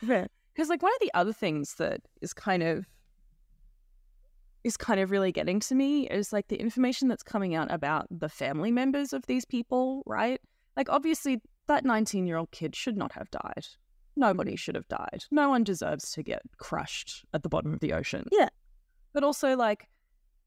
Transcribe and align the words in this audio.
Because 0.00 0.68
like 0.68 0.82
one 0.82 0.92
of 0.92 1.00
the 1.00 1.12
other 1.14 1.32
things 1.32 1.74
that 1.74 2.00
is 2.20 2.32
kind 2.32 2.62
of 2.62 2.86
is 4.64 4.76
kind 4.76 4.98
of 4.98 5.12
really 5.12 5.30
getting 5.30 5.60
to 5.60 5.74
me 5.76 6.08
is 6.08 6.32
like 6.32 6.48
the 6.48 6.60
information 6.60 7.06
that's 7.06 7.22
coming 7.22 7.54
out 7.54 7.72
about 7.72 8.06
the 8.10 8.28
family 8.28 8.72
members 8.72 9.12
of 9.12 9.24
these 9.26 9.44
people, 9.44 10.02
right? 10.06 10.40
Like 10.76 10.88
obviously 10.88 11.40
that 11.68 11.84
19 11.84 12.26
year 12.26 12.36
old 12.36 12.50
kid 12.50 12.74
should 12.74 12.96
not 12.96 13.12
have 13.12 13.30
died. 13.30 13.66
Nobody 14.16 14.56
should 14.56 14.74
have 14.74 14.88
died. 14.88 15.24
No 15.30 15.50
one 15.50 15.62
deserves 15.62 16.10
to 16.12 16.22
get 16.22 16.42
crushed 16.56 17.24
at 17.32 17.42
the 17.42 17.48
bottom 17.48 17.72
of 17.72 17.80
the 17.80 17.92
ocean. 17.92 18.26
Yeah. 18.32 18.48
But 19.12 19.22
also 19.22 19.56
like 19.56 19.88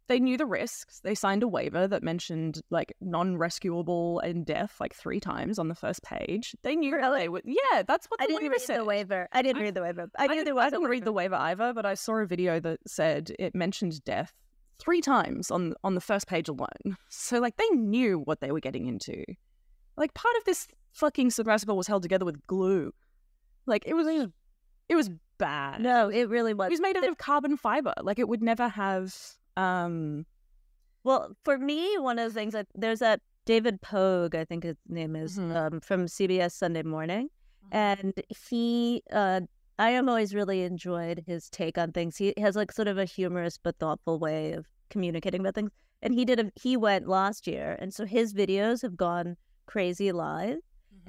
they 0.09 0.19
knew 0.19 0.35
the 0.37 0.45
risks. 0.45 0.99
They 1.01 1.15
signed 1.15 1.43
a 1.43 1.47
waiver 1.47 1.87
that 1.87 2.03
mentioned 2.03 2.59
like 2.69 2.93
non-rescuable 2.99 4.19
and 4.19 4.45
death 4.45 4.75
like 4.81 4.93
three 4.93 5.19
times 5.21 5.57
on 5.57 5.69
the 5.69 5.75
first 5.75 6.03
page. 6.03 6.55
They 6.63 6.75
knew 6.75 6.99
they 6.99 7.29
would. 7.29 7.43
Yeah, 7.45 7.83
that's 7.87 8.07
what 8.07 8.19
the 8.19 8.23
I 8.25 8.27
didn't 8.27 8.41
waiver 8.41 8.51
read 8.53 8.61
said. 8.61 8.79
the 8.79 8.85
waiver. 8.85 9.27
I 9.31 9.41
didn't 9.41 9.61
I- 9.61 9.65
read 9.65 9.73
the 9.75 9.81
waiver. 9.81 10.09
I 10.17 10.23
I 10.23 10.27
knew 10.27 10.33
didn't, 10.33 10.45
there 10.45 10.55
was 10.55 10.65
I 10.65 10.69
didn't 10.71 10.89
read 10.89 11.05
the 11.05 11.11
waiver. 11.13 11.35
waiver 11.35 11.43
either, 11.43 11.73
but 11.73 11.85
I 11.85 11.93
saw 11.93 12.15
a 12.17 12.25
video 12.25 12.59
that 12.59 12.79
said 12.85 13.31
it 13.39 13.55
mentioned 13.55 14.03
death 14.03 14.33
three 14.79 15.01
times 15.01 15.51
on 15.51 15.73
on 15.83 15.95
the 15.95 16.01
first 16.01 16.27
page 16.27 16.49
alone. 16.49 16.97
So 17.09 17.39
like 17.39 17.57
they 17.57 17.69
knew 17.69 18.19
what 18.19 18.41
they 18.41 18.51
were 18.51 18.59
getting 18.59 18.87
into. 18.87 19.23
Like 19.95 20.13
part 20.13 20.35
of 20.37 20.45
this 20.45 20.67
fucking 20.93 21.29
submersible 21.31 21.77
was 21.77 21.87
held 21.87 22.01
together 22.03 22.25
with 22.25 22.45
glue. 22.47 22.91
Like 23.65 23.83
it 23.85 23.93
was 23.93 24.07
it 24.87 24.95
was 24.95 25.09
bad. 25.37 25.81
No, 25.81 26.09
it 26.09 26.29
really 26.29 26.53
was. 26.53 26.67
It 26.67 26.71
was 26.71 26.81
made 26.81 26.97
out 26.97 27.07
of 27.07 27.17
carbon 27.17 27.57
fiber. 27.57 27.93
Like 28.01 28.17
it 28.17 28.27
would 28.27 28.41
never 28.41 28.67
have 28.67 29.15
um 29.57 30.25
Well, 31.03 31.33
for 31.45 31.57
me, 31.57 31.97
one 31.97 32.19
of 32.19 32.27
the 32.33 32.39
things 32.39 32.53
that 32.53 32.67
there's 32.75 32.99
that 32.99 33.21
David 33.45 33.81
Pogue, 33.81 34.35
I 34.35 34.43
think 34.45 34.63
his 34.63 34.75
name 34.87 35.15
is, 35.15 35.37
Mhm. 35.39 35.55
um, 35.55 35.79
from 35.81 36.07
CBS 36.07 36.53
Sunday 36.53 36.83
Morning, 36.83 37.29
and 37.71 38.13
he, 38.49 39.01
uh, 39.11 39.41
I 39.79 39.91
am 39.91 40.09
always 40.09 40.35
really 40.35 40.63
enjoyed 40.63 41.23
his 41.25 41.49
take 41.49 41.77
on 41.77 41.93
things. 41.93 42.17
He 42.17 42.33
has 42.37 42.55
like 42.55 42.71
sort 42.71 42.87
of 42.89 42.97
a 42.97 43.05
humorous 43.05 43.57
but 43.57 43.77
thoughtful 43.77 44.19
way 44.19 44.51
of 44.51 44.67
communicating 44.89 45.39
about 45.41 45.55
things. 45.55 45.71
And 46.01 46.13
he 46.13 46.25
did 46.25 46.39
a, 46.39 46.51
he 46.55 46.75
went 46.77 47.07
last 47.07 47.47
year, 47.47 47.77
and 47.79 47.93
so 47.93 48.05
his 48.05 48.33
videos 48.33 48.81
have 48.81 48.97
gone 48.97 49.37
crazy 49.65 50.11
live. 50.11 50.59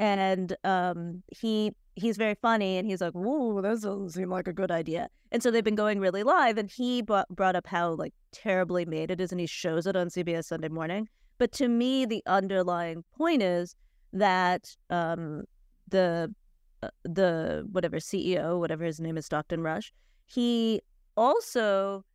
And 0.01 0.56
um, 0.65 1.23
he 1.29 1.73
he's 1.95 2.17
very 2.17 2.34
funny, 2.41 2.79
and 2.79 2.89
he's 2.89 3.03
like, 3.03 3.12
"Whoa, 3.12 3.61
that 3.61 3.69
doesn't 3.69 4.11
seem 4.11 4.31
like 4.31 4.48
a 4.48 4.53
good 4.53 4.70
idea." 4.70 5.09
And 5.31 5.42
so 5.42 5.51
they've 5.51 5.62
been 5.62 5.75
going 5.75 6.01
really 6.01 6.23
live, 6.23 6.57
and 6.57 6.70
he 6.70 7.03
brought, 7.03 7.29
brought 7.29 7.55
up 7.55 7.67
how 7.67 7.91
like 7.92 8.15
terribly 8.33 8.87
made 8.87 9.11
it 9.11 9.20
is, 9.20 9.31
and 9.31 9.39
he 9.41 9.47
shows 9.47 9.87
it 9.87 9.97
on 9.97 10.09
CBS 10.09 10.47
Sunday 10.47 10.70
Morning. 10.70 11.07
But 11.37 11.53
to 11.53 11.69
me, 11.69 12.07
the 12.07 12.23
underlying 12.27 13.05
point 13.19 13.42
is 13.42 13.77
that 14.15 14.75
um, 14.89 15.45
the 15.89 16.35
uh, 16.83 16.89
the 17.05 17.69
whatever 17.70 17.98
CEO, 17.98 18.59
whatever 18.59 18.85
his 18.85 19.01
name 19.01 19.19
is, 19.19 19.27
Stockton 19.27 19.62
Rush, 19.62 19.92
he 20.25 20.81
also 21.14 22.07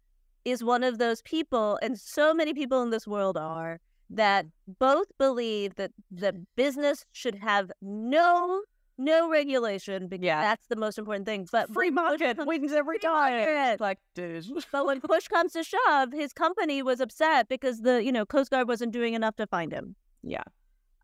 is 0.43 0.63
one 0.63 0.83
of 0.83 0.97
those 0.97 1.21
people, 1.21 1.77
and 1.83 1.99
so 1.99 2.33
many 2.33 2.55
people 2.55 2.81
in 2.81 2.89
this 2.89 3.05
world 3.05 3.37
are 3.37 3.79
that 4.09 4.45
both 4.79 5.07
believe 5.17 5.75
that 5.75 5.91
the 6.11 6.45
business 6.55 7.05
should 7.11 7.35
have 7.35 7.71
no 7.81 8.61
no 8.97 9.29
regulation 9.29 10.07
because 10.07 10.23
Yeah. 10.23 10.39
that's 10.41 10.67
the 10.67 10.77
most 10.77 10.97
important 10.97 11.25
thing. 11.25 11.45
But 11.51 11.69
free 11.73 11.89
market 11.91 12.37
comes- 12.37 12.47
wins 12.47 12.71
every 12.71 12.97
time. 12.97 13.33
market. 13.33 13.81
Like 13.81 13.99
dude. 14.15 14.45
But 14.71 14.85
when 14.85 15.01
push 15.01 15.27
comes 15.27 15.51
to 15.53 15.63
shove, 15.63 16.13
his 16.13 16.31
company 16.31 16.81
was 16.81 17.01
upset 17.01 17.49
because 17.49 17.81
the 17.81 18.01
you 18.03 18.11
know 18.13 18.25
Coast 18.25 18.51
Guard 18.51 18.67
wasn't 18.69 18.93
doing 18.93 19.13
enough 19.13 19.35
to 19.35 19.47
find 19.47 19.73
him. 19.73 19.95
Yeah. 20.23 20.43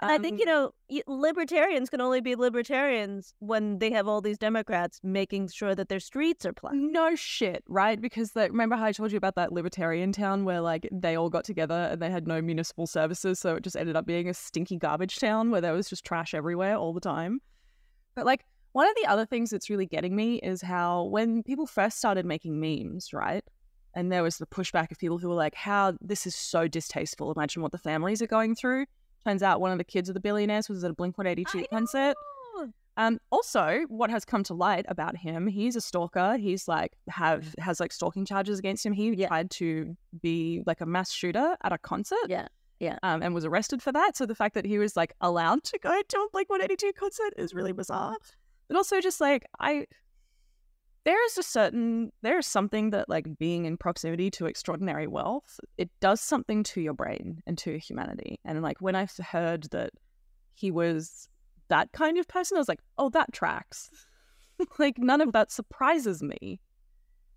And 0.02 0.12
I 0.12 0.18
think 0.18 0.40
you 0.40 0.50
Um, 0.50 0.72
know 0.90 1.02
libertarians 1.06 1.90
can 1.90 2.02
only 2.02 2.22
be 2.22 2.36
libertarians 2.36 3.36
when 3.40 3.78
they 3.78 3.92
have 3.92 4.08
all 4.08 4.20
these 4.20 4.38
Democrats 4.38 5.00
making 5.04 5.50
sure 5.50 5.76
that 5.76 5.90
their 5.90 6.00
streets 6.00 6.44
are 6.46 6.54
plowed. 6.54 6.76
No 6.76 7.16
shit, 7.16 7.64
right? 7.68 8.02
Because 8.02 8.36
like, 8.36 8.52
remember 8.52 8.76
how 8.76 8.86
I 8.86 8.92
told 8.94 9.12
you 9.12 9.18
about 9.18 9.36
that 9.36 9.54
libertarian 9.54 10.12
town 10.12 10.44
where 10.44 10.60
like 10.60 10.90
they 10.92 11.16
all 11.16 11.30
got 11.30 11.44
together 11.44 11.90
and 11.92 12.02
they 12.02 12.10
had 12.10 12.28
no 12.28 12.42
municipal 12.42 12.88
services, 12.88 13.40
so 13.40 13.56
it 13.56 13.64
just 13.64 13.76
ended 13.76 13.96
up 13.96 14.08
being 14.08 14.28
a 14.28 14.34
stinky 14.34 14.78
garbage 14.78 15.20
town 15.20 15.52
where 15.52 15.62
there 15.62 15.74
was 15.74 15.88
just 15.88 16.04
trash 16.04 16.34
everywhere 16.34 16.76
all 16.76 16.94
the 16.94 17.00
time. 17.00 17.40
But 18.16 18.26
like 18.26 18.44
one 18.72 18.88
of 18.88 18.96
the 18.96 19.06
other 19.08 19.26
things 19.26 19.52
that's 19.52 19.70
really 19.70 19.86
getting 19.86 20.16
me 20.16 20.38
is 20.38 20.62
how 20.62 21.04
when 21.04 21.44
people 21.44 21.68
first 21.68 22.00
started 22.00 22.26
making 22.26 22.60
memes, 22.60 23.14
right? 23.14 23.44
And 23.94 24.12
there 24.12 24.24
was 24.24 24.38
the 24.38 24.48
pushback 24.48 24.92
of 24.92 24.98
people 24.98 25.20
who 25.20 25.30
were 25.30 25.36
like, 25.36 25.54
"How 25.54 25.94
this 26.02 26.26
is 26.26 26.34
so 26.34 26.68
distasteful. 26.68 27.32
Imagine 27.34 27.62
what 27.62 27.72
the 27.72 27.78
families 27.78 28.22
are 28.22 28.28
going 28.28 28.56
through." 28.56 28.86
Turns 29.26 29.44
out 29.44 29.62
one 29.62 29.72
of 29.72 29.78
the 29.78 29.84
kids 29.84 30.10
of 30.10 30.14
the 30.14 30.20
billionaires 30.20 30.68
was 30.70 30.84
at 30.84 30.92
a 30.92 30.94
Blink 30.94 31.18
One 31.18 31.28
Eighty 31.28 31.46
Two 31.46 31.66
concert. 31.72 32.16
Um, 32.98 33.20
also, 33.32 33.82
what 33.88 34.10
has 34.10 34.26
come 34.26 34.44
to 34.44 34.54
light 34.54 34.86
about 34.90 35.16
him, 35.16 35.48
he's 35.48 35.76
a 35.78 35.82
stalker. 35.82 36.38
He's 36.38 36.68
like 36.68 36.92
have 37.10 37.56
has 37.58 37.80
like 37.80 37.94
stalking 37.94 38.26
charges 38.26 38.60
against 38.60 38.86
him. 38.86 38.94
He 38.94 39.14
Yeah. 39.16 39.28
tried 39.28 39.50
to 39.52 39.96
be 40.22 40.62
like 40.66 40.82
a 40.82 40.86
mass 40.86 41.12
shooter 41.12 41.56
at 41.64 41.72
a 41.72 41.78
concert. 41.78 42.18
Yeah, 42.28 42.48
yeah. 42.80 42.98
Um, 43.02 43.24
and 43.24 43.34
was 43.34 43.46
arrested 43.46 43.82
for 43.82 43.92
that. 43.94 44.18
So 44.18 44.26
the 44.26 44.36
fact 44.36 44.56
that 44.56 44.66
he 44.66 44.78
was 44.78 44.98
like 44.98 45.14
allowed 45.22 45.64
to 45.66 45.80
go 45.80 46.02
to 46.06 46.18
a 46.18 46.28
Blink 46.34 46.50
One 46.50 46.62
Eighty 46.62 46.76
Two 46.76 46.92
concert 46.94 47.34
is 47.38 47.54
really 47.54 47.72
bizarre. 47.72 48.18
But 48.68 48.76
also 48.78 49.00
just 49.00 49.22
like 49.22 49.46
I 49.60 49.86
there 51.04 51.26
is 51.26 51.38
a 51.38 51.44
certain 51.44 52.12
there 52.22 52.38
is 52.38 52.46
something 52.46 52.92
that 52.92 53.10
like 53.10 53.38
being 53.40 53.66
in 53.66 53.78
proximity 53.78 54.30
to 54.32 54.46
extraordinary 54.46 55.08
wealth, 55.08 55.60
it 55.78 55.90
does 56.00 56.22
something 56.22 56.64
to 56.64 56.82
your 56.82 56.94
brain 56.94 57.42
and 57.48 57.58
to 57.60 57.78
humanity. 57.80 58.40
And 58.46 58.62
like 58.62 58.82
when 58.82 58.96
I 58.96 59.08
heard 59.32 59.64
that 59.72 59.92
he 60.54 60.70
was 60.72 61.28
that 61.70 61.92
kind 61.94 62.18
of 62.18 62.28
person, 62.28 62.58
I 62.58 62.60
was 62.60 62.68
like, 62.68 62.82
oh, 62.98 63.10
that 63.10 63.34
tracks. 63.34 63.90
like 64.80 64.98
none 64.98 65.22
of 65.22 65.34
that 65.34 65.52
surprises 65.52 66.22
me. 66.22 66.60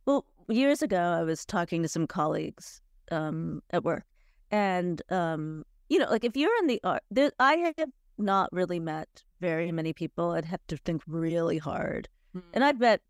Well, 0.06 0.26
years 0.48 0.82
ago, 0.82 1.00
I 1.00 1.22
was 1.22 1.46
talking 1.46 1.82
to 1.82 1.88
some 1.88 2.06
colleagues 2.06 2.82
um, 3.10 3.62
at 3.70 3.84
work, 3.84 4.04
and 4.50 5.00
um, 5.10 5.64
you 5.88 5.98
know, 5.98 6.10
like 6.10 6.24
if 6.24 6.36
you're 6.36 6.54
in 6.58 6.66
the 6.66 6.80
art, 6.84 7.02
there, 7.10 7.30
I 7.38 7.72
have 7.78 7.90
not 8.18 8.52
really 8.52 8.78
met 8.78 9.22
very 9.40 9.72
many 9.72 9.94
people. 9.94 10.32
I'd 10.32 10.44
have 10.44 10.66
to 10.68 10.76
think 10.76 11.02
really 11.06 11.56
hard, 11.56 12.08
and 12.52 12.62
I've 12.62 12.80
met, 12.80 13.00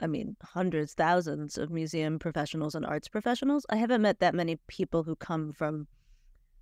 I 0.00 0.06
mean, 0.06 0.36
hundreds, 0.42 0.94
thousands 0.94 1.58
of 1.58 1.70
museum 1.70 2.18
professionals 2.18 2.74
and 2.74 2.86
arts 2.86 3.08
professionals. 3.08 3.66
I 3.68 3.76
haven't 3.76 4.02
met 4.02 4.20
that 4.20 4.34
many 4.34 4.56
people 4.68 5.02
who 5.02 5.16
come 5.16 5.52
from 5.52 5.88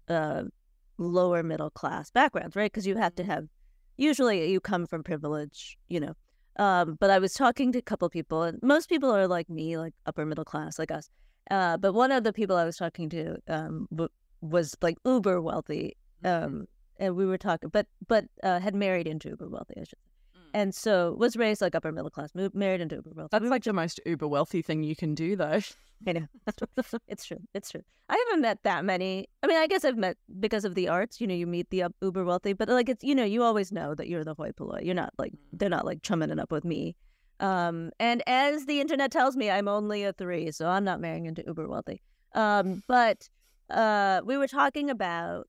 uh, 0.09 0.45
lower 0.99 1.43
middle 1.43 1.71
class 1.71 2.11
backgrounds, 2.11 2.57
right? 2.57 2.73
Because 2.73 2.87
you 2.87 2.97
have 2.97 3.15
to 3.17 3.25
have, 3.25 3.45
usually, 3.97 4.51
you 4.51 4.61
come 4.61 4.87
from 4.87 5.03
privilege, 5.03 5.77
you 5.89 6.01
know. 6.01 6.15
Um, 6.59 6.97
but 6.99 7.11
I 7.11 7.19
was 7.19 7.35
talking 7.35 7.73
to 7.73 7.79
a 7.79 7.83
couple 7.83 8.09
people, 8.09 8.43
and 8.43 8.59
most 8.63 8.89
people 8.89 9.11
are 9.11 9.27
like 9.27 9.51
me, 9.51 9.77
like 9.77 9.93
upper 10.07 10.25
middle 10.25 10.45
class, 10.45 10.79
like 10.79 10.91
us. 10.91 11.11
Uh, 11.51 11.77
but 11.77 11.93
one 11.93 12.13
of 12.13 12.25
the 12.25 12.33
people 12.33 12.57
I 12.57 12.65
was 12.65 12.77
talking 12.77 13.11
to 13.11 13.37
um, 13.49 13.87
w- 13.91 14.09
was 14.41 14.75
like 14.81 14.97
uber 15.05 15.41
wealthy, 15.43 15.97
um, 16.25 16.67
and 16.99 17.15
we 17.15 17.27
were 17.27 17.39
talking, 17.39 17.69
but 17.69 17.87
but 18.09 18.25
uh, 18.43 18.59
had 18.59 18.75
married 18.75 19.07
into 19.07 19.29
uber 19.29 19.49
wealthy, 19.49 19.75
I 19.77 19.85
should 19.85 19.99
say, 20.03 20.16
and 20.55 20.75
so 20.75 21.15
was 21.19 21.37
raised 21.37 21.61
like 21.61 21.75
upper 21.75 21.93
middle 21.93 22.11
class, 22.11 22.35
moved, 22.35 22.55
married 22.55 22.81
into 22.81 22.97
uber 22.97 23.11
wealthy. 23.15 23.29
That's 23.33 23.51
like 23.51 23.65
the 23.65 23.73
most 23.73 24.01
uber 24.07 24.27
wealthy 24.27 24.63
thing 24.63 24.83
you 24.83 24.97
can 24.97 25.15
do 25.15 25.37
though. 25.37 25.61
I 26.07 26.13
know. 26.13 26.27
it's 27.09 27.25
true. 27.25 27.41
It's 27.55 27.71
true. 27.71 27.83
I 28.09 28.25
haven't 28.27 28.43
met 28.43 28.63
that 28.65 28.85
many. 28.85 29.27
I 29.43 29.47
mean, 29.47 29.57
I 29.57 29.67
guess 29.67 29.85
I've 29.85 29.97
met 29.97 30.17
because 30.39 30.65
of 30.65 30.75
the 30.75 30.89
arts. 30.89 31.21
You 31.21 31.27
know, 31.27 31.35
you 31.35 31.47
meet 31.47 31.71
the 31.71 31.85
uber 32.01 32.25
wealthy, 32.25 32.53
but 32.53 32.69
like 32.69 32.89
it's 32.89 33.03
you 33.03 33.15
know, 33.15 33.25
you 33.25 33.43
always 33.43 33.73
know 33.73 33.95
that 33.95 34.09
you're 34.09 34.25
the 34.25 34.35
hoi 34.35 34.53
polloi. 34.53 34.83
You're 34.83 34.95
not 34.95 35.13
like 35.19 35.33
they're 35.53 35.69
not 35.69 35.85
like 35.85 36.03
chumming 36.03 36.31
it 36.31 36.39
up 36.39 36.53
with 36.53 36.65
me. 36.65 36.97
Um, 37.41 37.91
and 37.99 38.23
as 38.27 38.67
the 38.67 38.81
internet 38.81 39.11
tells 39.11 39.37
me, 39.37 39.51
I'm 39.51 39.69
only 39.69 40.05
a 40.05 40.13
three, 40.13 40.51
so 40.53 40.69
I'm 40.69 40.85
not 40.85 41.01
marrying 41.01 41.27
into 41.27 41.45
uber 41.47 41.69
wealthy. 41.69 42.03
Um, 42.35 42.83
but 42.87 43.29
uh, 43.71 44.23
we 44.25 44.37
were 44.37 44.49
talking 44.49 44.91
about. 44.91 45.49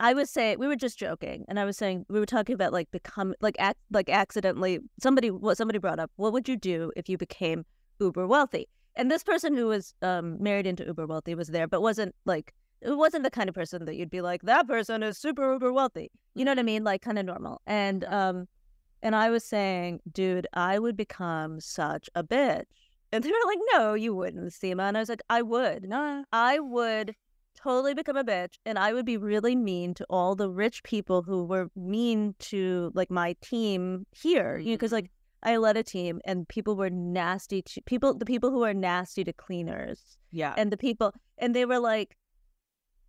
I 0.00 0.14
was 0.14 0.30
saying 0.30 0.58
we 0.58 0.66
were 0.66 0.76
just 0.76 0.98
joking, 0.98 1.44
and 1.48 1.58
I 1.58 1.64
was 1.64 1.76
saying 1.76 2.06
we 2.08 2.20
were 2.20 2.26
talking 2.26 2.54
about 2.54 2.72
like 2.72 2.90
become 2.90 3.34
like 3.40 3.56
act 3.58 3.80
like 3.90 4.08
accidentally 4.08 4.78
somebody 5.00 5.30
what 5.30 5.56
somebody 5.56 5.78
brought 5.78 5.98
up. 5.98 6.10
What 6.16 6.32
would 6.32 6.48
you 6.48 6.56
do 6.56 6.92
if 6.96 7.08
you 7.08 7.18
became 7.18 7.64
uber 8.00 8.26
wealthy? 8.26 8.68
and 8.98 9.10
this 9.10 9.22
person 9.22 9.56
who 9.56 9.68
was 9.68 9.94
um, 10.02 10.36
married 10.42 10.66
into 10.66 10.84
uber 10.84 11.06
wealthy 11.06 11.34
was 11.34 11.48
there, 11.48 11.68
but 11.68 11.80
wasn't 11.80 12.14
like 12.26 12.52
it 12.80 12.96
wasn't 12.96 13.22
the 13.22 13.30
kind 13.30 13.48
of 13.48 13.54
person 13.54 13.84
that 13.86 13.94
you'd 13.94 14.10
be 14.10 14.20
like 14.20 14.42
that 14.42 14.66
person 14.68 15.02
is 15.02 15.16
super 15.16 15.52
uber 15.52 15.72
wealthy. 15.72 16.10
You 16.34 16.44
know 16.44 16.50
what 16.50 16.58
I 16.58 16.64
mean? 16.64 16.84
Like 16.84 17.00
kind 17.00 17.18
of 17.18 17.24
normal. 17.24 17.62
And 17.66 18.04
um, 18.04 18.48
and 19.00 19.14
I 19.14 19.30
was 19.30 19.44
saying, 19.44 20.00
dude, 20.12 20.48
I 20.52 20.80
would 20.80 20.96
become 20.96 21.60
such 21.60 22.10
a 22.16 22.24
bitch. 22.24 22.64
And 23.12 23.24
they 23.24 23.30
were 23.30 23.36
like, 23.46 23.58
no, 23.72 23.94
you 23.94 24.14
wouldn't, 24.14 24.52
Seema. 24.52 24.88
And 24.88 24.96
I 24.96 25.00
was 25.00 25.08
like, 25.08 25.22
I 25.30 25.40
would. 25.42 25.88
No. 25.88 26.24
I 26.32 26.58
would 26.58 27.14
totally 27.62 27.94
become 27.94 28.16
a 28.16 28.24
bitch 28.24 28.54
and 28.64 28.78
I 28.78 28.92
would 28.92 29.06
be 29.06 29.16
really 29.16 29.56
mean 29.56 29.94
to 29.94 30.06
all 30.08 30.34
the 30.34 30.50
rich 30.50 30.82
people 30.82 31.22
who 31.22 31.44
were 31.44 31.70
mean 31.74 32.34
to 32.40 32.92
like 32.94 33.10
my 33.10 33.34
team 33.40 34.06
here. 34.12 34.58
You 34.58 34.70
know, 34.70 34.74
because 34.74 34.92
like 34.92 35.04
mm-hmm. 35.04 35.50
I 35.50 35.56
led 35.56 35.76
a 35.76 35.82
team 35.82 36.20
and 36.24 36.48
people 36.48 36.76
were 36.76 36.90
nasty 36.90 37.62
to 37.62 37.82
people 37.82 38.14
the 38.14 38.24
people 38.24 38.50
who 38.50 38.64
are 38.64 38.74
nasty 38.74 39.24
to 39.24 39.32
cleaners 39.32 40.18
Yeah. 40.30 40.54
and 40.56 40.72
the 40.72 40.76
people 40.76 41.12
and 41.38 41.54
they 41.54 41.64
were 41.64 41.78
like 41.78 42.16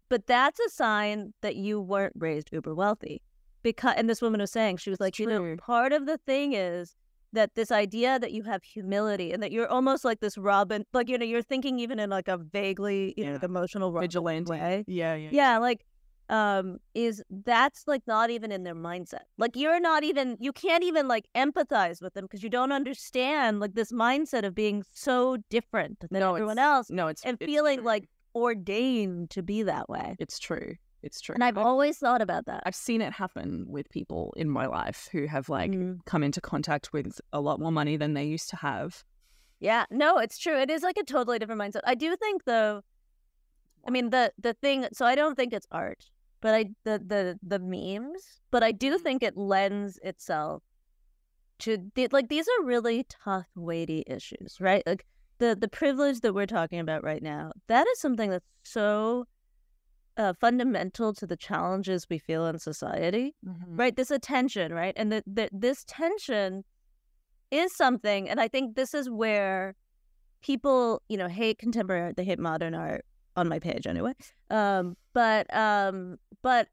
but 0.09 0.25
that's 0.25 0.59
a 0.59 0.69
sign 0.69 1.33
that 1.41 1.55
you 1.55 1.79
weren't 1.79 2.13
raised 2.15 2.49
uber 2.51 2.73
wealthy 2.73 3.21
because 3.63 3.95
and 3.97 4.09
this 4.09 4.21
woman 4.21 4.41
was 4.41 4.51
saying 4.51 4.77
she 4.77 4.89
was 4.89 4.99
like 4.99 5.19
you 5.19 5.27
know 5.27 5.55
part 5.57 5.93
of 5.93 6.05
the 6.05 6.17
thing 6.17 6.53
is 6.53 6.95
that 7.33 7.53
this 7.55 7.71
idea 7.71 8.19
that 8.19 8.31
you 8.31 8.43
have 8.43 8.63
humility 8.63 9.31
and 9.31 9.41
that 9.43 9.51
you're 9.51 9.67
almost 9.67 10.03
like 10.03 10.19
this 10.19 10.37
Robin, 10.37 10.83
like 10.93 11.09
you 11.09 11.17
know, 11.17 11.25
you're 11.25 11.41
thinking 11.43 11.79
even 11.79 11.99
in 11.99 12.09
like 12.09 12.27
a 12.27 12.37
vaguely 12.37 13.13
you 13.17 13.23
know, 13.23 13.29
Yeah. 13.31 13.35
like 13.35 13.43
emotional 13.43 13.91
Robin 13.91 14.07
Vigilante. 14.09 14.49
way. 14.51 14.83
Yeah, 14.87 15.15
yeah. 15.15 15.29
Yeah, 15.31 15.57
like 15.59 15.85
um 16.29 16.77
is 16.93 17.23
that's 17.45 17.83
like 17.87 18.03
not 18.05 18.29
even 18.29 18.51
in 18.51 18.63
their 18.63 18.75
mindset. 18.75 19.23
Like 19.39 19.55
you're 19.55 19.79
not 19.79 20.03
even 20.03 20.37
you 20.39 20.51
can't 20.51 20.83
even 20.83 21.07
like 21.07 21.25
empathize 21.35 22.01
with 22.01 22.13
them 22.13 22.25
because 22.25 22.43
you 22.43 22.49
don't 22.49 22.71
understand 22.71 23.59
like 23.59 23.73
this 23.73 23.91
mindset 23.91 24.43
of 24.45 24.53
being 24.53 24.83
so 24.93 25.37
different 25.49 25.99
than 26.01 26.19
No, 26.19 26.33
everyone 26.35 26.59
else 26.59 26.89
No, 26.91 27.07
it's 27.07 27.23
and 27.25 27.37
it's 27.39 27.45
feeling 27.51 27.77
true. 27.79 27.85
like 27.85 28.09
ordained 28.35 29.29
to 29.31 29.43
be 29.43 29.63
that 29.63 29.89
way. 29.89 30.15
it's 30.19 30.39
true. 30.39 30.73
It's 31.01 31.21
true. 31.21 31.33
And 31.33 31.43
I've 31.43 31.57
I've, 31.57 31.65
always 31.65 31.97
thought 31.97 32.21
about 32.21 32.45
that. 32.47 32.63
I've 32.65 32.75
seen 32.75 33.01
it 33.01 33.13
happen 33.13 33.65
with 33.67 33.89
people 33.89 34.33
in 34.37 34.49
my 34.49 34.65
life 34.65 35.07
who 35.11 35.27
have 35.27 35.47
like 35.49 35.71
Mm. 35.71 35.99
come 36.05 36.23
into 36.23 36.41
contact 36.41 36.91
with 36.93 37.19
a 37.31 37.39
lot 37.41 37.59
more 37.59 37.71
money 37.71 37.95
than 37.97 38.13
they 38.13 38.25
used 38.25 38.49
to 38.49 38.55
have. 38.57 39.03
Yeah, 39.59 39.85
no, 39.91 40.17
it's 40.17 40.37
true. 40.37 40.57
It 40.57 40.69
is 40.69 40.83
like 40.83 40.97
a 40.97 41.03
totally 41.03 41.39
different 41.39 41.61
mindset. 41.61 41.81
I 41.85 41.95
do 41.95 42.15
think 42.15 42.43
though 42.45 42.81
I 43.87 43.91
mean 43.91 44.09
the 44.09 44.33
the 44.37 44.53
thing 44.53 44.87
so 44.93 45.05
I 45.05 45.15
don't 45.15 45.35
think 45.35 45.53
it's 45.53 45.67
art, 45.71 46.05
but 46.41 46.53
I 46.53 46.65
the 46.83 46.99
the 47.05 47.39
the 47.43 47.59
memes, 47.59 48.41
but 48.51 48.63
I 48.63 48.71
do 48.71 48.97
Mhm. 48.97 49.01
think 49.03 49.23
it 49.23 49.37
lends 49.37 49.99
itself 50.03 50.63
to 51.59 51.91
the, 51.95 52.07
like 52.11 52.29
these 52.29 52.47
are 52.47 52.63
really 52.65 53.05
tough 53.09 53.47
weighty 53.55 54.03
issues, 54.07 54.57
right? 54.59 54.83
Like 54.85 55.05
the 55.39 55.55
the 55.59 55.67
privilege 55.69 56.21
that 56.21 56.33
we're 56.33 56.45
talking 56.45 56.79
about 56.79 57.03
right 57.03 57.21
now, 57.23 57.51
that 57.67 57.87
is 57.87 57.99
something 57.99 58.29
that's 58.29 58.45
so 58.63 59.25
uh, 60.19 60.33
fundamental 60.39 61.13
to 61.13 61.25
the 61.25 61.37
challenges 61.37 62.05
we 62.09 62.17
feel 62.19 62.45
in 62.45 62.59
society 62.59 63.33
right? 63.81 63.95
This 63.95 64.11
attention 64.11 64.73
right? 64.73 64.93
And 64.97 65.11
the, 65.13 65.23
the, 65.25 65.49
this 65.51 65.83
tension 65.87 66.63
is 67.51 67.75
something 67.75 68.29
and 68.29 68.39
i 68.39 68.47
think 68.47 68.75
this 68.75 68.93
is 68.93 69.09
where 69.09 69.73
people 70.49 71.01
you 71.09 71.17
know 71.17 71.27
hate 71.27 71.57
contemporary 71.57 72.03
art 72.03 72.15
they 72.15 72.23
hate 72.23 72.37
modern 72.37 72.75
art 72.75 73.03
on 73.35 73.49
my 73.49 73.57
page 73.57 73.87
anyway 73.87 74.13
um 74.51 74.95
but 75.13 75.51
um 75.55 76.17
but 76.43 76.67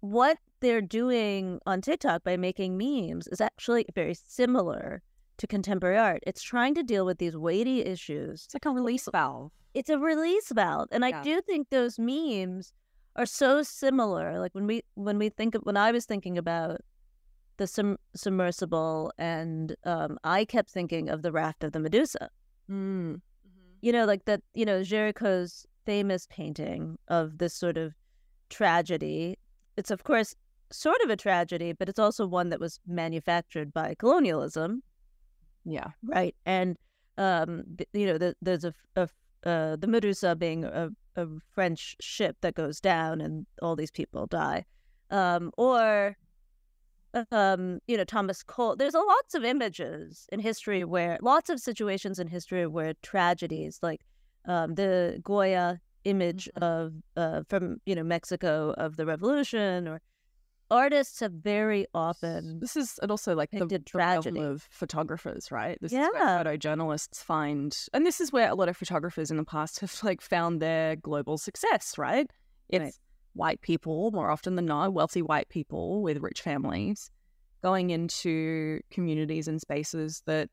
what 0.00 0.36
they're 0.60 0.80
doing 0.82 1.60
on 1.64 1.80
tiktok 1.80 2.24
by 2.24 2.36
making 2.36 2.76
memes 2.76 3.28
is 3.28 3.40
actually 3.40 3.86
very 3.94 4.14
similar 4.14 5.00
to 5.38 5.46
contemporary 5.46 5.98
art. 5.98 6.22
It's 6.26 6.42
trying 6.42 6.74
to 6.76 6.82
deal 6.82 7.04
with 7.04 7.18
these 7.18 7.36
weighty 7.36 7.84
issues 7.84 8.44
It's 8.46 8.54
like 8.54 8.64
a 8.64 8.70
release 8.70 9.06
valve. 9.12 9.52
it's 9.74 9.90
a 9.90 9.98
release 9.98 10.50
valve 10.50 10.88
and 10.90 11.04
i 11.04 11.10
do 11.22 11.40
think 11.42 11.68
those 11.70 11.98
memes 12.00 12.72
are 13.16 13.26
so 13.26 13.62
similar 13.62 14.38
like 14.38 14.54
when 14.54 14.66
we 14.66 14.82
when 14.94 15.18
we 15.18 15.28
think 15.28 15.54
of 15.54 15.62
when 15.62 15.76
i 15.76 15.90
was 15.90 16.04
thinking 16.04 16.36
about 16.38 16.80
the 17.56 17.66
sum, 17.66 17.96
submersible 18.14 19.10
and 19.18 19.74
um 19.84 20.18
i 20.24 20.44
kept 20.44 20.70
thinking 20.70 21.08
of 21.08 21.22
the 21.22 21.32
raft 21.32 21.64
of 21.64 21.72
the 21.72 21.80
medusa 21.80 22.28
Mm. 22.70 23.20
you 23.80 23.92
know 23.92 24.04
like 24.04 24.24
that 24.24 24.40
you 24.54 24.64
know 24.64 24.80
Géricault's 24.80 25.66
famous 25.84 26.26
painting 26.28 26.98
of 27.06 27.38
this 27.38 27.54
sort 27.54 27.76
of 27.76 27.94
tragedy 28.50 29.38
it's 29.76 29.92
of 29.92 30.02
course 30.02 30.34
sort 30.72 31.00
of 31.04 31.10
a 31.10 31.16
tragedy 31.16 31.72
but 31.72 31.88
it's 31.88 31.98
also 32.00 32.26
one 32.26 32.48
that 32.50 32.58
was 32.58 32.80
manufactured 32.88 33.72
by 33.72 33.94
colonialism 33.98 34.82
Yeah. 35.64 35.90
right 36.02 36.34
and 36.44 36.76
um 37.18 37.62
you 37.92 38.06
know 38.06 38.18
the, 38.18 38.34
there's 38.42 38.64
a 38.64 38.74
uh, 38.96 39.76
the 39.76 39.86
medusa 39.86 40.34
being 40.34 40.64
a, 40.64 40.90
a 41.16 41.26
french 41.54 41.96
ship 42.00 42.36
that 42.42 42.54
goes 42.54 42.80
down 42.80 43.20
and 43.20 43.46
all 43.62 43.76
these 43.76 43.90
people 43.90 44.26
die 44.26 44.64
um 45.10 45.50
or 45.56 46.16
um 47.32 47.78
you 47.86 47.96
know 47.96 48.04
thomas 48.04 48.42
cole 48.42 48.76
there's 48.76 48.94
a 48.94 48.98
lots 49.00 49.34
of 49.34 49.44
images 49.44 50.26
in 50.30 50.40
history 50.40 50.84
where 50.84 51.18
lots 51.22 51.48
of 51.48 51.58
situations 51.60 52.18
in 52.18 52.26
history 52.28 52.66
where 52.66 52.92
tragedies 53.02 53.78
like 53.82 54.00
um 54.46 54.74
the 54.74 55.18
goya 55.22 55.80
image 56.04 56.48
Mhm. 56.58 56.62
of 56.62 56.92
uh 57.16 57.42
from 57.48 57.78
you 57.86 57.94
know 57.94 58.02
mexico 58.02 58.74
of 58.76 58.96
the 58.96 59.06
revolution 59.06 59.88
or 59.88 60.00
artists 60.70 61.20
have 61.20 61.32
very 61.32 61.86
often 61.94 62.58
This 62.60 62.76
is 62.76 62.98
and 63.00 63.10
also 63.10 63.34
like 63.34 63.50
the, 63.50 63.66
the 63.66 63.82
of 64.38 64.66
photographers, 64.70 65.50
right? 65.50 65.78
This 65.80 65.92
is 65.92 65.98
Yeah. 65.98 66.08
where 66.12 66.44
photojournalists 66.44 67.22
find, 67.22 67.76
and 67.94 68.04
this 68.04 68.20
is 68.20 68.32
where 68.32 68.50
a 68.50 68.54
lot 68.54 68.68
of 68.68 68.76
photographers 68.76 69.30
in 69.30 69.36
the 69.36 69.44
past 69.44 69.80
have 69.80 69.94
like 70.02 70.20
found 70.20 70.60
their 70.60 70.96
global 70.96 71.38
success, 71.38 71.96
right? 71.98 72.28
It's 72.68 72.82
Right. 72.82 72.94
white 73.34 73.60
people 73.60 74.10
more 74.12 74.30
often 74.30 74.56
than 74.56 74.66
not, 74.66 74.92
wealthy 74.92 75.22
white 75.22 75.48
people 75.48 76.02
with 76.02 76.18
rich 76.18 76.40
families, 76.42 77.10
going 77.62 77.90
into 77.90 78.80
communities 78.90 79.48
and 79.48 79.60
spaces 79.60 80.22
that 80.26 80.50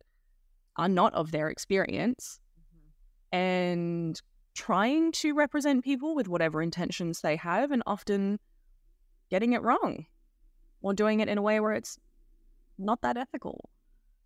are 0.77 0.89
not 0.89 1.13
of 1.13 1.31
their 1.31 1.49
experience, 1.49 2.39
mm-hmm. 2.59 3.35
and 3.37 4.21
trying 4.55 5.11
to 5.11 5.33
represent 5.33 5.83
people 5.83 6.13
with 6.15 6.27
whatever 6.27 6.61
intentions 6.61 7.21
they 7.21 7.35
have, 7.35 7.71
and 7.71 7.81
often 7.87 8.39
getting 9.33 9.53
it 9.57 9.63
wrong 9.67 10.05
or 10.83 10.93
doing 10.93 11.19
it 11.23 11.27
in 11.27 11.37
a 11.37 11.41
way 11.49 11.59
where 11.59 11.75
it's 11.79 11.97
not 12.77 13.01
that 13.01 13.17
ethical. 13.17 13.57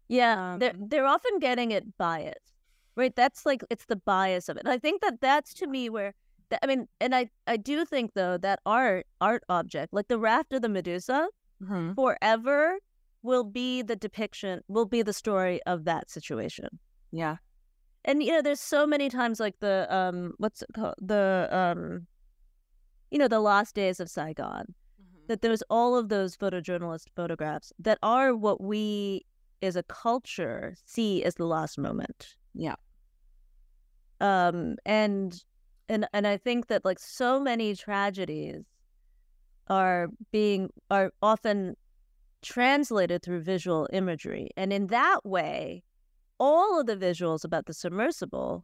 Yeah, 0.10 0.58
they're 0.60 0.76
Um, 0.76 0.88
they're 0.90 1.12
often 1.16 1.40
getting 1.40 1.72
it 1.78 1.86
biased, 1.98 2.54
right? 3.00 3.16
That's 3.22 3.46
like 3.50 3.62
it's 3.74 3.86
the 3.94 4.02
bias 4.12 4.50
of 4.50 4.58
it. 4.58 4.64
And 4.66 4.74
I 4.78 4.80
think 4.86 5.02
that 5.02 5.22
that's 5.22 5.54
to 5.60 5.68
me 5.76 5.90
where 5.90 6.12
that, 6.50 6.60
I 6.64 6.68
mean, 6.68 6.88
and 7.00 7.14
I 7.16 7.30
I 7.54 7.58
do 7.58 7.86
think 7.86 8.12
though 8.20 8.38
that 8.48 8.60
art 8.66 9.06
art 9.30 9.44
object 9.50 9.94
like 9.94 10.08
the 10.08 10.20
raft 10.20 10.54
of 10.54 10.62
the 10.62 10.70
Medusa 10.70 11.28
Mm-hmm. 11.64 11.94
forever 11.94 12.78
will 13.24 13.44
be 13.44 13.82
the 13.82 13.96
depiction, 13.96 14.62
will 14.68 14.86
be 14.86 15.02
the 15.02 15.14
story 15.24 15.60
of 15.66 15.86
that 15.86 16.06
situation. 16.18 16.70
Yeah. 17.12 17.38
And 18.06 18.22
you 18.24 18.32
know, 18.32 18.44
there's 18.44 18.62
so 18.62 18.86
many 18.86 19.10
times 19.10 19.40
like 19.40 19.58
the 19.60 19.88
um 20.00 20.34
what's 20.38 20.62
it 20.62 20.70
called 20.76 21.00
the 21.02 21.48
um 21.52 22.08
you 23.12 23.18
know 23.22 23.28
the 23.28 23.40
lost 23.40 23.76
days 23.76 24.00
of 24.00 24.08
Saigon 24.10 24.76
that 25.28 25.42
there's 25.42 25.64
all 25.70 25.96
of 25.96 26.10
those 26.10 26.36
photojournalist 26.36 27.06
photographs 27.16 27.72
that 27.80 28.00
are 28.02 28.36
what 28.36 28.62
we 28.62 29.26
as 29.62 29.76
a 29.76 29.84
culture 29.84 30.76
see 30.86 31.24
as 31.24 31.36
the 31.36 31.46
last 31.46 31.78
moment. 31.78 32.36
Yeah. 32.54 32.76
um 34.20 34.76
and 34.86 35.44
and 35.90 36.08
and 36.12 36.26
i 36.28 36.38
think 36.38 36.68
that 36.68 36.84
like 36.84 36.98
so 37.00 37.40
many 37.40 37.76
tragedies 37.76 38.64
are 39.70 40.08
being 40.32 40.70
are 40.90 41.12
often 41.22 41.76
translated 42.42 43.22
through 43.24 43.42
visual 43.42 43.88
imagery. 43.92 44.50
And 44.58 44.72
in 44.74 44.88
that 44.88 45.26
way 45.26 45.84
all 46.40 46.80
of 46.80 46.86
the 46.88 46.96
visuals 46.96 47.44
about 47.44 47.66
the 47.66 47.74
submersible 47.74 48.64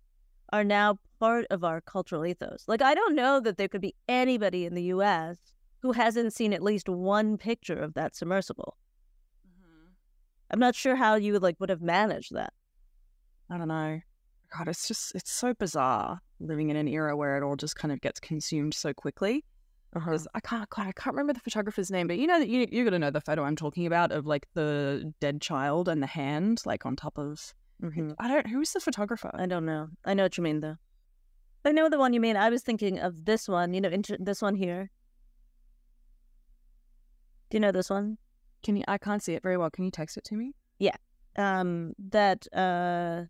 are 0.52 0.64
now 0.64 1.00
part 1.20 1.46
of 1.50 1.64
our 1.64 1.82
cultural 1.82 2.26
ethos. 2.26 2.64
Like 2.68 2.82
i 2.82 2.94
don't 2.96 3.16
know 3.16 3.40
that 3.40 3.58
there 3.58 3.68
could 3.68 3.82
be 3.82 3.96
anybody 4.08 4.66
in 4.66 4.74
the 4.74 4.84
us 4.86 5.38
who 5.84 5.92
hasn't 5.92 6.34
seen 6.34 6.54
at 6.54 6.64
least 6.64 6.90
one 6.90 7.38
picture 7.38 7.78
of 7.78 7.94
that 7.94 8.16
submersible 8.16 8.76
i'm 10.50 10.60
not 10.60 10.74
sure 10.74 10.96
how 10.96 11.14
you 11.14 11.38
like 11.38 11.60
would 11.60 11.70
have 11.70 11.82
managed 11.82 12.34
that 12.34 12.54
I 13.50 13.58
don't 13.58 13.68
know. 13.68 14.00
God, 14.58 14.68
it's 14.68 14.88
just 14.88 15.14
it's 15.16 15.32
so 15.32 15.54
bizarre 15.54 16.20
living 16.40 16.70
in 16.70 16.76
an 16.76 16.88
era 16.88 17.16
where 17.16 17.38
it 17.38 17.44
all 17.44 17.56
just 17.56 17.76
kind 17.76 17.92
of 17.92 18.02
gets 18.02 18.20
consumed 18.20 18.74
so 18.74 18.94
quickly. 18.94 19.44
Because 19.94 20.28
I 20.34 20.40
can't, 20.40 20.68
God, 20.72 20.88
I 20.88 20.92
can't 20.94 21.14
remember 21.14 21.34
the 21.34 21.40
photographer's 21.40 21.92
name, 21.92 22.08
but 22.08 22.18
you 22.18 22.26
know 22.26 22.40
that 22.40 22.50
you 22.50 22.68
you're 22.72 22.84
gonna 22.84 22.98
know 22.98 23.12
the 23.12 23.22
photo 23.22 23.44
I'm 23.44 23.56
talking 23.56 23.86
about 23.86 24.12
of 24.12 24.26
like 24.26 24.48
the 24.56 25.14
dead 25.20 25.40
child 25.40 25.88
and 25.88 26.02
the 26.02 26.08
hand 26.08 26.62
like 26.66 26.84
on 26.86 26.96
top 26.96 27.20
of. 27.20 27.54
Mhm. 27.84 28.16
I 28.18 28.28
don't. 28.28 28.48
Who's 28.48 28.72
the 28.72 28.80
photographer? 28.80 29.30
I 29.36 29.46
don't 29.46 29.66
know. 29.66 29.90
I 30.06 30.16
know 30.16 30.24
what 30.24 30.38
you 30.38 30.44
mean, 30.44 30.62
though. 30.62 30.78
I 31.66 31.72
know 31.72 31.90
the 31.90 32.00
one 32.00 32.14
you 32.14 32.20
mean. 32.20 32.38
I 32.38 32.50
was 32.50 32.64
thinking 32.64 33.00
of 33.00 33.26
this 33.26 33.48
one. 33.48 33.74
You 33.74 33.82
know, 33.82 33.90
inter- 33.90 34.18
this 34.20 34.42
one 34.42 34.56
here. 34.56 34.90
Do 37.54 37.58
you 37.58 37.62
know 37.62 37.72
this 37.72 37.92
one? 37.92 38.18
Can 38.64 38.78
you? 38.78 38.84
I 38.88 38.98
can't 38.98 39.22
see 39.22 39.36
it 39.36 39.44
very 39.44 39.58
well. 39.58 39.70
Can 39.70 39.86
you 39.86 39.92
text 39.92 40.18
it 40.18 40.24
to 40.24 40.34
me? 40.34 40.54
Yeah. 40.80 40.96
Um, 41.36 41.94
that 42.10 42.48
uh, 42.52 43.26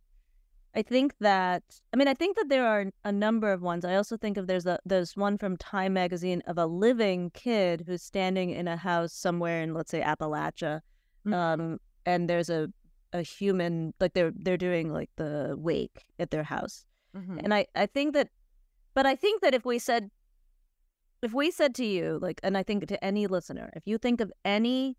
I 0.74 0.82
think 0.82 1.13
that. 1.20 1.62
I 1.92 1.98
mean, 1.98 2.08
I 2.08 2.13
think 2.13 2.38
that 2.38 2.48
there 2.48 2.65
are 2.65 2.86
a 3.03 3.12
number 3.12 3.51
of 3.51 3.62
ones. 3.62 3.84
I 3.84 3.96
also 3.96 4.15
think 4.15 4.38
of 4.38 4.48
there's 4.48 4.65
a 4.65 4.80
there's 4.86 5.18
one 5.18 5.38
from 5.38 5.58
Time 5.58 5.92
magazine 5.92 6.42
of 6.48 6.58
a 6.58 6.65
living 6.65 7.32
kid 7.32 7.84
who's 7.86 8.01
standing 8.01 8.51
in 8.51 8.65
a 8.70 8.77
house 8.77 9.12
somewhere 9.12 9.62
in 9.62 9.74
let's 9.74 9.92
say 9.92 10.00
Appalachia, 10.00 10.80
Mhm. 11.25 11.34
um, 11.34 11.80
and 12.06 12.30
there's 12.30 12.50
a 12.50 12.70
a 13.12 13.24
human 13.24 13.94
like 14.00 14.13
they're 14.13 14.32
they're 14.34 14.56
doing 14.56 14.94
like 14.94 15.10
the 15.18 15.53
wake 15.58 16.06
at 16.18 16.32
their 16.32 16.44
house. 16.44 16.86
Mm-hmm. 17.13 17.39
And 17.39 17.53
I, 17.53 17.65
I 17.75 17.88
think 17.88 18.13
that, 18.13 18.30
but 18.94 19.06
I 19.06 19.18
think 19.18 19.42
that 19.42 19.53
if 19.53 19.65
we 19.65 19.80
said, 19.80 20.10
if 21.24 21.34
we 21.34 21.51
said 21.51 21.74
to 21.75 21.86
you, 21.86 22.20
like, 22.22 22.39
and 22.44 22.58
I 22.58 22.63
think 22.63 22.88
to 22.88 23.03
any 23.03 23.27
listener, 23.27 23.72
if 23.75 23.84
you 23.86 23.98
think 23.98 24.22
of 24.22 24.32
any, 24.46 24.98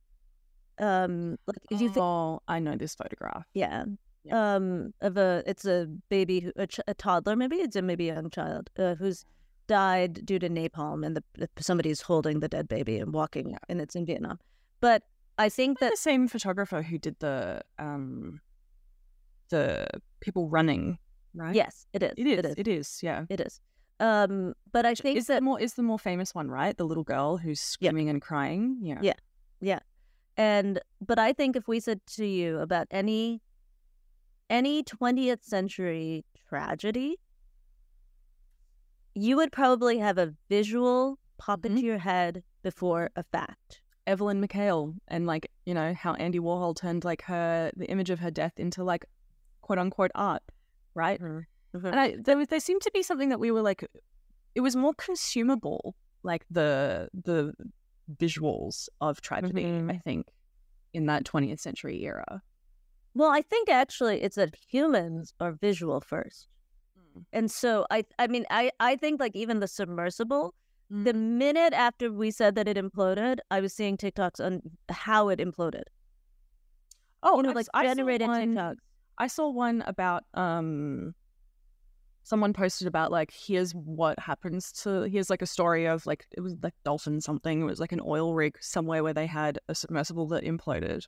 um, 0.79 1.37
like, 1.47 1.59
if 1.71 1.81
you 1.81 1.89
think, 1.89 1.99
oh, 2.03 2.41
I 2.49 2.59
know 2.59 2.77
this 2.77 2.95
photograph. 2.95 3.47
yeah, 3.55 3.85
Yeah. 4.25 4.55
um, 4.57 4.93
of 5.01 5.17
a, 5.17 5.43
it's 5.47 5.65
a 5.65 5.87
baby, 6.09 6.41
who, 6.41 6.53
a, 6.57 6.67
ch- 6.67 6.81
a 6.89 6.95
toddler, 6.95 7.37
maybe 7.37 7.57
it's 7.57 7.77
a 7.77 7.83
maybe 7.83 8.09
a 8.09 8.15
young 8.15 8.31
child, 8.31 8.71
uh, 8.79 8.95
who's 8.97 9.25
died 9.67 10.25
due 10.27 10.39
to 10.39 10.49
napalm, 10.49 11.05
and 11.07 11.17
the, 11.17 11.49
somebody's 11.59 12.01
holding 12.03 12.41
the 12.41 12.49
dead 12.49 12.69
baby 12.69 12.99
and 12.99 13.13
walking, 13.13 13.51
Yeah. 13.51 13.59
and 13.69 13.81
it's 13.81 13.95
in 13.95 14.05
Vietnam. 14.07 14.39
But 14.81 15.03
I 15.39 15.49
think 15.49 15.79
that 15.79 15.87
that 15.87 15.93
the 15.93 15.97
same 15.97 16.29
photographer 16.29 16.83
who 16.83 16.99
did 16.99 17.17
the 17.21 17.61
um 17.79 18.41
the 19.51 19.87
people 20.21 20.49
running, 20.49 20.99
right? 21.35 21.55
yes, 21.55 21.87
it 21.93 22.03
is. 22.03 22.13
it 22.17 22.27
is. 22.27 22.39
It 22.39 22.45
is. 22.47 22.55
It 22.59 22.69
is. 22.69 23.01
Yeah. 23.03 23.25
It 23.29 23.41
is. 23.41 23.61
Um, 24.01 24.55
but 24.73 24.85
I 24.85 24.95
think 24.95 25.17
Is 25.17 25.27
that 25.29 25.43
more 25.43 25.61
is 25.61 25.75
the 25.75 25.83
more 25.83 25.99
famous 25.99 26.35
one, 26.35 26.51
right? 26.51 26.77
The 26.77 26.85
little 26.85 27.05
girl 27.05 27.37
who's 27.39 27.77
Yeah. 27.81 27.89
screaming 27.91 28.09
and 28.09 28.21
crying. 28.21 28.79
Yeah. 28.83 28.99
Yeah. 29.03 29.15
Yeah. 29.61 29.79
and 30.37 30.81
but 31.01 31.17
I 31.19 31.33
think 31.33 31.55
if 31.55 31.69
we 31.69 31.79
said 31.79 32.01
to 32.17 32.27
you 32.27 32.59
about 32.59 32.89
any 32.91 33.41
any 34.51 34.83
20th 34.83 35.45
century 35.45 36.25
tragedy, 36.49 37.19
you 39.15 39.37
would 39.37 39.53
probably 39.53 39.99
have 39.99 40.19
a 40.19 40.35
visual 40.49 41.19
pop 41.39 41.61
Mhm. 41.63 41.67
into 41.67 41.83
your 41.83 41.99
head 41.99 42.43
before 42.63 43.11
a 43.17 43.23
fact. 43.23 43.81
Evelyn 44.07 44.45
McHale 44.47 44.99
and 45.09 45.25
like 45.27 45.51
you 45.65 45.73
know 45.73 45.95
how 45.95 46.15
Andy 46.15 46.39
Warhol 46.41 46.75
turned 46.77 47.05
like 47.05 47.23
her 47.23 47.71
the 47.77 47.87
image 47.87 48.11
of 48.11 48.19
her 48.21 48.31
death 48.31 48.59
into 48.59 48.83
like 48.85 49.05
quote 49.63 49.79
unquote 49.79 50.11
art, 50.15 50.43
right? 50.95 51.19
Mhm. 51.75 51.85
And 51.91 52.01
I 52.01 52.17
there 52.17 52.37
was- 52.37 52.49
there 52.49 52.61
seemed 52.61 52.83
to 52.83 52.91
be 52.93 53.03
something 53.03 53.29
that 53.31 53.41
we 53.41 53.51
were 53.51 53.63
like, 53.63 53.85
it 54.55 54.61
was 54.61 54.77
more 54.77 54.95
consumable, 54.95 55.97
like 56.23 56.45
the 56.51 57.09
the 57.13 57.53
visuals 58.19 58.89
of 59.01 59.21
tragedy. 59.21 59.65
Mhm. 59.65 59.91
I 59.91 59.99
think 59.99 60.29
in 60.93 61.07
that 61.07 61.25
20th 61.25 61.59
century 61.61 62.03
era. 62.05 62.43
Well, 63.15 63.31
I 63.31 63.43
think 63.43 63.69
actually 63.69 64.23
it's 64.23 64.37
that 64.37 64.55
humans 64.69 65.35
are 65.41 65.53
visual 65.53 66.01
first. 66.01 66.49
Mm. 66.99 67.25
And 67.33 67.51
so 67.51 67.87
I 67.91 68.05
I 68.19 68.27
mean 68.29 68.45
I 68.51 68.71
I 68.81 68.97
think 68.97 69.21
like 69.21 69.35
even 69.35 69.61
the 69.61 69.69
submersible 69.69 70.55
the 70.91 71.13
Mm. 71.15 71.39
minute 71.39 71.73
after 71.73 72.13
we 72.13 72.31
said 72.31 72.55
that 72.57 72.69
it 72.69 72.77
imploded, 72.77 73.39
I 73.51 73.61
was 73.61 73.73
seeing 73.73 73.97
TikToks 73.97 74.39
on 74.45 74.61
how 74.91 75.29
it 75.31 75.39
imploded. 75.41 75.85
Oh, 77.23 77.37
You 77.39 77.43
know, 77.45 77.51
I 77.51 77.53
like 77.55 77.67
I 77.75 77.85
generated 77.87 78.29
one- 78.29 78.55
TikToks. 78.55 78.77
I 79.19 79.27
saw 79.29 79.49
one 79.49 79.83
about 79.87 80.25
um 80.35 81.15
someone 82.25 82.53
posted 82.55 82.89
about 82.89 83.13
like 83.13 83.31
here's 83.33 83.73
what 83.73 84.19
happens 84.19 84.73
to 84.73 85.03
here's 85.03 85.29
like 85.31 85.43
a 85.43 85.47
story 85.47 85.87
of 85.87 86.05
like 86.07 86.27
it 86.33 86.41
was 86.41 86.57
like 86.63 86.73
dolphin 86.85 87.21
something 87.21 87.61
it 87.61 87.65
was 87.65 87.79
like 87.79 87.93
an 87.93 88.01
oil 88.05 88.35
rig 88.35 88.57
somewhere 88.61 89.03
where 89.03 89.13
they 89.15 89.27
had 89.27 89.59
a 89.69 89.75
submersible 89.75 90.27
that 90.27 90.43
imploded 90.43 91.07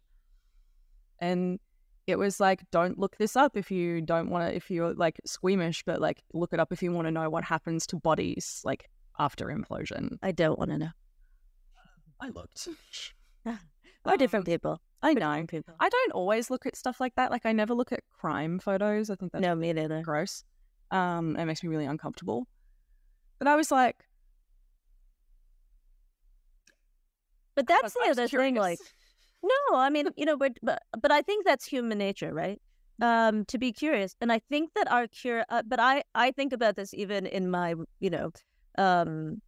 and 1.20 1.58
it 2.06 2.18
was 2.18 2.38
like 2.38 2.62
don't 2.70 2.98
look 2.98 3.16
this 3.16 3.34
up 3.34 3.56
if 3.56 3.70
you 3.70 4.00
don't 4.02 4.28
want 4.30 4.46
to 4.48 4.54
if 4.54 4.70
you're 4.70 4.92
like 4.94 5.18
squeamish 5.24 5.82
but 5.84 6.00
like 6.00 6.22
look 6.34 6.52
it 6.52 6.60
up 6.60 6.70
if 6.70 6.82
you 6.82 6.92
want 6.92 7.06
to 7.06 7.10
know 7.10 7.28
what 7.30 7.42
happens 7.44 7.86
to 7.86 7.96
bodies 7.96 8.60
like 8.64 8.84
after 9.18 9.46
implosion 9.46 10.18
I 10.22 10.32
don't 10.32 10.58
want 10.58 10.70
to 10.70 10.78
know. 10.78 10.90
i 12.20 12.28
looked 12.28 12.68
We're 14.04 14.16
different 14.18 14.46
Um, 14.46 14.52
people. 14.52 14.80
i 15.02 15.14
know 15.14 15.44
people. 15.48 15.74
i 15.80 15.88
don't 15.88 16.12
always 16.12 16.50
look 16.50 16.66
at 16.66 16.76
stuff 16.76 17.00
like 17.00 17.14
that 17.16 17.30
like 17.30 17.46
i 17.46 17.52
never 17.52 17.74
look 17.74 17.90
at 17.90 18.00
crime 18.20 18.58
photos 18.58 19.08
i 19.10 19.14
think 19.16 19.32
that's 19.32 19.42
no, 19.42 19.54
me 19.54 19.72
neither. 19.72 20.02
gross. 20.02 20.44
Um, 20.90 21.36
it 21.36 21.44
makes 21.44 21.62
me 21.62 21.68
really 21.68 21.86
uncomfortable. 21.86 22.46
But 23.38 23.48
I 23.48 23.56
was 23.56 23.70
like, 23.70 24.06
But 27.56 27.66
that's 27.66 27.94
the 27.94 28.10
other 28.10 28.28
thing. 28.28 28.54
Like, 28.54 28.78
no, 29.42 29.76
I 29.76 29.90
mean, 29.90 30.08
you 30.16 30.26
know, 30.26 30.36
but 30.36 30.52
but 30.62 30.82
but 31.00 31.10
I 31.10 31.22
think 31.22 31.44
that's 31.44 31.64
human 31.64 31.98
nature, 31.98 32.32
right? 32.32 32.60
Um, 33.00 33.44
to 33.46 33.58
be 33.58 33.72
curious, 33.72 34.14
and 34.20 34.30
I 34.30 34.38
think 34.38 34.72
that 34.74 34.90
our 34.90 35.06
cure. 35.08 35.44
Uh, 35.48 35.62
but 35.66 35.80
I 35.80 36.04
I 36.14 36.30
think 36.30 36.52
about 36.52 36.76
this 36.76 36.94
even 36.94 37.26
in 37.26 37.50
my 37.50 37.74
you 37.98 38.10
know, 38.10 38.30
um, 38.78 39.40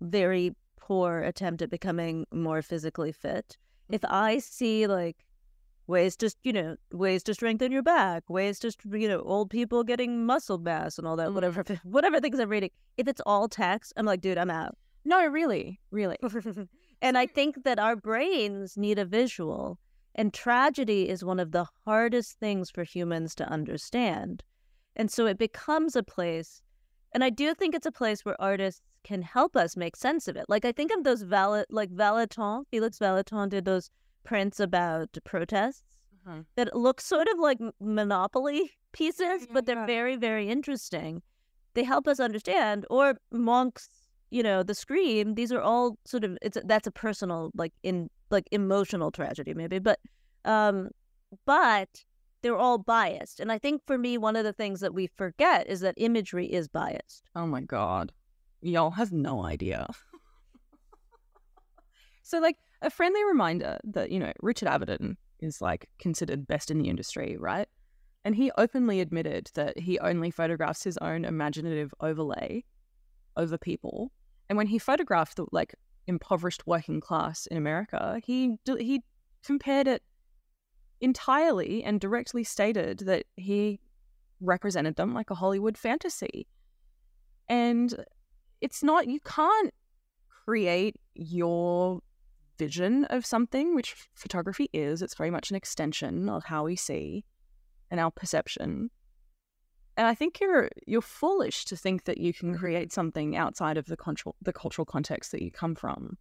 very 0.00 0.56
poor 0.80 1.20
attempt 1.20 1.62
at 1.62 1.70
becoming 1.70 2.26
more 2.32 2.62
physically 2.62 3.12
fit. 3.12 3.56
If 3.90 4.04
I 4.04 4.38
see 4.38 4.86
like 4.86 5.16
ways 5.86 6.16
to 6.16 6.34
you 6.42 6.52
know 6.52 6.76
ways 6.92 7.22
to 7.24 7.34
strengthen 7.34 7.72
your 7.72 7.82
back, 7.82 8.28
ways 8.28 8.58
to 8.60 8.72
you 8.90 9.08
know 9.08 9.20
old 9.20 9.50
people 9.50 9.84
getting 9.84 10.24
muscle 10.24 10.58
mass 10.58 10.98
and 10.98 11.06
all 11.06 11.16
that, 11.16 11.26
mm-hmm. 11.26 11.34
whatever 11.34 11.64
whatever 11.84 12.20
things 12.20 12.38
I'm 12.38 12.48
reading. 12.48 12.70
If 12.96 13.08
it's 13.08 13.22
all 13.26 13.48
text, 13.48 13.92
I'm 13.96 14.06
like, 14.06 14.20
dude, 14.20 14.38
I'm 14.38 14.50
out. 14.50 14.76
no, 15.04 15.26
really, 15.26 15.80
really. 15.90 16.18
and 17.02 17.18
I 17.18 17.26
think 17.34 17.64
that 17.64 17.78
our 17.78 17.96
brains 17.96 18.76
need 18.76 18.98
a 18.98 19.04
visual, 19.04 19.78
and 20.14 20.32
tragedy 20.32 21.08
is 21.08 21.24
one 21.24 21.40
of 21.40 21.52
the 21.52 21.66
hardest 21.84 22.38
things 22.38 22.70
for 22.70 22.84
humans 22.84 23.34
to 23.36 23.48
understand. 23.48 24.42
And 24.94 25.10
so 25.10 25.26
it 25.26 25.38
becomes 25.38 25.96
a 25.96 26.02
place, 26.02 26.62
and 27.12 27.24
I 27.24 27.30
do 27.30 27.54
think 27.54 27.74
it's 27.74 27.86
a 27.86 27.92
place 27.92 28.24
where 28.24 28.40
artists 28.40 28.82
can 29.04 29.22
help 29.22 29.56
us 29.56 29.76
make 29.76 29.96
sense 29.96 30.28
of 30.28 30.36
it. 30.36 30.44
Like 30.48 30.64
I 30.64 30.72
think 30.72 30.92
of 30.92 31.02
those 31.02 31.22
Val- 31.22 31.64
like 31.70 31.90
Vallotton, 31.90 32.64
Felix 32.70 32.98
Vallotton 32.98 33.48
did 33.48 33.64
those 33.64 33.90
prints 34.24 34.60
about 34.60 35.16
protests 35.24 35.82
Mhm. 36.26 36.46
that 36.54 36.74
look 36.76 37.00
sort 37.00 37.28
of 37.28 37.38
like 37.38 37.58
monopoly 37.80 38.70
pieces, 38.92 39.42
yeah, 39.42 39.46
but 39.52 39.66
they're 39.66 39.76
yeah. 39.76 39.86
very, 39.86 40.16
very 40.16 40.48
interesting. 40.48 41.22
They 41.74 41.82
help 41.84 42.06
us 42.06 42.20
understand. 42.20 42.86
Or 42.90 43.14
Munch's, 43.32 43.88
you 44.30 44.42
know, 44.42 44.62
the 44.62 44.74
scream. 44.74 45.34
These 45.34 45.52
are 45.52 45.60
all 45.60 45.98
sort 46.04 46.24
of 46.24 46.38
it's 46.42 46.58
that's 46.64 46.86
a 46.86 46.90
personal, 46.92 47.50
like 47.54 47.72
in 47.82 48.08
like 48.30 48.46
emotional 48.52 49.10
tragedy, 49.10 49.54
maybe, 49.54 49.78
but 49.78 49.98
um, 50.44 50.90
but 51.44 52.04
they're 52.42 52.56
all 52.58 52.78
biased. 52.78 53.40
And 53.40 53.50
I 53.52 53.58
think 53.58 53.82
for 53.86 53.98
me, 53.98 54.18
one 54.18 54.36
of 54.36 54.44
the 54.44 54.52
things 54.52 54.80
that 54.80 54.94
we 54.94 55.06
forget 55.16 55.66
is 55.68 55.80
that 55.80 55.94
imagery 55.96 56.46
is 56.52 56.68
biased. 56.68 57.28
Oh 57.34 57.46
my 57.46 57.60
god, 57.62 58.12
y'all 58.60 58.90
has 58.92 59.12
no 59.12 59.44
idea. 59.44 59.86
so, 62.22 62.38
like, 62.38 62.56
a 62.82 62.90
friendly 62.90 63.24
reminder 63.24 63.78
that 63.84 64.10
you 64.10 64.18
know 64.18 64.32
Richard 64.40 64.68
Avedon 64.68 65.16
is 65.40 65.60
like 65.60 65.88
considered 65.98 66.46
best 66.46 66.70
in 66.70 66.78
the 66.78 66.88
industry, 66.88 67.36
right? 67.38 67.68
And 68.24 68.36
he 68.36 68.52
openly 68.56 69.00
admitted 69.00 69.50
that 69.54 69.78
he 69.78 69.98
only 69.98 70.30
photographs 70.30 70.84
his 70.84 70.98
own 70.98 71.24
imaginative 71.24 71.92
overlay 72.00 72.64
over 73.36 73.58
people. 73.58 74.12
And 74.48 74.56
when 74.56 74.68
he 74.68 74.78
photographed 74.78 75.36
the 75.36 75.46
like 75.50 75.74
impoverished 76.06 76.66
working 76.66 77.00
class 77.00 77.46
in 77.46 77.56
America, 77.56 78.20
he 78.24 78.58
he 78.78 79.02
compared 79.44 79.88
it 79.88 80.02
entirely 81.00 81.82
and 81.82 82.00
directly 82.00 82.44
stated 82.44 83.00
that 83.00 83.24
he 83.36 83.80
represented 84.40 84.96
them 84.96 85.14
like 85.14 85.30
a 85.30 85.34
Hollywood 85.34 85.76
fantasy. 85.76 86.46
And 87.48 87.92
it's 88.60 88.82
not, 88.82 89.08
you 89.08 89.18
can't 89.20 89.74
create 90.44 90.96
your 91.14 92.00
vision 92.64 93.04
of 93.06 93.26
something, 93.26 93.74
which 93.74 93.94
photography 94.14 94.68
is. 94.72 95.02
It's 95.02 95.16
very 95.16 95.30
much 95.30 95.50
an 95.50 95.56
extension 95.56 96.28
of 96.28 96.44
how 96.44 96.64
we 96.64 96.76
see 96.76 97.24
and 97.90 97.98
our 97.98 98.10
perception. 98.10 98.90
And 99.96 100.06
I 100.06 100.14
think 100.14 100.40
you're 100.40 100.70
you're 100.86 101.02
foolish 101.02 101.64
to 101.66 101.76
think 101.76 102.04
that 102.04 102.18
you 102.18 102.32
can 102.32 102.56
create 102.56 102.92
something 102.92 103.36
outside 103.36 103.76
of 103.76 103.86
the 103.86 103.96
cultural 103.96 104.36
the 104.40 104.52
cultural 104.52 104.86
context 104.86 105.32
that 105.32 105.42
you 105.42 105.50
come 105.50 105.74
from. 105.74 106.16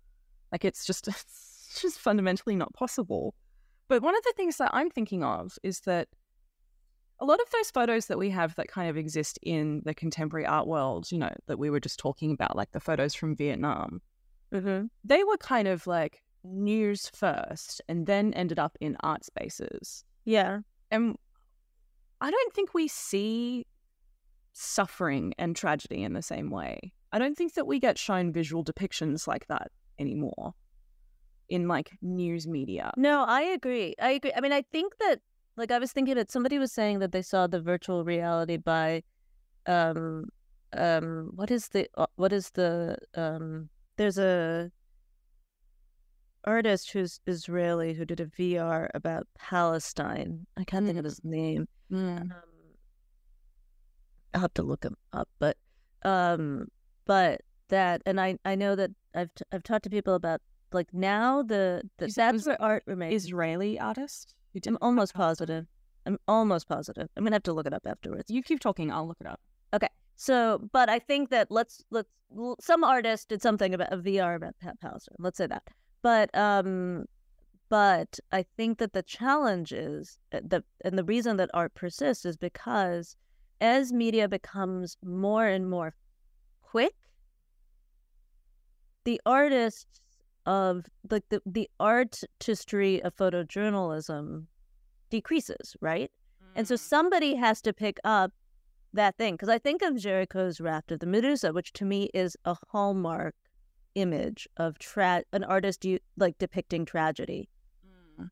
Like 0.52 0.66
it's 0.66 0.84
just 0.86 1.08
it's 1.14 1.80
just 1.82 2.00
fundamentally 2.00 2.56
not 2.56 2.74
possible. 2.74 3.36
But 3.88 4.02
one 4.02 4.18
of 4.18 4.24
the 4.24 4.34
things 4.36 4.58
that 4.58 4.72
I'm 4.74 4.90
thinking 4.90 5.24
of 5.24 5.58
is 5.64 5.82
that 5.82 6.08
a 7.20 7.26
lot 7.26 7.40
of 7.40 7.50
those 7.52 7.70
photos 7.70 8.08
that 8.08 8.18
we 8.18 8.32
have 8.32 8.56
that 8.56 8.68
kind 8.68 8.90
of 8.90 8.98
exist 8.98 9.38
in 9.44 9.84
the 9.86 9.94
contemporary 9.94 10.46
art 10.46 10.66
world, 10.66 11.12
you 11.12 11.20
know, 11.20 11.34
that 11.48 11.60
we 11.60 11.70
were 11.70 11.80
just 11.80 12.00
talking 12.00 12.32
about, 12.32 12.56
like 12.56 12.72
the 12.72 12.80
photos 12.80 13.14
from 13.14 13.36
Vietnam, 13.36 14.02
Mm-hmm. 14.54 14.88
they 15.06 15.24
were 15.24 15.38
kind 15.38 15.68
of 15.68 15.88
like 15.88 16.22
news 16.44 17.10
first 17.14 17.82
and 17.88 18.06
then 18.08 18.34
ended 18.34 18.60
up 18.60 18.78
in 18.82 18.98
art 19.02 19.26
spaces. 19.26 20.04
Yeah. 20.26 20.60
And 20.90 21.16
I 22.20 22.32
don't 22.32 22.54
think 22.54 22.74
we 22.74 22.88
see 22.88 23.66
suffering 24.54 25.34
and 25.38 25.56
tragedy 25.56 26.04
in 26.04 26.14
the 26.14 26.22
same 26.22 26.50
way. 26.50 26.94
I 27.12 27.20
don't 27.20 27.36
think 27.36 27.54
that 27.56 27.68
we 27.68 27.80
get 27.80 27.98
shown 27.98 28.32
visual 28.32 28.64
depictions 28.64 29.28
like 29.28 29.48
that 29.48 29.72
anymore 30.00 30.54
in 31.50 31.68
like 31.68 31.92
news 32.02 32.48
media. 32.48 32.92
No, 32.98 33.26
I 33.28 33.42
agree. 33.42 33.96
I 34.02 34.12
agree. 34.12 34.32
I 34.36 34.42
mean, 34.42 34.54
I 34.54 34.62
think 34.72 34.98
that 35.00 35.20
like 35.58 35.72
I 35.72 35.80
was 35.80 35.92
thinking 35.92 36.16
that 36.16 36.32
somebody 36.32 36.58
was 36.58 36.72
saying 36.72 37.00
that 37.00 37.12
they 37.12 37.22
saw 37.22 37.48
the 37.48 37.62
virtual 37.62 38.04
reality 38.04 38.58
by 38.58 39.04
um 39.68 40.26
um 40.74 41.30
what 41.36 41.52
is 41.52 41.68
the 41.70 41.88
uh, 41.98 42.08
what 42.16 42.32
is 42.34 42.50
the 42.52 42.98
um 43.16 43.70
there's 43.98 44.18
a 44.18 44.72
artist 46.46 46.92
who's 46.92 47.20
Israeli 47.28 47.94
who 47.94 48.06
did 48.06 48.20
a 48.20 48.26
VR 48.26 48.90
about 48.94 49.28
Palestine. 49.38 50.46
I 50.58 50.64
can't 50.64 50.86
think 50.86 50.98
of 50.98 51.06
his 51.06 51.22
name. 51.24 51.68
Um, 51.94 52.34
I'll 54.34 54.42
have 54.42 54.54
to 54.56 54.64
look 54.64 54.84
him 54.84 54.96
up, 55.14 55.30
but 55.40 55.58
um, 56.04 56.68
but 57.06 57.42
that, 57.70 58.02
and 58.06 58.20
I 58.20 58.38
I 58.46 58.56
know 58.56 58.76
that 58.76 58.92
I've 59.14 59.34
t- 59.36 59.46
I've 59.52 59.64
talked 59.64 59.84
to 59.84 59.90
people 59.90 60.16
about 60.16 60.42
like 60.72 60.94
now 60.94 61.44
the, 61.44 61.84
the 61.98 62.06
it 62.06 62.16
that's 62.16 62.46
where 62.46 62.62
art 62.62 62.84
remains. 62.86 63.26
Israeli 63.26 63.80
artist 63.80 64.36
who 64.54 64.60
did 64.60 64.70
I'm 64.70 64.78
almost 64.82 65.14
positive. 65.14 65.66
I'm 66.06 66.18
almost 66.28 66.68
positive. 66.68 67.10
I'm 67.16 67.24
gonna 67.24 67.36
have 67.36 67.44
to 67.44 67.54
look 67.54 67.68
it 67.68 67.74
up 67.74 67.86
afterwards. 67.86 68.32
You 68.32 68.42
keep 68.42 68.60
talking, 68.60 68.92
I'll 68.92 69.08
look 69.08 69.18
it 69.20 69.28
up. 69.28 69.40
Okay. 69.74 69.90
So, 70.16 70.70
but 70.72 70.90
I 70.90 71.00
think 71.00 71.30
that 71.32 71.48
let's 71.50 71.84
let's 71.92 72.10
some 72.60 72.84
artist 72.84 73.30
did 73.30 73.42
something 73.42 73.74
about 73.74 73.92
a 73.92 73.98
VR 73.98 74.36
about 74.36 74.56
Palestine. 74.82 75.16
Let's 75.20 75.38
say 75.38 75.48
that. 75.48 75.64
But 76.02 76.34
um, 76.36 77.06
But 77.70 78.20
I 78.32 78.44
think 78.58 78.80
that 78.80 78.94
the 78.94 79.04
challenge 79.04 79.72
is 79.72 80.20
uh, 80.34 80.42
that, 80.44 80.64
and 80.84 80.98
the 80.98 81.06
reason 81.06 81.38
that 81.38 81.50
art 81.54 81.74
persists 81.74 82.26
is 82.26 82.38
because 82.38 83.16
as 83.62 83.94
media 83.94 84.28
becomes 84.28 84.98
more 85.04 85.48
and 85.48 85.70
more 85.70 85.96
quick, 86.62 86.94
the 89.06 89.22
artists 89.26 90.02
of 90.46 90.88
like 91.10 91.24
the, 91.30 91.42
the 91.46 91.70
artistry 91.80 93.02
of 93.04 93.16
photojournalism 93.16 94.48
decreases, 95.10 95.76
right? 95.82 96.12
And 96.56 96.68
so 96.68 96.76
Mm. 96.76 96.80
somebody 96.80 97.36
has 97.36 97.62
to 97.62 97.74
pick 97.74 98.00
up 98.04 98.32
that 98.94 99.18
thing. 99.18 99.36
Because 99.36 99.50
I 99.50 99.60
think 99.60 99.82
of 99.82 99.94
Géricault's 99.96 100.60
Raft 100.60 100.92
of 100.92 101.00
the 101.00 101.06
Medusa, 101.06 101.54
which 101.54 101.72
to 101.74 101.86
me 101.86 102.10
is 102.14 102.36
a 102.44 102.56
hallmark 102.70 103.36
image 103.96 104.48
of 104.58 104.80
tra- 104.80 105.24
an 105.34 105.44
artist 105.44 105.86
you, 105.86 106.00
like 106.18 106.38
depicting 106.38 106.86
tragedy. 106.86 107.50
Mm. 108.20 108.30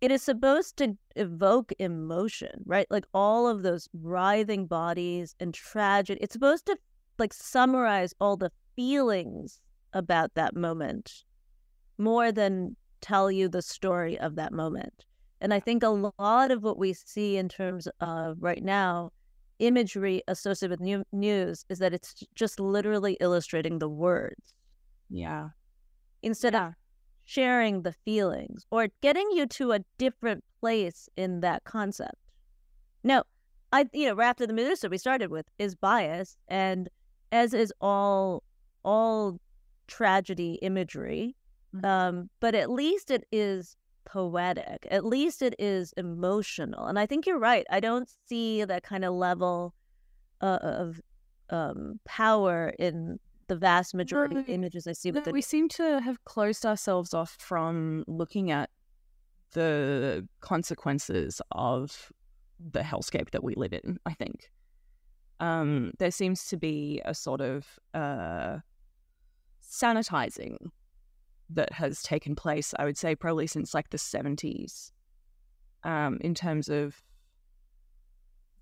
It 0.00 0.10
is 0.10 0.22
supposed 0.22 0.76
to 0.78 0.96
evoke 1.16 1.72
emotion, 1.78 2.62
right? 2.64 2.86
Like 2.90 3.06
all 3.14 3.46
of 3.46 3.62
those 3.62 3.88
writhing 3.92 4.66
bodies 4.66 5.34
and 5.40 5.52
tragedy. 5.54 6.20
It's 6.22 6.32
supposed 6.32 6.66
to 6.66 6.76
like 7.18 7.32
summarize 7.32 8.14
all 8.20 8.36
the 8.36 8.52
feelings 8.76 9.60
about 9.92 10.34
that 10.34 10.56
moment 10.56 11.24
more 11.98 12.32
than 12.32 12.76
tell 13.00 13.30
you 13.30 13.48
the 13.48 13.62
story 13.62 14.18
of 14.18 14.36
that 14.36 14.52
moment. 14.52 15.04
And 15.40 15.54
I 15.54 15.60
think 15.60 15.82
a 15.82 16.12
lot 16.18 16.50
of 16.50 16.62
what 16.62 16.78
we 16.78 16.92
see 16.92 17.36
in 17.36 17.48
terms 17.48 17.88
of 18.00 18.36
right 18.40 18.62
now 18.62 19.10
imagery 19.58 20.22
associated 20.28 20.70
with 20.70 20.80
new- 20.80 21.04
news 21.12 21.64
is 21.68 21.78
that 21.78 21.92
it's 21.92 22.24
just 22.34 22.58
literally 22.58 23.16
illustrating 23.20 23.78
the 23.78 23.88
words 23.88 24.54
Yeah. 25.10 25.50
instead 26.22 26.54
of 26.54 26.74
sharing 27.24 27.82
the 27.82 27.92
feelings 27.92 28.66
or 28.70 28.88
getting 29.02 29.30
you 29.32 29.46
to 29.46 29.72
a 29.72 29.80
different 29.98 30.44
place 30.60 31.08
in 31.16 31.40
that 31.40 31.64
concept. 31.64 32.16
No, 33.04 33.22
I 33.72 33.86
you 33.92 34.06
know, 34.08 34.14
Raft 34.14 34.40
of 34.40 34.48
the 34.48 34.54
Medusa 34.54 34.88
we 34.88 34.98
started 34.98 35.30
with 35.30 35.46
is 35.58 35.74
bias 35.74 36.36
and 36.48 36.88
as 37.32 37.54
is 37.54 37.72
all 37.80 38.42
all 38.84 39.38
tragedy 39.86 40.58
imagery. 40.62 41.36
Mhm. 41.74 41.84
Um, 41.84 42.30
but 42.40 42.54
at 42.54 42.70
least 42.70 43.10
it 43.10 43.24
is 43.32 43.76
poetic. 44.04 44.86
At 44.90 45.04
least 45.04 45.40
it 45.42 45.54
is 45.58 45.92
emotional. 45.96 46.86
And 46.86 46.98
I 46.98 47.06
think 47.06 47.26
you're 47.26 47.38
right. 47.38 47.66
I 47.70 47.80
don't 47.80 48.08
see 48.28 48.64
that 48.64 48.82
kind 48.82 49.04
of 49.04 49.14
level 49.14 49.74
uh, 50.40 50.58
of 50.62 51.00
um, 51.50 52.00
power 52.04 52.72
in 52.78 53.18
the 53.50 53.56
vast 53.56 53.94
majority 53.94 54.36
of 54.36 54.48
images 54.48 54.86
I 54.86 54.92
see 54.92 55.10
No, 55.10 55.20
the 55.20 55.32
we 55.32 55.42
seem 55.42 55.68
to 55.70 56.00
have 56.00 56.24
closed 56.24 56.64
ourselves 56.64 57.12
off 57.12 57.36
from 57.40 58.04
looking 58.06 58.52
at 58.52 58.70
the 59.54 60.28
consequences 60.40 61.42
of 61.50 62.12
the 62.60 62.78
hellscape 62.78 63.30
that 63.30 63.42
we 63.42 63.54
live 63.56 63.72
in, 63.72 63.98
I 64.06 64.14
think. 64.14 64.52
Um, 65.40 65.90
there 65.98 66.12
seems 66.12 66.46
to 66.46 66.56
be 66.56 67.02
a 67.04 67.12
sort 67.12 67.40
of 67.40 67.66
uh, 67.92 68.58
sanitizing 69.68 70.56
that 71.52 71.72
has 71.72 72.04
taken 72.04 72.36
place, 72.36 72.72
I 72.78 72.84
would 72.84 72.96
say, 72.96 73.16
probably 73.16 73.48
since 73.48 73.74
like 73.74 73.90
the 73.90 73.98
70s, 73.98 74.92
um, 75.82 76.18
in 76.20 76.36
terms 76.36 76.68
of 76.68 77.02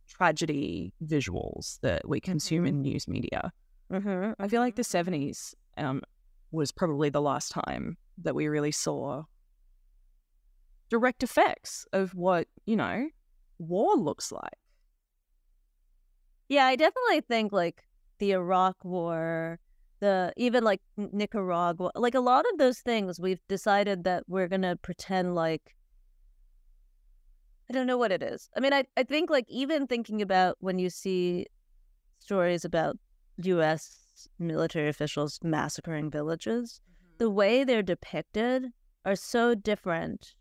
tragedy 0.09 0.95
visuals 1.05 1.79
that 1.81 2.09
we 2.09 2.21
consume 2.21 2.65
in 2.65 2.81
news 2.81 3.07
media. 3.07 3.53
Mhm, 3.91 4.35
I 4.39 4.49
feel 4.49 4.61
like 4.61 4.77
the 4.77 4.85
70s 4.85 5.55
um, 5.77 6.03
was 6.51 6.73
probably 6.73 7.09
the 7.11 7.23
last 7.23 7.51
time 7.51 7.97
that 8.19 8.35
we 8.35 8.49
really 8.49 8.73
saw 8.73 9.25
direct 10.91 11.23
effects 11.23 11.87
of 11.93 12.15
what, 12.15 12.49
you 12.67 12.77
know, 12.77 13.09
war 13.59 13.97
looks 13.97 14.33
like. 14.33 14.59
Yeah, 16.49 16.67
I 16.67 16.77
definitely 16.77 17.21
think 17.23 17.53
like 17.53 17.85
the 18.19 18.33
Iraq 18.33 18.85
War, 18.85 19.59
the 20.01 20.33
even 20.37 20.65
like 20.65 20.81
Nicaragua, 20.97 21.91
like 21.95 22.15
a 22.15 22.21
lot 22.21 22.45
of 22.53 22.59
those 22.59 22.81
things, 22.81 23.21
we've 23.21 23.41
decided 23.49 24.05
that 24.05 24.25
we're 24.29 24.49
gonna 24.49 24.77
pretend 24.77 25.35
like 25.35 25.75
I 27.71 27.73
don't 27.75 27.87
know 27.87 27.99
what 27.99 28.13
it 28.13 28.23
is. 28.23 28.49
I 28.57 28.61
mean, 28.61 28.73
I 28.73 28.85
I 28.97 29.03
think 29.05 29.31
like 29.31 29.45
even 29.49 29.87
thinking 29.87 30.23
about 30.23 30.57
when 30.61 30.79
you 30.79 30.91
see 30.91 31.47
stories 32.21 32.65
about 32.65 32.99
U.S. 33.43 34.29
military 34.39 34.89
officials 34.89 35.39
massacring 35.43 36.11
villages, 36.11 36.81
the 37.19 37.31
way 37.31 37.65
they're 37.65 37.83
depicted 37.83 38.67
are 39.05 39.17
so 39.17 39.55
different. 39.55 40.35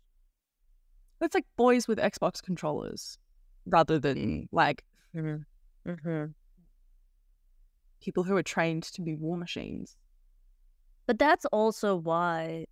It's 1.20 1.34
like 1.34 1.46
boys 1.56 1.88
with 1.88 1.98
Xbox 1.98 2.42
controllers 2.42 3.18
rather 3.66 3.98
than 3.98 4.48
like 4.52 4.84
Mm-hmm. 5.16 6.26
people 8.00 8.22
who 8.24 8.36
are 8.36 8.42
trained 8.42 8.82
to 8.84 9.00
be 9.02 9.14
war 9.14 9.36
machines. 9.36 9.96
But 11.06 11.18
that's 11.18 11.44
also 11.46 11.96
why 11.96 12.66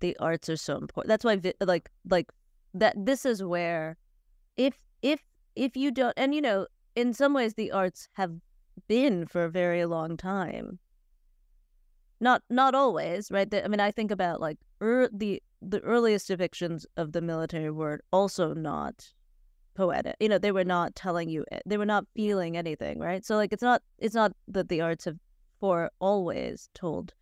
the 0.00 0.16
arts 0.18 0.48
are 0.48 0.56
so 0.56 0.78
important. 0.78 1.08
That's 1.08 1.24
why 1.24 1.36
vi- 1.36 1.54
like 1.60 1.90
like 2.08 2.30
that 2.74 2.94
this 2.96 3.26
is 3.26 3.42
where 3.42 3.98
if 4.56 4.74
if 5.02 5.20
if 5.54 5.76
you 5.76 5.90
don't 5.90 6.14
and 6.16 6.34
you 6.34 6.40
know 6.40 6.66
in 6.96 7.12
some 7.12 7.34
ways 7.34 7.54
the 7.54 7.70
arts 7.70 8.08
have 8.14 8.32
been 8.88 9.26
for 9.26 9.44
a 9.44 9.50
very 9.50 9.84
long 9.84 10.16
time. 10.16 10.78
Not 12.20 12.42
not 12.50 12.74
always, 12.74 13.30
right? 13.30 13.50
The- 13.50 13.64
I 13.64 13.68
mean 13.68 13.80
I 13.80 13.90
think 13.90 14.10
about 14.10 14.40
like 14.40 14.58
er, 14.82 15.08
the 15.12 15.42
the 15.62 15.80
earliest 15.80 16.28
depictions 16.28 16.84
of 16.96 17.12
the 17.12 17.20
military 17.20 17.70
word 17.70 18.02
also 18.12 18.54
not 18.54 19.12
poetic. 19.74 20.16
You 20.20 20.28
know, 20.28 20.38
they 20.38 20.52
were 20.52 20.64
not 20.64 20.94
telling 20.94 21.28
you 21.28 21.44
they 21.66 21.78
were 21.78 21.86
not 21.86 22.06
feeling 22.14 22.56
anything, 22.56 22.98
right? 22.98 23.24
So 23.24 23.36
like 23.36 23.52
it's 23.52 23.62
not 23.62 23.82
it's 23.98 24.14
not 24.14 24.32
that 24.48 24.68
the 24.68 24.80
arts 24.80 25.04
have 25.06 25.18
for 25.60 25.90
always 26.00 26.68
told 26.74 27.12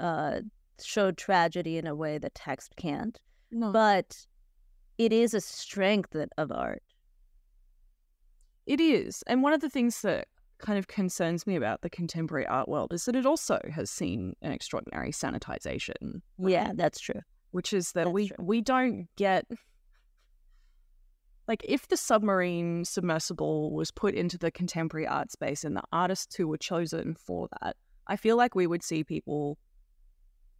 uh 0.00 0.40
showed 0.82 1.16
tragedy 1.16 1.78
in 1.78 1.86
a 1.86 1.94
way 1.94 2.18
that 2.18 2.34
text 2.34 2.76
can't 2.76 3.18
No. 3.50 3.72
but 3.72 4.26
it 4.98 5.12
is 5.12 5.32
a 5.34 5.40
strength 5.40 6.14
of 6.36 6.52
art 6.52 6.82
It 8.66 8.80
is. 8.80 9.22
And 9.26 9.42
one 9.42 9.52
of 9.52 9.60
the 9.60 9.70
things 9.70 10.02
that 10.02 10.28
kind 10.58 10.78
of 10.78 10.88
concerns 10.88 11.46
me 11.46 11.56
about 11.56 11.82
the 11.82 11.90
contemporary 11.90 12.46
art 12.46 12.68
world 12.68 12.92
is 12.92 13.04
that 13.04 13.16
it 13.16 13.26
also 13.26 13.60
has 13.72 13.90
seen 13.90 14.34
an 14.42 14.52
extraordinary 14.52 15.12
sanitization, 15.12 16.22
yeah 16.38 16.72
that's 16.74 17.00
true 17.00 17.20
which 17.56 17.72
is 17.72 17.92
that 17.92 18.04
That's 18.04 18.12
we 18.12 18.28
true. 18.28 18.36
we 18.38 18.60
don't 18.60 19.08
get 19.16 19.46
like 21.48 21.64
if 21.66 21.88
the 21.88 21.96
submarine 21.96 22.84
submersible 22.84 23.72
was 23.72 23.90
put 23.90 24.14
into 24.14 24.36
the 24.36 24.50
contemporary 24.50 25.06
art 25.06 25.30
space 25.30 25.64
and 25.64 25.76
the 25.76 25.82
artists 25.92 26.34
who 26.34 26.48
were 26.48 26.58
chosen 26.58 27.14
for 27.14 27.48
that, 27.62 27.76
I 28.06 28.16
feel 28.16 28.36
like 28.36 28.54
we 28.54 28.66
would 28.66 28.82
see 28.82 29.04
people 29.04 29.58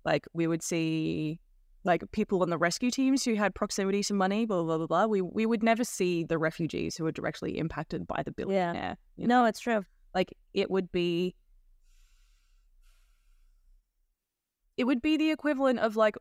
like 0.04 0.26
we 0.32 0.46
would 0.46 0.62
see 0.62 1.40
like 1.87 2.03
people 2.12 2.42
on 2.42 2.51
the 2.51 2.59
rescue 2.59 2.90
teams 2.90 3.25
who 3.25 3.35
had 3.37 3.55
proximity 3.55 4.03
to 4.03 4.12
money, 4.14 4.44
blah 4.44 4.62
blah 4.62 4.77
blah 4.79 4.87
blah. 4.88 5.07
We 5.07 5.22
we 5.22 5.46
would 5.46 5.62
never 5.62 5.85
see 5.85 6.25
the 6.25 6.37
refugees 6.37 6.96
who 6.96 7.05
were 7.05 7.12
directly 7.12 7.57
impacted 7.57 8.07
by 8.07 8.22
the 8.25 8.33
billionaire. 8.33 8.96
you 9.16 9.27
know? 9.27 9.42
no 9.42 9.46
it's 9.46 9.61
true 9.61 9.85
Like 10.14 10.35
it 10.53 10.68
would 10.70 10.90
be 10.92 11.35
it 14.77 14.85
would 14.85 15.01
be 15.01 15.16
the 15.16 15.31
equivalent 15.31 15.79
of 15.79 15.96
like 15.96 16.16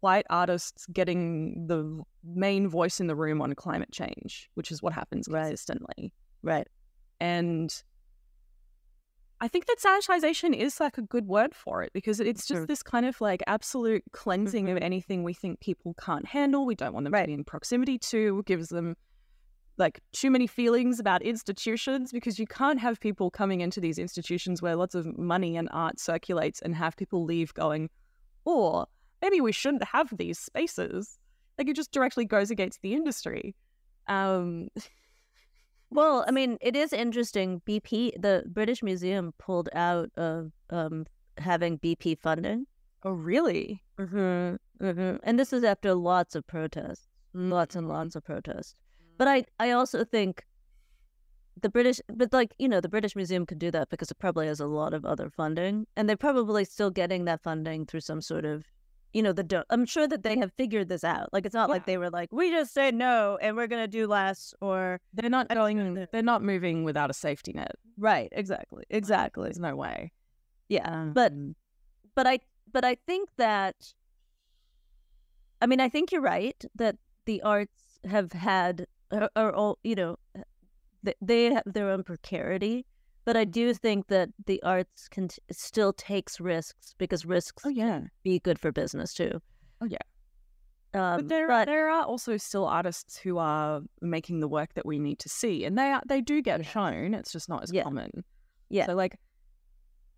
white 0.00 0.26
artists 0.30 0.86
getting 0.92 1.66
the 1.66 2.02
main 2.24 2.68
voice 2.68 2.98
in 3.00 3.06
the 3.06 3.14
room 3.14 3.40
on 3.42 3.54
climate 3.54 3.92
change, 3.92 4.48
which 4.54 4.72
is 4.72 4.82
what 4.82 4.92
happens 4.94 5.28
Right. 5.28 5.42
consistently. 5.42 6.12
right 6.42 6.66
And 7.20 7.70
I 9.44 9.48
think 9.48 9.66
that 9.66 9.76
sanitization 9.78 10.56
is 10.56 10.80
like 10.80 10.96
a 10.96 11.02
good 11.02 11.26
word 11.26 11.54
for 11.54 11.82
it 11.82 11.92
because 11.92 12.18
it's 12.18 12.46
just 12.46 12.66
this 12.66 12.82
kind 12.82 13.04
of 13.04 13.20
like 13.20 13.42
absolute 13.46 14.02
cleansing 14.12 14.70
of 14.70 14.78
anything 14.78 15.22
we 15.22 15.34
think 15.34 15.60
people 15.60 15.94
can't 16.02 16.26
handle. 16.26 16.64
We 16.64 16.74
don't 16.74 16.94
want 16.94 17.04
them 17.04 17.12
Right. 17.12 17.24
to 17.24 17.26
be 17.26 17.34
in 17.34 17.44
proximity 17.44 17.98
to, 17.98 18.42
gives 18.46 18.70
them 18.70 18.96
like 19.76 20.00
too 20.14 20.30
many 20.30 20.46
feelings 20.46 20.98
about 20.98 21.20
institutions 21.20 22.10
because 22.10 22.38
you 22.38 22.46
can't 22.46 22.80
have 22.80 22.98
people 23.00 23.30
coming 23.30 23.60
into 23.60 23.80
these 23.80 23.98
institutions 23.98 24.62
where 24.62 24.76
lots 24.76 24.94
of 24.94 25.18
money 25.18 25.58
and 25.58 25.68
art 25.72 26.00
circulates 26.00 26.62
and 26.62 26.74
have 26.74 26.96
people 26.96 27.22
leave 27.22 27.52
going, 27.52 27.90
or 28.46 28.86
maybe 29.20 29.42
we 29.42 29.52
shouldn't 29.52 29.84
have 29.84 30.08
these 30.16 30.38
spaces. 30.38 31.18
Like 31.58 31.68
it 31.68 31.76
just 31.76 31.92
directly 31.92 32.24
goes 32.24 32.50
against 32.50 32.80
the 32.80 32.94
industry. 32.94 33.54
Um, 34.08 34.68
well 35.94 36.24
i 36.28 36.30
mean 36.30 36.58
it 36.60 36.76
is 36.76 36.92
interesting 36.92 37.62
bp 37.66 38.12
the 38.20 38.42
british 38.46 38.82
museum 38.82 39.32
pulled 39.38 39.68
out 39.74 40.10
of 40.16 40.50
um 40.70 41.06
having 41.38 41.78
bp 41.78 42.18
funding. 42.18 42.66
Oh, 43.02 43.10
really? 43.10 43.82
hmm 43.98 44.54
hmm 44.80 45.16
and 45.22 45.38
this 45.38 45.52
is 45.52 45.64
after 45.64 45.94
lots 45.94 46.34
of 46.34 46.46
protests 46.46 47.08
lots 47.32 47.74
and 47.76 47.88
lots 47.88 48.14
of 48.16 48.24
protests. 48.24 48.74
But 49.18 49.28
i 49.28 49.44
i 49.58 49.70
also 49.70 50.04
think 50.04 50.44
the 51.62 51.68
british 51.68 52.00
but 52.12 52.32
like 52.32 52.52
you 52.58 52.68
know 52.68 52.80
the 52.80 52.88
british 52.88 53.14
museum 53.14 53.46
could 53.46 53.60
do 53.60 53.70
that 53.70 53.88
because 53.88 54.10
it 54.10 54.18
probably 54.18 54.46
has 54.48 54.58
a 54.60 54.66
lot 54.66 54.92
of 54.92 55.04
other 55.04 55.30
funding 55.30 55.86
and 55.96 56.08
they're 56.08 56.16
probably 56.16 56.64
still 56.64 56.90
getting 56.90 57.24
that 57.24 57.40
funding 57.42 57.86
through 57.86 58.00
some 58.00 58.20
sort 58.20 58.44
of 58.44 58.64
you 59.14 59.22
know, 59.22 59.32
the 59.32 59.42
do- 59.44 59.62
I'm 59.70 59.86
sure 59.86 60.06
that 60.08 60.22
they 60.24 60.36
have 60.38 60.52
figured 60.58 60.88
this 60.88 61.04
out. 61.04 61.32
Like 61.32 61.46
it's 61.46 61.54
not 61.54 61.70
like 61.70 61.86
they 61.86 61.96
were 61.98 62.10
like, 62.10 62.30
we 62.32 62.50
just 62.50 62.74
say 62.74 62.90
no 62.90 63.38
and 63.40 63.56
we're 63.56 63.68
gonna 63.68 63.88
do 63.88 64.06
less 64.06 64.52
or 64.60 65.00
They're 65.14 65.30
not 65.30 65.48
going. 65.48 65.94
they're- 66.12 66.22
not 66.22 66.42
moving 66.42 66.84
without 66.84 67.08
a 67.10 67.14
safety 67.14 67.52
net. 67.54 67.72
right, 67.96 68.28
exactly, 68.32 68.84
exactly. 68.90 69.44
There's 69.44 69.58
no 69.60 69.76
way. 69.76 70.12
Yeah, 70.68 71.10
but 71.14 71.32
Um, 71.32 71.54
but 72.14 72.26
I 72.26 72.40
but 72.72 72.84
I 72.84 72.96
think 73.06 73.28
that 73.38 73.76
I 75.62 75.66
mean 75.66 75.80
I 75.80 75.88
think 75.88 76.10
you're 76.12 76.20
right 76.20 76.62
that 76.74 76.96
the 77.26 77.40
arts 77.42 78.00
have 78.04 78.32
had 78.32 78.86
are, 79.12 79.30
are 79.36 79.52
all 79.52 79.78
you 79.84 79.94
know 79.94 80.16
they 81.20 81.52
have 81.54 81.64
their 81.66 81.90
own 81.90 82.02
precarity, 82.02 82.86
but 83.24 83.36
I 83.36 83.44
do 83.44 83.74
think 83.74 84.08
that 84.08 84.28
the 84.46 84.62
arts 84.62 85.08
can 85.08 85.28
t- 85.28 85.38
still 85.50 85.92
takes 85.92 86.40
risks 86.40 86.94
because 86.98 87.24
risks 87.24 87.62
oh 87.64 87.70
yeah. 87.70 88.00
be 88.22 88.38
good 88.38 88.58
for 88.58 88.72
business 88.72 89.14
too. 89.14 89.40
Oh, 89.80 89.86
yeah. 89.86 89.98
Um, 90.94 91.22
but 91.22 91.28
there 91.28 91.48
but 91.48 91.64
there 91.66 91.90
are 91.90 92.04
also 92.04 92.36
still 92.36 92.66
artists 92.66 93.16
who 93.18 93.38
are 93.38 93.80
making 94.00 94.40
the 94.40 94.48
work 94.48 94.74
that 94.74 94.86
we 94.86 94.98
need 94.98 95.18
to 95.20 95.28
see, 95.28 95.64
and 95.64 95.76
they 95.76 95.90
are, 95.90 96.02
they 96.06 96.20
do 96.20 96.40
get 96.40 96.64
shown. 96.64 97.14
It's 97.14 97.32
just 97.32 97.48
not 97.48 97.64
as 97.64 97.72
Yeah. 97.72 97.82
common. 97.82 98.24
Yeah. 98.68 98.86
So 98.86 98.94
like, 98.94 99.18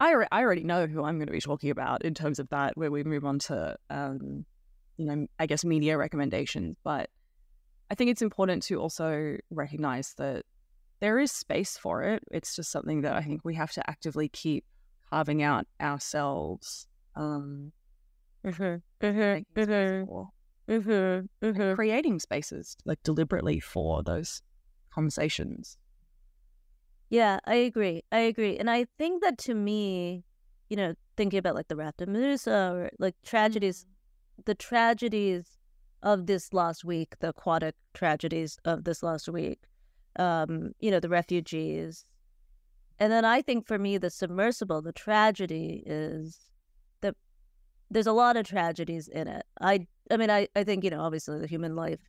I 0.00 0.12
alre- 0.12 0.28
I 0.30 0.42
already 0.42 0.64
know 0.64 0.86
who 0.86 1.02
I'm 1.02 1.16
going 1.16 1.28
to 1.28 1.32
be 1.32 1.40
talking 1.40 1.70
about 1.70 2.04
in 2.04 2.12
terms 2.12 2.38
of 2.38 2.48
that. 2.50 2.76
Where 2.76 2.90
we 2.90 3.04
move 3.04 3.24
on 3.24 3.38
to 3.40 3.76
um, 3.88 4.44
you 4.98 5.06
know, 5.06 5.26
I 5.38 5.46
guess 5.46 5.64
media 5.64 5.96
recommendations, 5.96 6.76
but 6.84 7.08
I 7.90 7.94
think 7.94 8.10
it's 8.10 8.22
important 8.22 8.62
to 8.64 8.80
also 8.80 9.36
recognize 9.50 10.12
that 10.18 10.44
there 11.00 11.18
is 11.18 11.32
space 11.32 11.76
for 11.76 12.02
it. 12.02 12.22
It's 12.30 12.56
just 12.56 12.70
something 12.70 13.02
that 13.02 13.14
I 13.14 13.22
think 13.22 13.42
we 13.44 13.54
have 13.54 13.72
to 13.72 13.88
actively 13.90 14.28
keep 14.28 14.64
carving 15.10 15.42
out 15.42 15.66
ourselves. 15.80 16.86
Um, 17.14 17.72
Mhm, 18.44 18.82
mhm, 19.00 20.06
for 20.06 20.30
mhm, 20.68 21.28
mhm. 21.42 21.74
creating 21.74 22.20
spaces 22.20 22.76
like 22.84 23.02
deliberately 23.02 23.60
for 23.60 24.02
those 24.02 24.42
conversations. 24.90 25.78
Yeah, 27.08 27.38
I 27.44 27.54
agree. 27.56 28.02
I 28.10 28.18
agree. 28.20 28.58
And 28.58 28.68
I 28.70 28.86
think 28.98 29.22
that 29.22 29.38
to 29.38 29.54
me, 29.54 30.24
you 30.68 30.76
know, 30.76 30.94
thinking 31.16 31.38
about 31.38 31.54
like 31.54 31.68
the 31.68 31.76
Raft 31.76 32.02
of 32.02 32.08
Medusa 32.08 32.72
or 32.74 32.90
like 32.98 33.14
tragedies, 33.24 33.86
the 34.44 34.54
tragedies 34.54 35.58
of 36.02 36.26
this 36.26 36.52
last 36.52 36.84
week, 36.84 37.14
the 37.20 37.28
aquatic 37.28 37.74
tragedies 37.94 38.58
of 38.64 38.84
this 38.84 39.02
last 39.02 39.28
week, 39.28 39.60
um, 40.18 40.72
you 40.80 40.90
know, 40.90 41.00
the 41.00 41.08
refugees. 41.08 42.04
And 42.98 43.12
then 43.12 43.24
I 43.24 43.42
think 43.42 43.66
for 43.66 43.78
me, 43.78 43.98
the 43.98 44.10
submersible, 44.10 44.82
the 44.82 44.92
tragedy 44.92 45.82
is 45.86 46.38
that 47.02 47.14
there's 47.90 48.06
a 48.06 48.12
lot 48.12 48.36
of 48.36 48.46
tragedies 48.46 49.08
in 49.08 49.28
it. 49.28 49.44
I, 49.60 49.86
I 50.10 50.16
mean, 50.16 50.30
I, 50.30 50.48
I 50.56 50.64
think, 50.64 50.84
you 50.84 50.90
know, 50.90 51.02
obviously 51.02 51.38
the 51.38 51.46
human 51.46 51.76
life, 51.76 52.00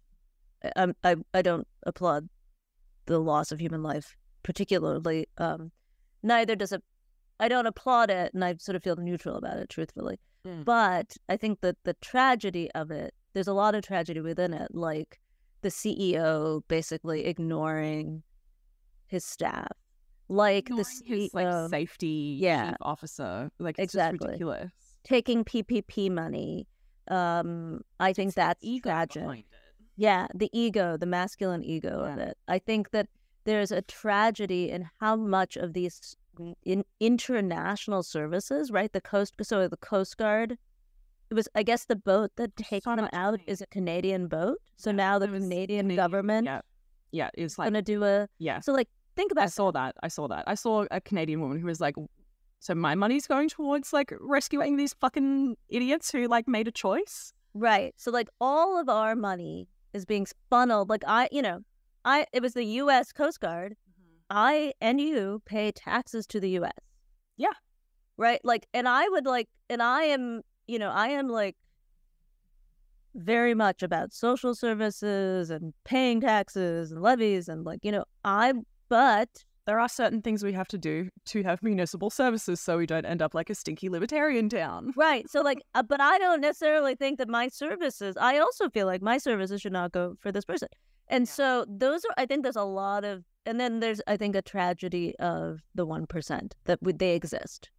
I, 0.75 0.93
I, 1.03 1.15
I 1.33 1.41
don't 1.41 1.67
applaud 1.83 2.29
the 3.05 3.19
loss 3.19 3.51
of 3.51 3.59
human 3.59 3.83
life 3.83 4.15
particularly. 4.47 5.27
Um, 5.37 5.71
neither 6.23 6.55
does 6.55 6.71
it. 6.71 6.81
I 7.39 7.49
don't 7.49 7.67
applaud 7.67 8.09
it, 8.09 8.33
and 8.33 8.43
I 8.43 8.55
sort 8.57 8.77
of 8.77 8.83
feel 8.83 8.95
neutral 8.95 9.35
about 9.35 9.57
it, 9.57 9.69
truthfully. 9.69 10.19
Mm. 10.45 10.63
But 10.63 11.17
I 11.27 11.35
think 11.35 11.59
that 11.61 11.75
the 11.83 11.95
tragedy 12.01 12.71
of 12.71 12.89
it, 12.89 13.13
there's 13.33 13.49
a 13.49 13.53
lot 13.53 13.75
of 13.75 13.83
tragedy 13.83 14.21
within 14.21 14.53
it, 14.53 14.73
like 14.73 15.19
the 15.67 15.71
CEO 15.97 16.61
basically 16.69 17.25
ignoring 17.25 18.23
his 19.07 19.25
staff, 19.25 19.67
like 20.29 20.67
the 20.69 20.79
Ignoring 20.79 21.21
his 21.21 21.33
like 21.33 21.69
safety 21.69 22.37
yeah. 22.39 22.69
chief 22.69 22.77
officer, 22.81 23.51
like 23.59 23.75
it's 23.77 23.93
just 23.93 23.95
Exactly. 23.95 24.27
ridiculous. 24.27 24.71
taking 25.03 25.43
PPP 25.43 26.09
money. 26.09 26.67
Um, 27.09 27.81
I 27.99 28.13
think 28.13 28.29
It's 28.29 28.35
the 28.35 28.41
that's 28.41 28.63
ego 28.63 28.89
tragic. 28.89 29.45
Yeah, 29.97 30.27
the 30.33 30.49
ego, 30.53 30.95
the 30.95 31.05
masculine 31.05 31.63
ego 31.63 32.05
of 32.05 32.17
it. 32.19 32.37
I 32.47 32.59
think 32.59 32.91
that 32.91 33.07
there's 33.45 33.71
a 33.71 33.81
tragedy 33.81 34.69
in 34.69 34.89
how 34.99 35.15
much 35.15 35.57
of 35.57 35.73
these 35.73 36.15
in 36.63 36.83
international 36.99 38.03
services, 38.03 38.71
right? 38.71 38.93
The 38.93 39.01
coast, 39.01 39.33
so 39.41 39.67
the 39.67 39.77
Coast 39.77 40.17
Guard. 40.17 40.57
It 41.29 41.33
was, 41.33 41.47
I 41.55 41.63
guess, 41.63 41.85
the 41.85 41.95
boat 41.95 42.31
that 42.37 42.55
takes 42.55 42.85
so 42.85 42.95
them 42.95 43.09
out 43.13 43.31
money. 43.31 43.43
is 43.47 43.61
a 43.61 43.67
Canadian 43.67 44.27
boat. 44.27 44.59
So 44.77 44.89
Yeah, 44.91 44.95
now 44.95 45.19
the 45.19 45.27
Canadian, 45.27 45.85
Canadian- 45.87 45.95
government 45.95 46.45
Yeah, 46.45 46.61
yeah, 47.11 47.29
is 47.37 47.57
like 47.59 47.67
gonna 47.67 47.81
do 47.81 48.03
a. 48.03 48.27
yeah. 48.39 48.59
So 48.61 48.71
like, 48.73 48.87
think 49.15 49.31
I 49.31 49.33
about 49.33 49.51
saw 49.51 49.71
that. 49.71 49.95
I 50.03 50.07
saw 50.07 50.27
that. 50.29 50.45
I 50.47 50.55
saw 50.55 50.85
a 50.91 51.01
Canadian 51.01 51.41
woman 51.41 51.59
who 51.59 51.65
was 51.67 51.81
like, 51.81 51.95
"So 52.59 52.73
my 52.75 52.95
money's 52.95 53.27
going 53.27 53.49
towards 53.49 53.91
like 53.91 54.13
rescuing 54.21 54.77
these 54.77 54.93
fucking 54.93 55.57
idiots 55.69 56.11
who 56.11 56.27
like 56.27 56.47
made 56.47 56.67
a 56.67 56.71
choice." 56.71 57.33
Right. 57.53 57.93
So 57.97 58.09
like 58.11 58.29
all 58.39 58.79
of 58.79 58.87
our 58.87 59.15
money 59.15 59.67
is 59.93 60.05
being 60.05 60.27
funneled. 60.49 60.89
Like 60.89 61.03
I, 61.07 61.27
you 61.31 61.41
know, 61.41 61.59
I 62.05 62.25
it 62.31 62.41
was 62.41 62.53
the 62.53 62.63
U.S. 62.81 63.11
Coast 63.11 63.39
Guard. 63.41 63.73
Mm-hmm. 63.73 64.17
I 64.29 64.73
and 64.79 65.01
you 65.01 65.41
pay 65.45 65.71
taxes 65.73 66.25
to 66.27 66.39
the 66.39 66.51
U.S. 66.51 66.71
Yeah. 67.35 67.53
Right. 68.17 68.39
Like, 68.43 68.65
and 68.73 68.87
I 68.87 69.07
would 69.09 69.25
like, 69.25 69.47
and 69.69 69.81
I 69.81 70.03
am, 70.03 70.41
you 70.67 70.77
know, 70.79 70.89
I 70.89 71.07
am 71.09 71.27
like 71.27 71.55
very 73.15 73.53
much 73.55 73.81
about 73.81 74.13
social 74.13 74.53
services 74.53 75.49
and 75.49 75.73
paying 75.85 76.21
taxes 76.21 76.91
and 76.91 77.01
levies 77.01 77.47
and 77.47 77.65
like, 77.65 77.79
you 77.83 77.91
know, 77.91 78.05
I, 78.23 78.53
but 78.89 79.29
There 79.65 79.79
are 79.79 79.89
certain 79.89 80.21
things 80.21 80.43
we 80.43 80.53
have 80.53 80.67
to 80.69 80.77
do 80.77 81.09
to 81.25 81.43
have 81.43 81.63
municipal 81.63 82.09
services, 82.09 82.59
so 82.61 82.77
we 82.77 82.85
don't 82.85 83.05
end 83.05 83.21
up 83.21 83.33
like 83.33 83.49
a 83.49 83.55
stinky 83.55 83.89
libertarian 83.89 84.49
town. 84.49 84.93
Right. 84.95 85.29
So 85.29 85.41
like, 85.41 85.61
uh, 85.73 85.83
but 85.83 85.99
I 85.99 86.17
don't 86.19 86.41
necessarily 86.41 86.95
think 86.95 87.17
that 87.17 87.27
my 87.27 87.47
services. 87.47 88.15
I 88.17 88.37
also 88.37 88.69
feel 88.69 88.85
like 88.85 89.01
my 89.01 89.17
services 89.17 89.61
should 89.61 89.73
not 89.73 89.91
go 89.91 90.15
for 90.19 90.31
this 90.31 90.45
person. 90.45 90.69
And 91.09 91.25
Yeah. 91.25 91.31
so 91.33 91.65
those 91.67 92.05
are. 92.05 92.13
I 92.17 92.25
think 92.25 92.43
there's 92.43 92.55
a 92.55 92.63
lot 92.63 93.03
of, 93.03 93.23
and 93.45 93.59
then 93.59 93.79
there's 93.79 94.01
I 94.07 94.15
think 94.17 94.35
a 94.35 94.41
tragedy 94.41 95.15
of 95.19 95.59
the 95.73 95.85
one 95.85 96.05
percent 96.05 96.55
that 96.65 96.81
would 96.83 96.99
they 96.99 97.15
exist. 97.15 97.69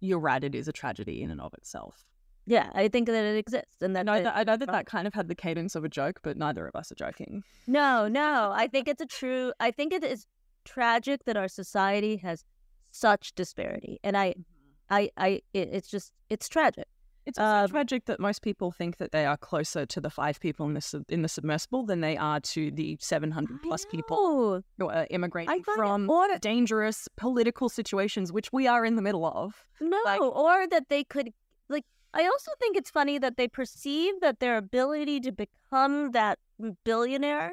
You're 0.00 0.18
right; 0.18 0.42
it 0.42 0.54
is 0.54 0.68
a 0.68 0.72
tragedy 0.72 1.22
in 1.22 1.30
and 1.30 1.40
of 1.40 1.52
itself. 1.54 2.04
Yeah, 2.46 2.70
I 2.74 2.88
think 2.88 3.08
that 3.08 3.24
it 3.24 3.36
exists, 3.36 3.82
and 3.82 3.94
that 3.94 4.06
know 4.06 4.14
it- 4.14 4.26
I 4.26 4.42
know 4.42 4.56
that 4.56 4.70
that 4.70 4.86
kind 4.86 5.06
of 5.06 5.12
had 5.14 5.28
the 5.28 5.34
cadence 5.34 5.74
of 5.74 5.84
a 5.84 5.88
joke, 5.88 6.20
but 6.22 6.36
neither 6.36 6.66
of 6.66 6.74
us 6.74 6.90
are 6.90 6.94
joking. 6.94 7.42
no, 7.66 8.08
no. 8.08 8.52
I 8.54 8.68
think 8.68 8.88
it's 8.88 9.02
a 9.02 9.06
true. 9.06 9.52
I 9.60 9.70
think 9.70 9.92
it 9.92 10.02
is 10.02 10.26
tragic 10.64 11.24
that 11.24 11.36
our 11.36 11.48
society 11.48 12.16
has 12.18 12.44
such 12.90 13.34
disparity, 13.34 14.00
and 14.02 14.16
I, 14.16 14.30
mm-hmm. 14.30 14.42
I, 14.88 15.10
I. 15.16 15.28
It, 15.52 15.68
it's 15.72 15.88
just 15.88 16.12
it's 16.30 16.48
tragic. 16.48 16.86
It's 17.28 17.38
also 17.38 17.64
Um, 17.64 17.68
tragic 17.70 18.06
that 18.06 18.18
most 18.18 18.40
people 18.40 18.72
think 18.72 18.96
that 18.96 19.12
they 19.12 19.26
are 19.26 19.36
closer 19.36 19.84
to 19.84 20.00
the 20.00 20.08
five 20.08 20.40
people 20.40 20.64
in 20.66 20.72
the 20.72 21.04
in 21.10 21.20
the 21.20 21.28
submersible 21.28 21.84
than 21.84 22.00
they 22.00 22.16
are 22.16 22.40
to 22.54 22.70
the 22.70 22.96
seven 23.00 23.30
hundred 23.32 23.62
plus 23.62 23.84
people 23.84 24.62
who 24.78 24.88
are 24.88 25.06
immigrating 25.10 25.50
I 25.50 25.60
find 25.60 25.76
it 25.78 25.80
from 25.82 26.08
odd- 26.10 26.40
dangerous 26.40 27.06
political 27.16 27.68
situations, 27.68 28.32
which 28.32 28.50
we 28.50 28.66
are 28.66 28.82
in 28.86 28.96
the 28.96 29.02
middle 29.02 29.26
of. 29.26 29.66
No, 29.78 30.00
Like- 30.06 30.22
or 30.22 30.66
that 30.68 30.88
they 30.88 31.04
could 31.04 31.34
like. 31.68 31.84
I 32.14 32.24
also 32.24 32.50
think 32.58 32.78
it's 32.78 32.90
funny 32.90 33.18
that 33.18 33.36
they 33.36 33.46
perceive 33.46 34.20
that 34.22 34.40
their 34.40 34.56
ability 34.56 35.20
to 35.20 35.30
become 35.30 36.12
that 36.12 36.38
billionaire. 36.84 37.52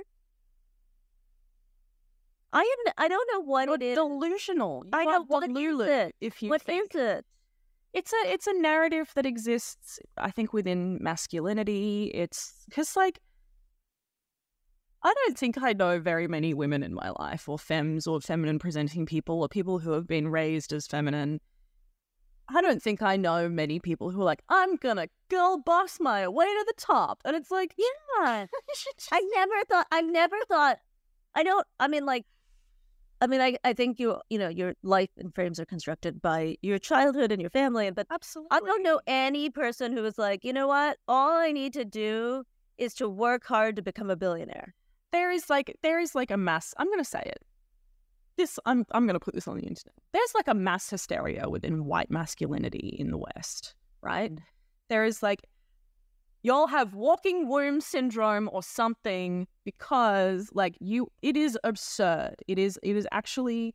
I 2.54 2.62
am. 2.62 2.94
I 2.98 3.10
don't 3.10 3.30
know 3.34 3.42
what 3.44 3.68
it 3.68 3.82
is. 3.84 3.96
delusional. 3.98 4.84
You 4.86 4.92
I 4.94 5.04
know 5.04 5.26
what 5.26 5.44
is 5.44 5.50
Delulu 5.50 5.86
it. 5.86 6.16
If 6.22 6.42
you 6.42 6.50
What 6.50 6.62
think- 6.62 6.96
is 6.96 7.02
it? 7.02 7.26
It's 7.96 8.12
a 8.12 8.32
it's 8.34 8.46
a 8.46 8.54
narrative 8.54 9.10
that 9.16 9.26
exists 9.26 10.00
i 10.18 10.30
think 10.30 10.52
within 10.54 10.98
masculinity 11.02 12.12
it's 12.14 12.54
because 12.68 12.96
like 12.96 13.20
i 15.04 15.14
don't 15.14 15.38
think 15.38 15.62
i 15.62 15.72
know 15.72 16.00
very 16.00 16.28
many 16.28 16.54
women 16.54 16.84
in 16.84 16.94
my 16.94 17.12
life 17.20 17.48
or 17.48 17.58
femmes 17.58 18.06
or 18.06 18.20
feminine 18.20 18.60
presenting 18.60 19.06
people 19.06 19.42
or 19.42 19.48
people 19.48 19.80
who 19.80 19.92
have 19.92 20.08
been 20.08 20.28
raised 20.28 20.74
as 20.74 20.86
feminine 20.86 21.40
i 22.54 22.62
don't 22.62 22.82
think 22.84 23.02
i 23.02 23.16
know 23.16 23.48
many 23.48 23.80
people 23.80 24.12
who 24.12 24.20
are 24.22 24.26
like 24.26 24.44
i'm 24.50 24.76
gonna 24.76 25.08
girl 25.30 25.58
boss 25.66 25.98
my 26.00 26.28
way 26.28 26.46
to 26.46 26.66
the 26.68 26.74
top 26.78 27.22
and 27.24 27.36
it's 27.36 27.50
like 27.50 27.74
Yeah, 27.78 28.42
you 28.42 28.76
should 28.76 28.98
just- 28.98 29.10
I 29.12 29.22
never 29.36 29.64
thought. 29.70 29.88
I 29.92 30.02
never 30.02 30.36
thought. 30.48 30.80
I 31.34 31.44
don't. 31.44 31.66
I 31.80 31.88
mean, 31.88 32.06
like. 32.06 32.26
I 33.21 33.28
mean, 33.28 33.41
I, 33.41 33.58
I 33.63 33.73
think 33.73 33.99
you 33.99 34.19
you 34.30 34.38
know 34.38 34.49
your 34.49 34.75
life 34.84 35.10
and 35.17 35.34
frames 35.34 35.60
are 35.60 35.65
constructed 35.65 36.21
by 36.21 36.58
your 36.62 36.80
childhood 36.80 37.32
and 37.32 37.41
your 37.41 37.49
family, 37.49 37.89
but 37.91 38.08
absolutely 38.12 38.49
I 38.51 38.60
don't 38.60 38.84
know 38.84 38.99
any 39.08 39.49
person 39.49 39.93
who 39.93 40.01
was 40.01 40.17
like, 40.17 40.43
you 40.43 40.54
know 40.54 40.67
what? 40.67 40.97
All 41.08 41.32
I 41.32 41.51
need 41.51 41.73
to 41.73 41.86
do 41.86 42.43
is 42.78 42.93
to 42.95 43.08
work 43.08 43.45
hard 43.45 43.75
to 43.78 43.82
become 43.82 44.10
a 44.10 44.15
billionaire. 44.15 44.75
there 45.12 45.32
is 45.32 45.49
like 45.49 45.78
there 45.82 45.99
is 45.99 46.13
like 46.13 46.30
a 46.30 46.38
mass 46.38 46.73
i'm 46.78 46.89
gonna 46.89 47.06
say 47.06 47.23
it. 47.25 47.41
This 48.38 48.60
i'm 48.65 48.86
i'm 48.91 49.08
gonna 49.08 49.19
put 49.19 49.34
this 49.34 49.47
on 49.47 49.56
the 49.58 49.63
internet. 49.63 49.93
There's 50.12 50.36
like 50.36 50.49
a 50.49 50.54
mass 50.54 50.89
hysteria 50.89 51.47
within 51.49 51.86
white 51.86 52.12
masculinity 52.12 52.97
in 52.99 53.12
the 53.12 53.17
west 53.17 53.75
right? 54.06 54.34
Mm. 54.34 54.39
There 54.88 55.04
is 55.04 55.21
like 55.21 55.41
y'all 56.46 56.68
have 56.68 56.94
walking 56.94 57.48
womb 57.48 57.82
syndrome 57.82 58.50
or 58.52 58.62
something 58.62 59.48
because 59.64 60.50
like 60.54 60.76
you 60.80 61.08
it 61.22 61.36
is 61.36 61.58
absurd 61.64 62.36
it 62.48 62.60
is 62.60 62.80
it 62.84 62.96
is 62.96 63.08
actually 63.12 63.74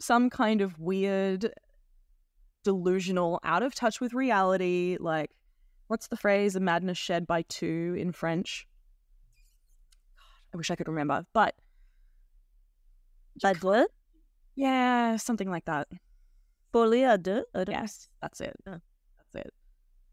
some 0.00 0.30
kind 0.30 0.60
of 0.60 0.78
weird 0.78 1.52
delusional 2.64 3.38
out 3.44 3.62
of 3.62 3.74
touch 3.74 4.00
with 4.00 4.14
reality 4.14 4.96
like 5.00 5.30
what's 5.92 6.08
the 6.08 6.16
phrase? 6.16 6.56
A 6.56 6.60
madness 6.60 6.96
shed 6.96 7.26
by 7.26 7.42
two 7.50 7.94
in 7.98 8.12
French. 8.12 8.66
I 10.54 10.56
wish 10.56 10.70
I 10.70 10.74
could 10.74 10.88
remember, 10.88 11.26
but 11.34 11.54
deux? 13.38 13.86
yeah, 14.56 15.16
something 15.16 15.50
like 15.50 15.66
that. 15.66 15.88
Folie 16.72 17.02
à 17.02 17.22
deux? 17.22 17.44
Yes, 17.68 18.08
that's 18.22 18.40
it. 18.40 18.56
Oh. 18.66 18.80
That's 19.18 19.46
it. 19.46 19.52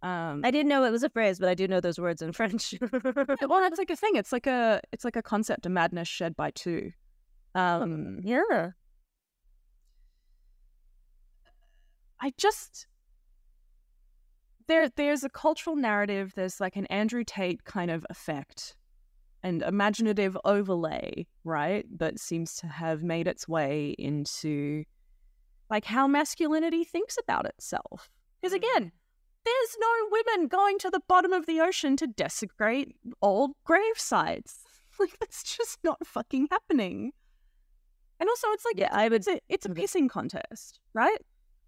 Um, 0.01 0.41
I 0.45 0.51
didn't 0.51 0.69
know 0.69 0.85
it 0.85 0.91
was 0.91 1.03
a 1.03 1.09
phrase, 1.09 1.39
but 1.39 1.49
I 1.49 1.53
do 1.55 1.67
know 1.67 1.81
those 1.81 1.99
words 1.99 2.21
in 2.21 2.31
French. 2.33 2.73
well, 2.81 3.61
that's 3.61 3.77
like 3.77 3.89
a 3.89 3.95
thing. 3.95 4.15
It's 4.15 4.31
like 4.31 4.47
a 4.47 4.81
it's 4.91 5.03
like 5.03 5.15
a 5.15 5.21
concept 5.21 5.65
of 5.65 5.71
madness 5.71 6.07
shed 6.07 6.35
by 6.35 6.51
two. 6.51 6.91
Um, 7.55 8.19
yeah. 8.23 8.71
I 12.21 12.33
just 12.37 12.87
there 14.67 14.89
there's 14.89 15.23
a 15.23 15.29
cultural 15.29 15.75
narrative. 15.75 16.33
There's 16.35 16.61
like 16.61 16.75
an 16.75 16.85
Andrew 16.87 17.23
Tate 17.25 17.63
kind 17.65 17.91
of 17.91 18.05
effect 18.09 18.75
and 19.43 19.61
imaginative 19.63 20.37
overlay, 20.45 21.25
right? 21.43 21.85
That 21.97 22.19
seems 22.19 22.55
to 22.57 22.67
have 22.67 23.03
made 23.03 23.27
its 23.27 23.47
way 23.47 23.95
into 23.97 24.83
like 25.69 25.85
how 25.85 26.07
masculinity 26.07 26.83
thinks 26.83 27.17
about 27.21 27.45
itself. 27.45 28.09
Because 28.41 28.53
again, 28.53 28.91
there's 29.45 29.77
no 29.79 29.87
women 30.11 30.47
going 30.47 30.77
to 30.79 30.89
the 30.89 31.01
bottom 31.07 31.33
of 31.33 31.45
the 31.45 31.59
ocean 31.59 31.95
to 31.97 32.07
desecrate 32.07 32.95
old 33.21 33.51
grave 33.63 33.97
sites. 33.97 34.63
Like 34.99 35.17
that's 35.21 35.43
just 35.57 35.79
not 35.81 36.05
fucking 36.05 36.49
happening. 36.51 37.13
And 38.19 38.27
also, 38.27 38.47
it's 38.49 38.65
like 38.65 38.77
Yeah, 38.77 38.89
I 38.91 39.07
would. 39.07 39.13
it's 39.21 39.27
a 39.29 39.39
it's 39.47 39.65
a 39.65 39.69
pissing 39.69 40.09
contest, 40.09 40.81
right? 40.93 41.17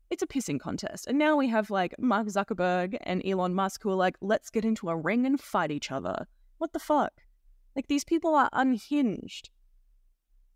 It's 0.10 0.22
a 0.22 0.28
pissing 0.28 0.60
contest, 0.60 1.08
and 1.08 1.18
now 1.18 1.38
we 1.38 1.48
have 1.48 1.70
like 1.70 1.96
Mark 1.98 2.28
Zuckerberg 2.28 2.98
and 3.04 3.26
Elon 3.26 3.54
Musk 3.54 3.84
who 3.84 3.90
are 3.90 3.96
like, 3.96 4.18
let's 4.20 4.50
get 4.50 4.66
into 4.66 4.90
a 4.90 4.98
ring 4.98 5.26
and 5.26 5.40
fight 5.40 5.72
each 5.72 5.92
other. 5.92 6.28
What 6.58 6.74
the 6.74 6.80
fuck? 6.80 7.14
Like 7.74 7.88
these 7.88 8.04
people 8.04 8.36
are 8.36 8.50
unhinged. 8.52 9.50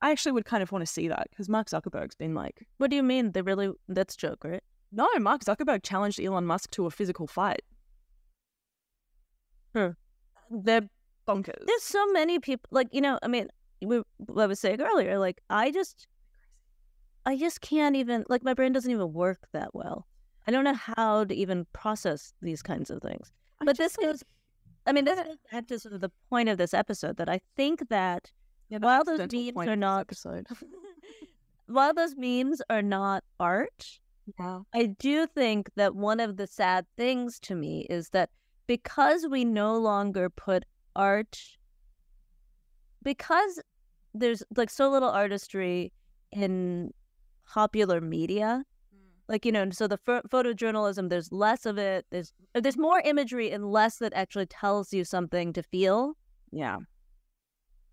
I 0.01 0.11
actually 0.11 0.33
would 0.33 0.43
kind 0.43 0.61
of 0.61 0.73
want 0.73 0.81
to 0.85 0.91
see 0.91 1.07
that 1.07 1.27
because 1.29 1.47
Mark 1.47 1.67
Zuckerberg's 1.69 2.15
been 2.15 2.33
like, 2.35 2.67
What 2.77 2.89
do 2.89 2.97
you 2.97 3.03
mean? 3.03 3.31
They 3.31 3.41
really. 3.41 3.71
That's 3.87 4.17
joke, 4.17 4.43
right? 4.43 4.63
No, 4.91 5.07
Mark 5.19 5.43
Zuckerberg 5.43 5.83
challenged 5.83 6.19
Elon 6.19 6.45
Musk 6.45 6.71
to 6.71 6.85
a 6.85 6.91
physical 6.91 7.27
fight. 7.27 7.61
Hmm. 9.75 9.89
They're 10.49 10.87
bonkers. 11.27 11.65
There's 11.65 11.83
so 11.83 12.05
many 12.11 12.39
people. 12.39 12.67
Like, 12.71 12.87
you 12.91 13.01
know, 13.01 13.19
I 13.21 13.27
mean, 13.27 13.47
we, 13.81 14.01
I 14.37 14.45
was 14.45 14.59
saying 14.59 14.81
earlier, 14.81 15.19
like, 15.19 15.41
I 15.49 15.71
just. 15.71 16.07
I 17.25 17.35
just 17.35 17.59
can't 17.61 17.95
even. 17.95 18.23
Like, 18.29 18.43
my 18.43 18.53
brain 18.53 18.71
doesn't 18.71 18.91
even 18.91 19.11
work 19.11 19.39
that 19.51 19.73
well. 19.73 20.05
I 20.47 20.51
don't 20.51 20.63
know 20.63 20.75
how 20.75 21.23
to 21.23 21.33
even 21.33 21.65
process 21.73 22.33
these 22.41 22.61
kinds 22.61 22.91
of 22.91 23.01
things. 23.01 23.31
I'm 23.59 23.65
but 23.65 23.77
this 23.77 23.97
like- 23.97 24.07
goes. 24.07 24.23
I 24.87 24.91
mean, 24.91 25.05
this 25.05 25.19
goes 25.19 25.37
back 25.51 25.65
to 25.67 25.79
sort 25.79 25.95
of 25.95 26.01
the 26.01 26.11
point 26.29 26.47
of 26.49 26.59
this 26.59 26.71
episode 26.73 27.17
that 27.17 27.27
I 27.27 27.41
think 27.55 27.89
that 27.89 28.31
Yeah, 28.69 28.77
while 28.77 29.03
those 29.03 29.17
memes 29.33 29.67
are 29.67 29.75
not- 29.75 30.01
episode. 30.01 30.45
while 31.67 31.91
those 31.93 32.15
memes 32.15 32.61
are 32.69 32.83
not 32.83 33.23
art, 33.39 33.99
Yeah. 34.39 34.61
I 34.73 34.87
do 34.87 35.27
think 35.27 35.69
that 35.75 35.95
one 35.95 36.19
of 36.19 36.37
the 36.37 36.47
sad 36.47 36.85
things 36.97 37.39
to 37.41 37.55
me 37.55 37.85
is 37.89 38.09
that 38.09 38.29
because 38.67 39.27
we 39.29 39.45
no 39.45 39.77
longer 39.77 40.29
put 40.29 40.65
art, 40.95 41.39
because 43.03 43.61
there's 44.13 44.43
like 44.55 44.69
so 44.69 44.89
little 44.89 45.09
artistry 45.09 45.91
in 46.31 46.91
popular 47.47 48.01
media, 48.01 48.63
like 49.27 49.45
you 49.45 49.51
know, 49.51 49.69
so 49.71 49.87
the 49.87 49.97
pho- 49.97 50.21
photojournalism, 50.29 51.09
there's 51.09 51.31
less 51.31 51.65
of 51.65 51.77
it. 51.77 52.05
There's 52.11 52.33
uh, 52.55 52.61
there's 52.61 52.77
more 52.77 53.01
imagery 53.05 53.51
and 53.51 53.71
less 53.71 53.97
that 53.97 54.13
actually 54.13 54.45
tells 54.47 54.93
you 54.93 55.03
something 55.03 55.53
to 55.53 55.63
feel. 55.63 56.13
Yeah. 56.51 56.77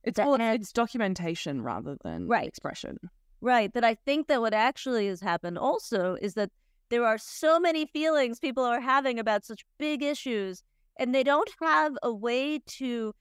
It's 0.04 0.16
That 0.16 0.26
well, 0.26 0.34
it's, 0.40 0.62
it's 0.64 0.72
documentation 0.72 1.62
rather 1.62 1.96
than 2.02 2.26
Right. 2.26 2.48
expression. 2.48 2.98
Right. 3.42 3.72
That 3.74 3.85
I 3.85 3.96
think 3.96 4.28
that 4.28 4.40
what 4.40 4.55
actually 4.55 5.09
has 5.09 5.20
happened 5.20 5.59
also 5.59 6.16
is 6.22 6.35
that 6.35 6.50
there 6.90 7.05
are 7.05 7.18
so 7.18 7.59
many 7.59 7.87
feelings 7.87 8.38
people 8.38 8.62
are 8.64 8.81
having 8.81 9.18
about 9.18 9.44
such 9.44 9.64
big 9.78 10.02
issues, 10.02 10.62
and 10.98 11.14
they 11.14 11.24
don't 11.24 11.50
have 11.61 11.96
a 12.02 12.12
way 12.12 12.61
to 12.78 13.12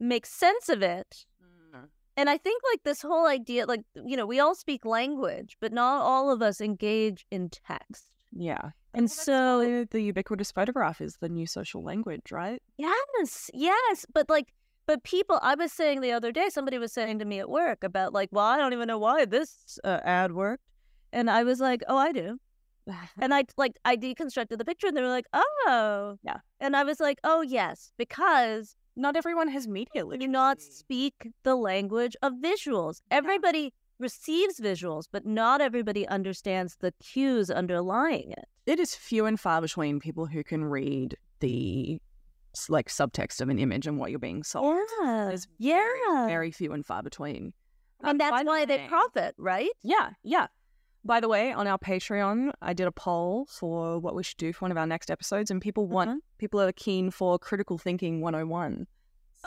make 0.00 0.26
sense 0.26 0.68
of 0.68 0.82
it. 0.82 1.24
Mm-hmm. 1.42 1.84
And 2.16 2.28
I 2.28 2.38
think 2.38 2.62
like 2.72 2.82
this 2.84 3.02
whole 3.02 3.26
idea, 3.26 3.66
like, 3.66 3.82
you 3.94 4.16
know, 4.16 4.26
we 4.26 4.40
all 4.40 4.54
speak 4.54 4.84
language, 4.84 5.56
but 5.60 5.72
not 5.72 6.02
all 6.02 6.32
of 6.32 6.42
us 6.42 6.60
engage 6.60 7.24
in 7.30 7.50
text. 7.50 8.10
Yeah. 8.32 8.70
And 8.94 9.04
Well, 9.04 9.08
so, 9.08 9.84
the 9.90 10.00
ubiquitous 10.00 10.50
photograph 10.50 11.00
is 11.00 11.18
the 11.20 11.28
new 11.28 11.46
social 11.46 11.82
language, 11.84 12.32
right? 12.32 12.60
yes, 12.78 13.50
yes. 13.54 14.06
But 14.12 14.28
like, 14.28 14.52
but 14.88 15.04
people, 15.04 15.38
I 15.42 15.54
was 15.54 15.70
saying 15.70 16.00
the 16.00 16.12
other 16.12 16.32
day, 16.32 16.48
somebody 16.48 16.78
was 16.78 16.92
saying 16.94 17.18
to 17.18 17.26
me 17.26 17.38
at 17.40 17.50
work 17.50 17.84
about 17.84 18.14
like, 18.14 18.30
well, 18.32 18.46
I 18.46 18.56
don't 18.56 18.72
even 18.72 18.88
know 18.88 18.98
why 18.98 19.26
this 19.26 19.78
uh, 19.84 20.00
ad 20.02 20.32
worked. 20.32 20.64
And 21.12 21.30
I 21.30 21.44
was 21.44 21.60
like, 21.60 21.82
oh, 21.88 21.98
I 21.98 22.10
do. 22.10 22.38
And 23.20 23.34
I 23.34 23.44
like 23.58 23.76
I 23.84 23.96
deconstructed 23.98 24.56
the 24.56 24.64
picture 24.64 24.86
and 24.86 24.96
they 24.96 25.02
were 25.02 25.08
like, 25.08 25.26
oh. 25.34 26.16
Yeah. 26.22 26.38
And 26.58 26.74
I 26.74 26.84
was 26.84 27.00
like, 27.00 27.18
oh 27.22 27.42
yes, 27.42 27.92
because 27.98 28.76
Not 28.96 29.14
everyone 29.14 29.48
has 29.48 29.68
media 29.68 30.06
literacy. 30.06 30.26
do 30.26 30.32
not 30.32 30.62
speak 30.62 31.14
the 31.42 31.54
language 31.54 32.16
of 32.22 32.32
visuals. 32.42 33.02
Everybody 33.10 33.74
receives 33.98 34.58
visuals, 34.58 35.04
but 35.12 35.26
not 35.26 35.60
everybody 35.60 36.08
understands 36.08 36.76
the 36.80 36.92
cues 36.92 37.50
underlying 37.50 38.32
it. 38.32 38.46
It 38.64 38.80
is 38.80 38.94
few 38.94 39.26
and 39.26 39.38
far 39.38 39.60
between 39.60 40.00
people 40.00 40.24
who 40.24 40.42
can 40.42 40.64
read 40.64 41.16
the 41.40 42.00
like 42.68 42.88
subtext 42.88 43.40
of 43.40 43.48
an 43.48 43.58
image 43.58 43.86
and 43.86 43.98
what 43.98 44.10
you're 44.10 44.18
being 44.18 44.42
sold. 44.42 44.78
Yeah. 45.02 45.26
There's 45.28 45.46
Yeah. 45.58 46.26
Very 46.26 46.50
few 46.50 46.72
and 46.72 46.84
far 46.84 47.02
between. 47.02 47.52
and 48.02 48.20
Uh, 48.20 48.24
that's 48.24 48.30
by 48.38 48.42
the 48.44 48.48
why 48.48 48.64
they 48.64 48.86
profit, 48.88 49.34
right? 49.38 49.70
Yeah, 49.82 50.10
yeah. 50.22 50.46
By 51.04 51.20
the 51.20 51.28
way, 51.28 51.52
on 51.52 51.66
our 51.66 51.78
Patreon, 51.78 52.52
I 52.60 52.72
did 52.72 52.86
a 52.86 52.92
poll 52.92 53.46
for 53.46 53.98
what 53.98 54.14
we 54.14 54.22
should 54.22 54.36
do 54.36 54.52
for 54.52 54.64
one 54.64 54.72
of 54.72 54.76
our 54.78 54.86
next 54.86 55.10
episodes, 55.10 55.50
and 55.50 55.60
people 55.62 55.86
want 55.86 56.10
Uh-huh. 56.10 56.20
people 56.38 56.60
are 56.60 56.72
keen 56.72 57.10
for 57.10 57.38
critical 57.38 57.78
thinking 57.78 58.20
101. 58.20 58.86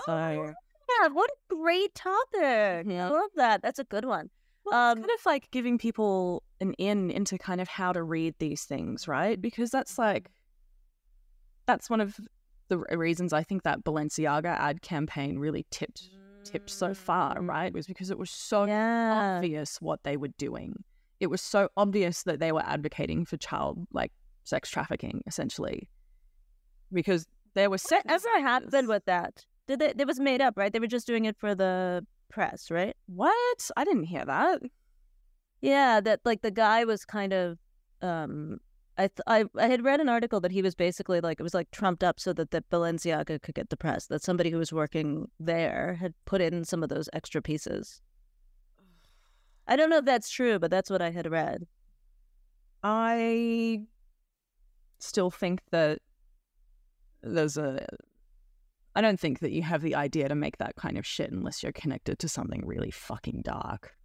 So, 0.06 0.12
Oh, 0.13 0.54
Yeah, 1.02 1.08
what 1.10 1.30
a 1.30 1.56
great 1.56 1.93
topic. 1.95 2.86
Yeah. 2.88 3.08
I 3.08 3.10
love 3.12 3.32
that. 3.36 3.62
That's 3.62 3.80
a 3.80 3.84
good 3.86 4.06
one. 4.06 4.30
well, 4.65 4.91
um, 4.91 4.97
it's 5.00 5.08
kind 5.08 5.19
of 5.19 5.26
like 5.26 5.50
giving 5.52 5.78
people 5.78 6.43
an 6.60 6.74
in 6.74 7.10
into 7.12 7.38
kind 7.38 7.60
of 7.62 7.67
how 7.67 7.91
to 7.93 8.04
read 8.04 8.36
these 8.39 8.63
things, 8.65 9.08
right? 9.08 9.39
Because 9.41 9.71
that's 9.71 9.97
like 9.97 10.30
that's 11.65 11.89
one 11.89 12.02
of 12.02 12.19
the 12.71 12.97
reasons 12.97 13.34
I 13.34 13.43
think 13.43 13.63
that 13.63 13.84
Balenciaga 13.84 14.45
ad 14.57 14.81
campaign 14.81 15.38
really 15.39 15.65
tipped 15.71 16.10
tipped 16.43 16.71
so 16.71 16.93
far, 16.93 17.36
Mm. 17.38 17.47
right? 17.47 17.73
Was 17.73 17.86
because 17.86 18.10
it 18.10 18.17
was 18.17 18.31
so 18.31 18.65
Yeah. 18.65 19.38
obvious 19.38 19.79
what 19.79 20.01
they 20.03 20.17
were 20.17 20.29
doing. 20.39 20.84
It 21.19 21.27
was 21.27 21.41
so 21.41 21.69
obvious 21.77 22.23
that 22.23 22.39
they 22.39 22.51
were 22.51 22.63
advocating 22.65 23.25
for 23.25 23.38
child 23.38 23.86
like 23.91 24.12
sex 24.43 24.69
trafficking, 24.69 25.21
essentially. 25.27 25.88
Because 26.91 27.27
there 27.53 27.69
were 27.69 27.77
set 27.77 28.03
As 28.07 28.23
Whatever 28.23 28.41
happened 28.47 28.88
with 28.88 29.05
that? 29.05 29.45
Did 29.67 29.79
they? 29.79 29.93
It 29.97 30.07
was 30.07 30.19
made 30.19 30.41
up, 30.41 30.57
right? 30.57 30.73
They 30.73 30.79
were 30.79 30.88
just 30.88 31.05
doing 31.07 31.25
it 31.25 31.38
for 31.38 31.53
the 31.53 32.05
press, 32.29 32.71
right? 32.71 32.95
what? 33.05 33.69
I 33.77 33.84
didn't 33.84 34.05
hear 34.05 34.25
that. 34.25 34.62
Yeah, 35.62 36.01
that 36.01 36.21
like 36.25 36.41
the 36.41 36.51
guy 36.51 36.86
was 36.86 37.05
kind 37.05 37.34
of 37.34 37.60
um 38.01 38.60
I 39.02 39.08
th- 39.08 39.22
I 39.26 39.46
I 39.58 39.68
had 39.68 39.84
read 39.84 40.00
an 40.00 40.10
article 40.10 40.40
that 40.42 40.52
he 40.52 40.62
was 40.62 40.76
basically 40.76 41.22
like 41.22 41.40
it 41.40 41.44
was 41.44 41.56
like 41.56 41.72
trumped 41.72 42.04
up 42.04 42.20
so 42.20 42.34
that 42.34 42.52
the 42.52 42.64
Balenciaga 42.72 43.42
could 43.42 43.56
get 43.56 43.70
the 43.70 43.78
press. 43.78 44.06
That 44.06 44.22
somebody 44.22 44.52
who 44.52 44.60
was 44.60 44.72
working 44.72 45.28
there 45.40 45.98
had 46.00 46.14
put 46.26 46.40
in 46.40 46.64
some 46.66 46.84
of 46.84 46.90
those 46.90 47.10
extra 47.12 47.42
pieces. 47.42 48.00
I 49.68 49.76
don't 49.76 49.90
know 49.90 49.98
if 49.98 50.06
that's 50.06 50.30
true, 50.30 50.60
but 50.60 50.70
that's 50.70 50.92
what 50.92 51.02
I 51.02 51.10
had 51.10 51.32
read. 51.32 51.66
I 52.84 53.86
still 55.00 55.32
think 55.32 55.62
that 55.72 56.00
there's 57.24 57.58
a. 57.58 57.84
I 58.96 59.02
don't 59.02 59.20
think 59.20 59.40
that 59.40 59.52
you 59.52 59.64
have 59.64 59.82
the 59.82 59.96
idea 59.96 60.30
to 60.30 60.36
make 60.36 60.58
that 60.58 60.76
kind 60.76 60.98
of 61.00 61.08
shit 61.08 61.32
unless 61.32 61.64
you're 61.64 61.72
connected 61.72 62.20
to 62.20 62.30
something 62.30 62.62
really 62.68 62.92
fucking 62.92 63.42
dark. 63.44 63.96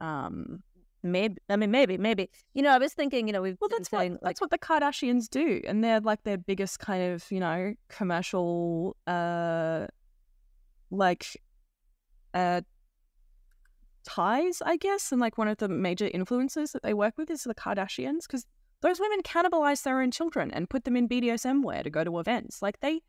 Um. 0.00 0.62
Maybe 1.02 1.36
I 1.48 1.56
mean 1.56 1.70
maybe 1.70 1.96
maybe 1.96 2.28
you 2.54 2.62
know 2.62 2.70
I 2.70 2.78
was 2.78 2.92
thinking 2.92 3.26
you 3.28 3.32
know 3.32 3.40
we've 3.42 3.56
Well, 3.60 3.68
been 3.68 3.78
that's 3.78 3.90
saying 3.90 4.12
what 4.14 4.22
like 4.22 4.30
that's 4.30 4.40
what 4.40 4.50
the 4.50 4.58
Kardashians 4.58 5.28
do, 5.30 5.60
and 5.66 5.82
they're 5.84 6.00
like 6.00 6.22
their 6.24 6.38
biggest 6.38 6.80
kind 6.80 7.12
of 7.12 7.24
you 7.30 7.38
know 7.40 7.74
commercial, 7.88 8.96
uh, 9.06 9.86
like, 10.90 11.40
uh, 12.34 12.62
ties, 14.04 14.62
I 14.64 14.76
guess, 14.76 15.12
and 15.12 15.20
like 15.20 15.38
one 15.38 15.48
of 15.48 15.58
the 15.58 15.68
major 15.68 16.08
influences 16.12 16.72
that 16.72 16.82
they 16.82 16.94
work 16.94 17.16
with 17.18 17.30
is 17.30 17.44
the 17.44 17.54
Kardashians 17.54 18.22
because 18.22 18.46
those 18.80 19.00
women 19.00 19.20
cannibalize 19.22 19.82
their 19.82 20.00
own 20.00 20.10
children 20.10 20.50
and 20.50 20.68
put 20.70 20.84
them 20.84 20.96
in 20.96 21.08
BDSM 21.08 21.62
wear 21.62 21.82
to 21.82 21.90
go 21.90 22.04
to 22.04 22.18
events. 22.18 22.62
Like 22.62 22.80
they 22.80 23.00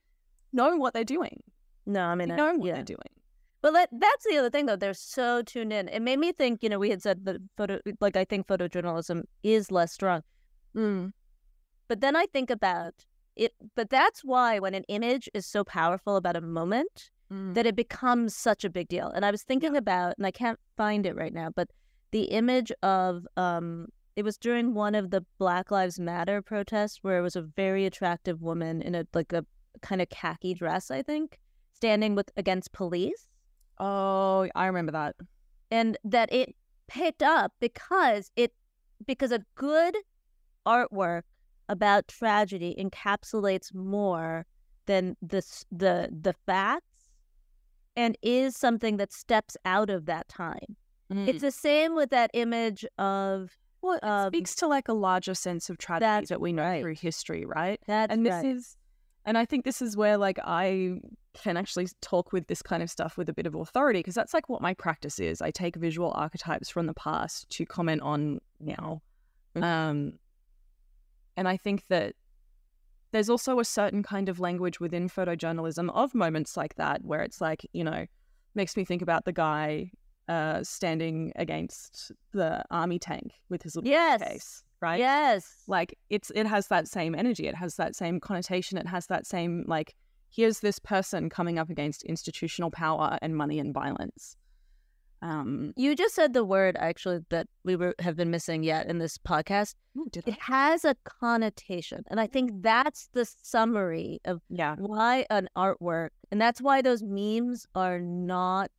know 0.52 0.78
what 0.78 0.93
they're 0.93 1.04
doing. 1.04 1.41
no 1.86 2.02
I 2.06 2.15
They 2.15 2.25
mean 2.25 2.32
I- 2.32 2.36
know 2.36 2.56
what 2.56 2.67
yeah 2.67 2.73
they're 2.75 2.84
doing. 2.84 3.13
But 3.62 3.74
let, 3.74 3.89
that's 3.91 4.26
the 4.30 4.38
other 4.38 4.50
thing, 4.50 4.65
though. 4.65 4.76
They're 4.76 4.93
so 4.93 5.41
tuned 5.41 5.74
in. 5.74 5.88
It 5.89 6.02
made 6.02 6.19
me 6.19 6.32
think. 6.32 6.63
You 6.63 6.69
know, 6.69 6.80
we 6.80 6.89
had 6.89 7.02
said 7.02 7.26
that 7.26 7.38
photo, 7.58 7.80
like 8.00 8.15
I 8.15 8.26
think 8.26 8.48
photojournalism 8.48 9.24
is 9.43 9.72
less 9.72 9.91
strong. 9.91 10.24
Mm. 10.76 11.12
But 11.88 12.02
then 12.02 12.15
I 12.15 12.26
think 12.28 12.50
about 12.50 12.93
it 13.36 13.54
but 13.76 13.89
that's 13.89 14.24
why 14.24 14.60
when 14.60 14.76
an 14.76 14.84
image 14.89 15.30
is 15.34 15.45
so 15.45 15.63
powerful 15.63 16.17
about 16.17 16.36
a 16.36 16.41
moment 16.41 17.10
Mm. 17.32 17.54
that 17.54 17.67
it 17.67 17.76
becomes 17.76 18.36
such 18.36 18.65
a 18.65 18.69
big 18.69 18.88
deal. 18.88 19.10
And 19.10 19.24
I 19.24 19.32
was 19.32 19.43
thinking 19.43 19.76
about, 19.78 20.15
and 20.17 20.26
I 20.26 20.32
can't 20.32 20.60
find 20.76 21.06
it 21.06 21.15
right 21.15 21.34
now, 21.34 21.50
but 21.56 21.69
the 22.12 22.24
image 22.24 22.72
of 22.82 23.28
um, 23.38 23.89
it 24.15 24.24
was 24.24 24.36
during 24.38 24.74
one 24.74 24.95
of 24.95 25.12
the 25.12 25.24
Black 25.38 25.69
Lives 25.69 26.00
Matter 26.00 26.41
protests 26.41 27.00
where 27.04 27.19
it 27.19 27.22
was 27.22 27.36
a 27.36 27.43
very 27.43 27.86
attractive 27.86 28.41
woman 28.41 28.82
in 28.82 28.95
a 28.95 29.06
like 29.13 29.32
a 29.32 29.45
kind 29.82 30.02
of 30.02 30.10
khaki 30.10 30.56
dress, 30.56 30.89
I 30.89 31.04
think, 31.04 31.38
standing 31.72 32.15
with 32.15 32.32
against 32.36 32.72
police, 32.72 33.28
Oh, 33.80 34.48
I 34.56 34.65
remember 34.68 34.92
that. 34.92 35.15
and 35.72 35.98
that 36.04 36.32
it 36.34 36.56
picked 36.88 37.22
up 37.22 37.54
because 37.60 38.32
it 38.36 38.52
because 39.06 39.32
a 39.32 39.44
good 39.56 39.96
artwork 40.65 41.22
about 41.70 42.08
tragedy 42.08 42.76
encapsulates 42.80 43.74
more 43.74 44.46
than 44.88 45.15
the 45.22 45.38
s- 45.38 45.65
the 45.72 46.10
the 46.12 46.34
facts 46.46 47.10
and 47.96 48.18
is 48.22 48.56
something 48.56 48.98
that 48.98 49.13
steps 49.13 49.56
out 49.65 49.89
of 49.89 50.06
that 50.06 50.28
time. 50.28 50.76
It's 51.12 51.42
the 51.42 51.52
same 51.52 51.96
with 51.96 52.12
that 52.12 52.30
image 52.34 52.86
of 52.98 53.58
well, 53.82 53.96
it 53.96 54.04
um, 54.04 54.30
speaks 54.30 54.56
to 54.56 54.68
like 54.68 54.88
a 54.88 54.94
larger 54.94 55.34
sense 55.34 55.70
of 55.70 55.78
tragedy 55.78 56.28
that 56.28 56.42
we 56.42 56.54
know 56.54 56.63
right. 56.63 56.82
through 56.82 56.96
history, 56.96 57.46
right? 57.46 57.80
That's 57.88 58.13
and 58.13 58.26
this 58.26 58.44
is 58.44 58.78
and 59.30 59.38
i 59.38 59.46
think 59.46 59.63
this 59.63 59.82
is 59.82 59.96
where 59.96 60.18
like 60.18 60.39
i 60.44 61.00
can 61.36 61.56
actually 61.56 61.88
talk 62.02 62.34
with 62.34 62.48
this 62.48 62.62
kind 62.63 62.82
of 62.82 62.89
stuff 62.89 63.15
with 63.15 63.30
a 63.30 63.34
bit 63.34 63.46
of 63.46 63.54
authority 63.56 64.00
because 64.00 64.15
that's 64.15 64.34
like 64.34 64.50
what 64.50 64.62
my 64.62 64.74
practice 64.74 65.20
is 65.20 65.42
i 65.42 65.52
take 65.52 65.76
visual 65.76 66.12
archetypes 66.15 66.68
from 66.70 66.88
the 66.88 66.94
past 66.96 67.48
to 67.50 67.65
comment 67.65 68.02
on 68.02 68.39
now 68.60 69.02
Mhm. 69.56 69.63
um 69.63 70.20
and 71.38 71.48
i 71.48 71.56
think 71.56 71.84
that 71.89 72.15
there's 73.12 73.30
also 73.30 73.60
a 73.60 73.65
certain 73.65 74.04
kind 74.04 74.30
of 74.30 74.39
language 74.39 74.80
within 74.80 75.10
photojournalism 75.10 75.89
of 75.94 76.13
moments 76.13 76.58
like 76.58 76.76
that 76.76 77.04
where 77.04 77.22
it's 77.22 77.39
like 77.39 77.65
you 77.74 77.84
know 77.84 78.06
makes 78.56 78.76
me 78.76 78.84
think 78.84 79.02
about 79.02 79.26
the 79.26 79.34
guy 79.34 79.92
uh 80.28 80.63
standing 80.63 81.32
against 81.36 82.12
the 82.34 82.63
army 82.72 83.00
tank 83.00 83.34
with 83.50 83.62
his 83.63 83.76
little 83.76 83.89
Yes. 83.89 84.24
case 84.24 84.63
right? 84.82 85.00
Yes, 85.00 85.63
like 85.68 85.98
it's 86.10 86.32
it 86.36 86.48
has 86.48 86.68
that 86.68 86.88
same 86.88 87.15
energy 87.15 87.48
it 87.48 87.56
has 87.56 87.76
that 87.76 87.96
same 87.96 88.20
connotation 88.20 88.78
it 88.78 88.88
has 88.88 89.08
that 89.08 89.26
same 89.26 89.65
like 89.68 89.96
here's 90.30 90.60
this 90.60 90.80
person 90.80 91.30
coming 91.30 91.58
up 91.58 91.70
against 91.70 92.04
institutional 92.04 92.72
power 92.72 93.18
and 93.22 93.36
money 93.36 93.60
and 93.60 93.74
violence. 93.74 94.36
Um 95.22 95.74
you 95.76 95.96
just 95.96 96.15
said 96.15 96.34
the 96.34 96.46
word 96.46 96.78
actually 96.80 97.20
that 97.30 97.48
we 97.63 97.76
were 97.76 97.94
have 98.00 98.15
been 98.15 98.32
missing 98.32 98.63
yet 98.63 98.88
in 98.88 99.00
this 99.00 99.18
podcast. 99.18 99.76
did 100.12 100.28
It 100.28 100.39
has 100.39 100.86
a 100.86 100.96
connotation, 101.04 102.04
and 102.08 102.20
I 102.20 102.28
think 102.28 102.62
that's 102.62 103.10
the 103.13 103.26
summary 103.26 104.22
of 104.26 104.42
yeah. 104.50 104.76
why 104.78 105.26
an 105.30 105.50
artwork, 105.58 106.10
and 106.32 106.39
that's 106.39 106.62
why 106.62 106.82
those 106.82 107.04
memes 107.04 107.65
are 107.76 108.00
not 108.00 108.72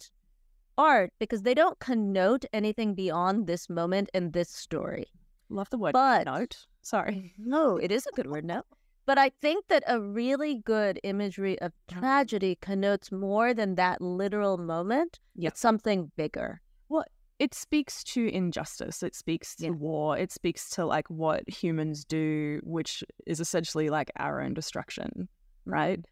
art 0.80 1.12
because 1.18 1.42
they 1.42 1.52
don't 1.52 1.78
connote 1.78 2.46
anything 2.54 2.94
beyond 2.94 3.46
this 3.46 3.68
moment 3.68 4.08
and 4.14 4.32
this 4.32 4.48
story. 4.48 5.06
Love 5.50 5.68
the 5.70 5.78
word 5.78 5.92
But- 5.92 6.24
note 6.26 6.66
sorry 6.82 7.34
No, 7.38 7.76
it 7.76 7.90
is 7.92 8.06
a 8.06 8.12
good 8.16 8.26
word, 8.30 8.44
no. 8.44 8.62
But 9.06 9.18
I 9.18 9.30
think 9.42 9.66
that 9.68 9.82
a 9.88 10.00
really 10.00 10.56
good 10.56 11.00
imagery 11.02 11.58
of 11.60 11.72
tragedy 11.88 12.56
connotes 12.60 13.10
more 13.10 13.52
than 13.54 13.74
that 13.74 14.00
literal 14.00 14.56
moment. 14.56 15.18
Yeah. 15.34 15.48
It's 15.48 15.60
something 15.60 16.12
bigger. 16.16 16.60
What 16.88 17.08
it 17.40 17.52
speaks 17.54 18.04
to 18.04 18.28
injustice 18.32 19.02
it 19.02 19.14
speaks 19.16 19.56
to 19.56 19.64
Yeah. 19.64 19.70
war 19.70 20.16
it 20.18 20.30
speaks 20.30 20.68
to 20.70 20.84
like 20.84 21.08
what 21.08 21.42
humans 21.48 22.04
do 22.04 22.60
which 22.62 23.02
is 23.26 23.40
essentially 23.40 23.88
like 23.88 24.10
our 24.18 24.42
own 24.42 24.52
destruction 24.54 25.26
right 25.64 26.04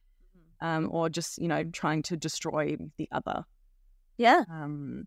um 0.63 0.89
or 0.91 1.11
just 1.11 1.39
you 1.39 1.47
know 1.47 1.65
trying 1.65 2.03
to 2.05 2.17
destroy 2.17 2.77
the 2.97 3.09
other 3.13 3.45
Yeah. 4.17 4.45
um 4.51 5.07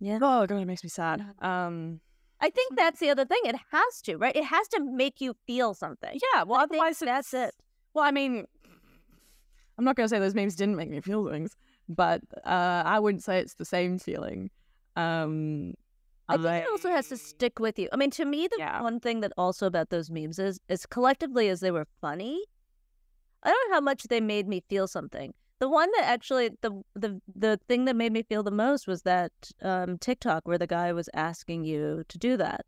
Yeah. 0.00 0.18
oh 0.20 0.46
god 0.46 0.52
it 0.60 0.66
makes 0.66 0.82
me 0.84 0.88
sad 0.90 1.24
um 1.40 2.00
I 2.38 2.50
think 2.50 2.76
that's 2.76 3.00
the 3.00 3.08
other 3.08 3.24
thing. 3.24 3.40
It 3.46 3.56
has 3.72 4.02
to, 4.02 4.18
right? 4.18 4.36
It 4.36 4.44
has 4.44 4.68
to 4.68 4.80
make 4.84 5.22
you 5.22 5.34
feel 5.46 5.72
something. 5.72 6.20
Yeah, 6.34 6.42
well, 6.42 6.58
I 6.60 6.66
think 6.66 6.82
otherwise 6.82 6.98
that's 6.98 7.32
it. 7.32 7.54
Well, 7.94 8.04
I 8.04 8.10
mean, 8.10 8.44
I'm 9.78 9.84
not 9.86 9.96
going 9.96 10.04
to 10.04 10.08
say 10.14 10.18
those 10.18 10.34
memes 10.34 10.54
didn't 10.54 10.76
make 10.76 10.90
me 10.90 11.00
feel 11.00 11.26
things, 11.30 11.56
but 11.88 12.20
uh, 12.44 12.82
I 12.84 12.98
wouldn't 12.98 13.24
say 13.24 13.38
it's 13.38 13.54
the 13.54 13.64
same 13.64 13.98
feeling. 13.98 14.50
Um, 14.96 15.72
I 16.28 16.36
think 16.36 16.66
it 16.66 16.70
also 16.70 16.90
has 16.90 17.08
to 17.08 17.16
stick 17.16 17.58
with 17.58 17.78
you. 17.78 17.88
I 17.90 17.96
mean, 17.96 18.10
to 18.12 18.26
me, 18.26 18.48
the 18.48 18.56
Yeah. 18.58 18.82
one 18.82 19.00
thing 19.00 19.20
that 19.20 19.32
also 19.38 19.66
about 19.66 19.88
those 19.88 20.10
memes 20.10 20.38
is, 20.38 20.60
is 20.68 20.84
collectively 20.84 21.48
as 21.48 21.60
they 21.60 21.70
were 21.70 21.86
funny, 22.02 22.44
I 23.42 23.48
don't 23.50 23.70
know 23.70 23.76
how 23.76 23.80
much 23.80 24.04
they 24.04 24.20
made 24.20 24.46
me 24.46 24.62
feel 24.68 24.88
something. 24.88 25.32
The 25.58 25.68
one 25.68 25.90
that 25.96 26.04
actually 26.04 26.50
the 26.60 26.82
the 26.94 27.20
the 27.34 27.58
thing 27.68 27.86
that 27.86 27.96
made 27.96 28.12
me 28.12 28.22
feel 28.22 28.42
the 28.42 28.50
most 28.50 28.86
was 28.86 29.02
that 29.02 29.32
um, 29.62 29.96
TikTok 29.98 30.46
where 30.46 30.58
the 30.58 30.66
guy 30.66 30.92
was 30.92 31.08
asking 31.14 31.64
you 31.64 32.04
to 32.08 32.18
do 32.18 32.36
that, 32.36 32.66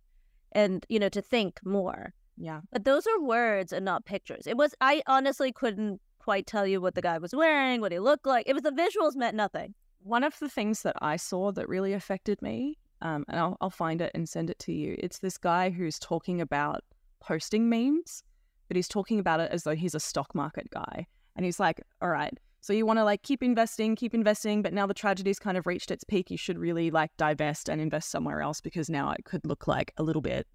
and 0.53 0.85
you 0.89 0.99
know 0.99 1.09
to 1.11 1.21
think 1.23 1.61
more. 1.65 2.15
Yeah, 2.41 2.61
But 2.71 2.85
those 2.85 3.05
are 3.07 3.21
words 3.21 3.73
and 3.73 3.85
not 3.85 4.05
pictures. 4.05 4.47
It 4.47 4.57
was 4.57 4.75
I 4.81 5.03
honestly 5.07 5.53
couldn't 5.53 6.01
quite 6.19 6.47
tell 6.47 6.67
you 6.67 6.81
what 6.81 6.95
the 6.95 7.03
guy 7.03 7.19
was 7.19 7.35
wearing, 7.35 7.81
what 7.81 7.91
he 7.91 7.99
looked 7.99 8.27
like. 8.27 8.49
It 8.49 8.55
was 8.55 8.63
the 8.63 8.71
visuals 8.71 9.17
meant 9.17 9.37
nothing. 9.37 9.75
one 10.03 10.23
of 10.23 10.39
the 10.39 10.49
things 10.49 10.83
that 10.83 10.95
I 11.03 11.17
saw 11.17 11.51
that 11.53 11.69
really 11.69 11.93
affected 11.93 12.41
me, 12.41 12.79
um, 13.03 13.25
and 13.29 13.41
I'll, 13.41 13.57
I'll 13.61 13.71
find 13.71 14.01
it 14.01 14.13
and 14.15 14.29
send 14.29 14.49
it 14.51 14.59
to 14.61 14.73
you. 14.73 14.95
It's 15.01 15.19
this 15.19 15.37
guy 15.37 15.71
who's 15.71 15.99
talking 15.99 16.41
about 16.41 16.85
posting 17.21 17.69
memes, 17.69 18.23
but 18.69 18.77
he's 18.77 18.89
talking 18.89 19.19
about 19.19 19.41
it 19.41 19.51
as 19.51 19.65
though 19.65 19.75
he's 19.75 19.97
a 19.97 20.01
stock 20.01 20.33
market 20.35 20.71
guy, 20.71 21.07
and 21.35 21.45
he's 21.45 21.59
like, 21.59 21.83
"All 22.01 22.09
right." 22.11 22.39
So 22.61 22.73
you 22.73 22.85
want 22.87 22.99
to 22.99 23.05
like 23.05 23.23
keep 23.23 23.43
investing, 23.43 23.97
keep 23.97 24.15
investing, 24.15 24.63
but 24.63 24.73
now 24.73 24.87
the 24.87 24.95
tragedy's 24.95 25.39
kind 25.39 25.57
of 25.57 25.67
reached 25.67 25.91
its 25.91 26.05
peak. 26.05 26.31
You 26.31 26.37
should 26.37 26.59
really 26.59 26.91
like 26.91 27.11
divest 27.17 27.69
and 27.69 27.81
invest 27.81 28.11
somewhere 28.11 28.41
else 28.41 28.61
because 28.61 28.91
now 28.91 29.11
it 29.13 29.25
could 29.25 29.47
look 29.47 29.69
like 29.69 29.93
a 29.97 30.03
little 30.03 30.23
bit, 30.23 30.47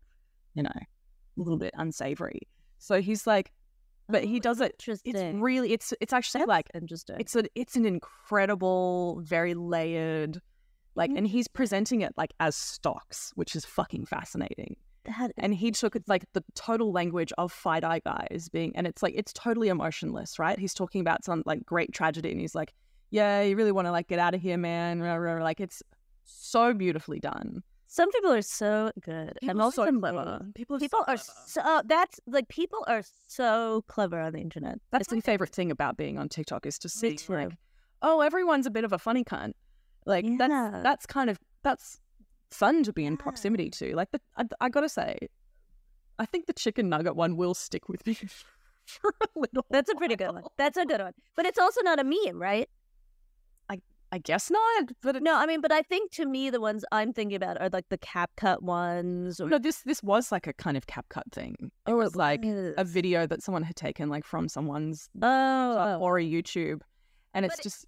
you 0.54 0.64
know, 0.64 0.70
a 0.70 0.86
little 1.38 1.58
bit 1.58 1.74
unsavory. 1.78 2.42
So 2.80 3.02
he's 3.02 3.26
like, 3.26 3.52
but 4.10 4.24
he 4.26 4.38
Oh, 4.38 4.40
does 4.40 4.60
it. 4.60 4.76
It's 4.88 5.24
really, 5.36 5.72
it's 5.72 5.94
it's 6.02 6.12
actually 6.12 6.40
That's 6.42 6.50
like 6.50 6.70
interesting. 6.74 7.16
it's 7.20 7.36
a 7.36 7.46
it's 7.56 7.76
an 7.78 7.86
incredible, 7.86 9.22
very 9.24 9.54
layered, 9.54 10.42
like, 10.96 11.10
mm. 11.10 11.18
and 11.20 11.28
he's 11.28 11.48
presenting 11.48 12.02
it 12.02 12.14
like 12.18 12.34
as 12.42 12.56
stocks, 12.56 13.32
which 13.36 13.56
is 13.56 13.64
fucking 13.64 14.06
fascinating. 14.06 14.76
That 15.06 15.32
And 15.38 15.54
he 15.54 15.72
took 15.72 15.96
it 15.96 16.04
like 16.08 16.26
the 16.34 16.44
total 16.56 16.92
language 16.92 17.32
of 17.38 17.52
fight 17.52 17.84
eye 17.84 18.00
guys 18.00 18.50
being, 18.52 18.76
and 18.76 18.88
it's 18.88 19.04
like 19.04 19.14
it's 19.16 19.34
totally 19.34 19.68
emotionless, 19.70 20.40
right? 20.40 20.58
He's 20.58 20.74
talking 20.74 21.02
about 21.02 21.24
some 21.24 21.44
like 21.46 21.66
great 21.66 21.94
tragedy, 21.94 22.32
and 22.32 22.40
he's 22.40 22.56
like, 22.56 22.74
"Yeah, 23.12 23.42
you 23.42 23.56
really 23.56 23.72
want 23.72 23.88
to 23.88 23.92
like 23.92 24.08
get 24.08 24.20
out 24.20 24.34
of 24.34 24.42
here, 24.42 24.58
man." 24.58 25.00
Like 25.00 25.60
it's 25.60 25.82
so 26.24 26.74
beautifully 26.74 27.20
done. 27.20 27.64
Some 27.88 28.10
people 28.12 28.32
are 28.32 28.42
so 28.42 28.92
good. 29.02 29.38
People 29.40 29.50
and 29.52 29.62
also 29.62 29.86
so 29.86 30.00
clever. 30.00 30.46
People 30.56 30.78
are 30.78 30.80
People 30.80 31.00
so 31.00 31.12
are 31.12 31.18
clever. 31.18 31.32
so 31.46 31.62
oh, 31.64 31.82
that's 31.86 32.20
like 32.26 32.48
people 32.48 32.84
are 32.88 33.04
so 33.28 33.84
clever 33.88 34.20
on 34.20 34.34
the 34.34 34.40
internet. 34.42 34.80
That's 34.92 35.04
It's 35.04 35.14
my 35.14 35.20
favorite 35.20 35.52
thing 35.54 35.70
about 35.70 35.96
being 35.96 36.18
on 36.18 36.28
TikTok 36.30 36.66
is 36.66 36.80
to 36.80 36.90
see 36.90 37.18
like, 37.30 37.52
oh, 38.02 38.22
everyone's 38.22 38.66
a 38.66 38.72
bit 38.72 38.84
of 38.84 38.94
a 38.94 38.98
funny 38.98 39.24
cunt. 39.24 39.54
Like 40.08 40.26
Yeah. 40.26 40.36
that's 40.40 40.84
that's 40.84 41.06
kind 41.06 41.30
of 41.30 41.38
that's 41.62 42.00
fun 42.54 42.84
to 42.84 42.94
be 42.94 43.06
in 43.06 43.18
proximity 43.18 43.70
to. 43.72 43.96
Like 43.96 44.12
the, 44.12 44.22
I, 44.38 44.46
I 44.62 44.70
gotta 44.70 44.90
say, 44.90 45.28
I 46.20 46.26
think 46.26 46.46
the 46.46 46.54
chicken 46.54 46.90
nugget 46.90 47.16
one 47.16 47.36
will 47.38 47.54
stick 47.54 47.90
with 47.90 48.06
me 48.08 48.14
for 48.86 49.14
a 49.22 49.40
little. 49.40 49.66
That's 49.70 49.90
a 49.92 49.96
pretty 49.96 50.16
good 50.16 50.32
one. 50.34 50.44
That's 50.58 50.78
a 50.78 50.86
good 50.86 51.02
one. 51.02 51.14
But 51.36 51.46
it's 51.46 51.60
also 51.60 51.82
not 51.82 52.00
a 52.00 52.04
meme, 52.04 52.42
right? 52.42 52.70
I 53.70 53.80
I 54.12 54.20
guess 54.20 54.52
not, 54.52 54.92
but 55.02 55.16
it, 55.16 55.24
No, 55.24 55.36
I 55.36 55.46
mean, 55.48 55.60
but 55.62 55.72
I 55.72 55.82
think 55.82 56.12
to 56.12 56.26
me 56.26 56.50
the 56.52 56.62
ones 56.62 56.86
I'm 56.92 57.14
thinking 57.14 57.36
about 57.36 57.60
are 57.60 57.70
like 57.70 57.90
the 57.90 57.98
CapCut 57.98 58.62
ones. 58.62 59.40
Or, 59.42 59.50
no, 59.50 59.58
this 59.58 59.82
this 59.82 60.04
was 60.04 60.32
like 60.32 60.46
a 60.48 60.54
kind 60.54 60.78
of 60.78 60.86
CapCut 60.86 61.32
thing. 61.32 61.56
It 61.60 61.72
Oh, 61.88 61.96
was 61.98 62.16
like 62.16 62.44
a 62.46 62.84
video 62.84 63.26
that 63.26 63.42
someone 63.42 63.64
had 63.64 63.76
taken 63.76 64.10
like 64.10 64.26
from 64.26 64.48
someone's 64.48 65.10
Oh, 65.22 65.78
oh. 65.78 65.98
or 66.00 66.20
a 66.20 66.24
YouTube, 66.24 66.82
and 67.34 67.46
it's 67.46 67.56
But 67.56 67.60
it- 67.62 67.64
just. 67.70 67.86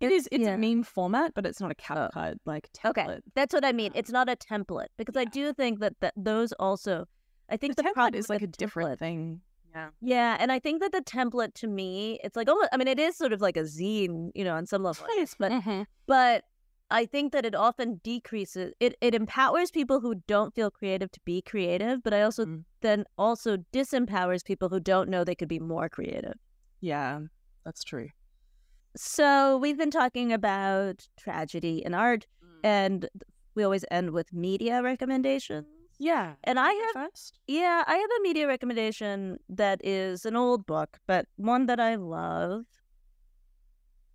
It 0.00 0.12
is. 0.12 0.28
It's 0.30 0.44
yeah. 0.44 0.54
a 0.54 0.58
meme 0.58 0.82
format, 0.82 1.32
but 1.34 1.44
it's 1.46 1.60
not 1.60 1.70
a 1.70 1.74
Oh. 1.90 2.08
cut 2.12 2.38
like 2.46 2.68
Okay, 2.84 3.02
template. 3.02 3.20
that's 3.34 3.52
what 3.54 3.64
I 3.64 3.72
mean. 3.72 3.92
It's 3.94 4.10
not 4.10 4.28
a 4.28 4.36
template 4.36 4.88
because 4.96 5.16
I 5.16 5.24
do 5.24 5.52
think 5.52 5.80
that, 5.80 5.94
that 6.00 6.14
those 6.16 6.52
also. 6.52 7.06
I 7.50 7.56
think 7.56 7.76
the 7.76 7.82
the, 7.82 7.88
template 7.90 8.14
is 8.14 8.28
like 8.30 8.42
a 8.42 8.46
different 8.46 8.90
template- 8.90 8.98
thing. 8.98 9.40
Yeah. 9.74 9.88
Yeah, 10.00 10.36
and 10.40 10.50
I 10.50 10.58
think 10.58 10.80
that 10.80 10.92
the 10.92 11.02
template 11.02 11.54
to 11.54 11.66
me, 11.66 12.18
it's 12.24 12.36
like 12.36 12.48
almost. 12.48 12.70
I 12.72 12.76
mean, 12.78 12.88
it 12.88 12.98
is 12.98 13.16
sort 13.16 13.32
of 13.32 13.40
like 13.40 13.56
a 13.56 13.62
zine, 13.64 14.30
you 14.34 14.44
know, 14.44 14.54
on 14.54 14.66
some 14.66 14.82
level. 14.82 15.06
Guess, 15.16 15.34
But 15.38 15.52
Mm-hmm. 15.52 15.82
but 16.06 16.44
I 16.90 17.04
think 17.04 17.32
that 17.32 17.44
it 17.44 17.54
often 17.54 18.00
decreases. 18.02 18.72
It 18.80 18.94
it 19.02 19.14
empowers 19.14 19.70
people 19.70 20.00
who 20.00 20.14
don't 20.26 20.54
feel 20.54 20.70
creative 20.70 21.10
to 21.12 21.20
be 21.26 21.42
creative, 21.42 22.02
but 22.02 22.14
I 22.14 22.22
also 22.22 22.46
Mm. 22.46 22.64
then 22.80 23.04
also 23.18 23.58
disempowers 23.74 24.42
people 24.44 24.68
who 24.70 24.80
don't 24.80 25.10
know 25.10 25.22
they 25.22 25.34
could 25.34 25.48
be 25.50 25.58
more 25.60 25.88
creative. 25.90 26.34
Yeah, 26.80 27.20
that's 27.64 27.84
true. 27.84 28.08
So 29.00 29.58
we've 29.58 29.78
been 29.78 29.92
talking 29.92 30.32
about 30.32 31.06
tragedy 31.16 31.84
and 31.84 31.94
art, 31.94 32.26
and 32.64 33.08
we 33.54 33.62
always 33.62 33.84
end 33.92 34.10
with 34.10 34.32
media 34.32 34.82
recommendations. 34.82 35.66
Yeah. 36.00 36.32
And 36.42 36.58
I 36.58 36.72
have 36.72 37.08
first. 37.10 37.38
Yeah, 37.46 37.84
I 37.86 37.94
have 37.94 38.10
a 38.18 38.22
media 38.22 38.48
recommendation 38.48 39.38
that 39.50 39.80
is 39.84 40.26
an 40.26 40.34
old 40.34 40.66
book, 40.66 40.98
but 41.06 41.26
one 41.36 41.66
that 41.66 41.78
I 41.78 41.94
love. 41.94 42.64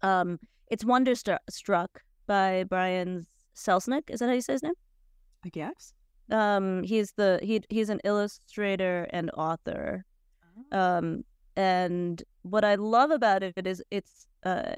Um, 0.01 0.37
it's 0.69 0.83
Wonderstruck 0.83 2.01
by 2.27 2.65
Brian 2.65 3.25
Selznick. 3.55 4.09
Is 4.09 4.19
that 4.19 4.27
how 4.27 4.33
you 4.33 4.41
say 4.41 4.51
his 4.51 4.63
name? 4.63 4.73
I 5.45 5.49
guess. 5.49 5.93
Um, 6.29 6.83
he's 6.83 7.13
the 7.13 7.39
he 7.41 7.61
he's 7.69 7.87
an 7.87 8.01
illustrator 8.03 9.07
and 9.11 9.31
author. 9.31 10.03
Um, 10.73 11.23
and 11.55 12.21
what 12.41 12.65
I 12.65 12.75
love 12.75 13.11
about 13.11 13.43
it 13.43 13.65
is 13.65 13.81
it's 13.89 14.27
uh, 14.45 14.75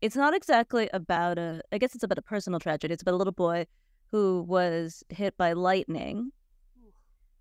it's 0.00 0.16
not 0.16 0.34
exactly 0.34 0.88
about 0.92 1.38
a. 1.38 1.60
I 1.72 1.78
guess 1.78 1.94
it's 1.94 2.04
about 2.04 2.18
a 2.18 2.22
personal 2.22 2.60
tragedy. 2.60 2.94
It's 2.94 3.02
about 3.02 3.14
a 3.14 3.16
little 3.16 3.32
boy 3.32 3.66
who 4.10 4.42
was 4.42 5.02
hit 5.08 5.36
by 5.36 5.52
lightning, 5.52 6.32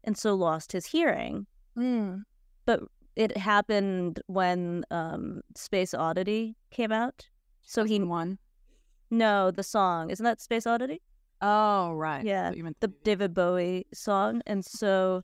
and 0.04 0.18
so 0.18 0.34
lost 0.34 0.72
his 0.72 0.86
hearing. 0.86 1.46
Mm. 1.78 2.24
But 2.66 2.82
it 3.16 3.38
happened 3.38 4.22
when 4.28 4.84
um, 4.92 5.42
Space 5.56 5.94
Oddity 5.94 6.56
came 6.72 6.92
out. 6.92 7.28
So 7.64 7.84
he 7.84 8.00
won. 8.00 8.38
no 9.10 9.52
the 9.52 9.64
song 9.64 10.10
isn't 10.10 10.24
that 10.24 10.42
Space 10.42 10.66
Oddity? 10.66 11.02
Oh 11.42 11.94
right. 11.94 12.26
Yeah, 12.26 12.52
the. 12.80 12.88
David 13.04 13.34
Bowie 13.34 13.86
song, 13.94 14.42
and 14.48 14.66
so 14.66 15.24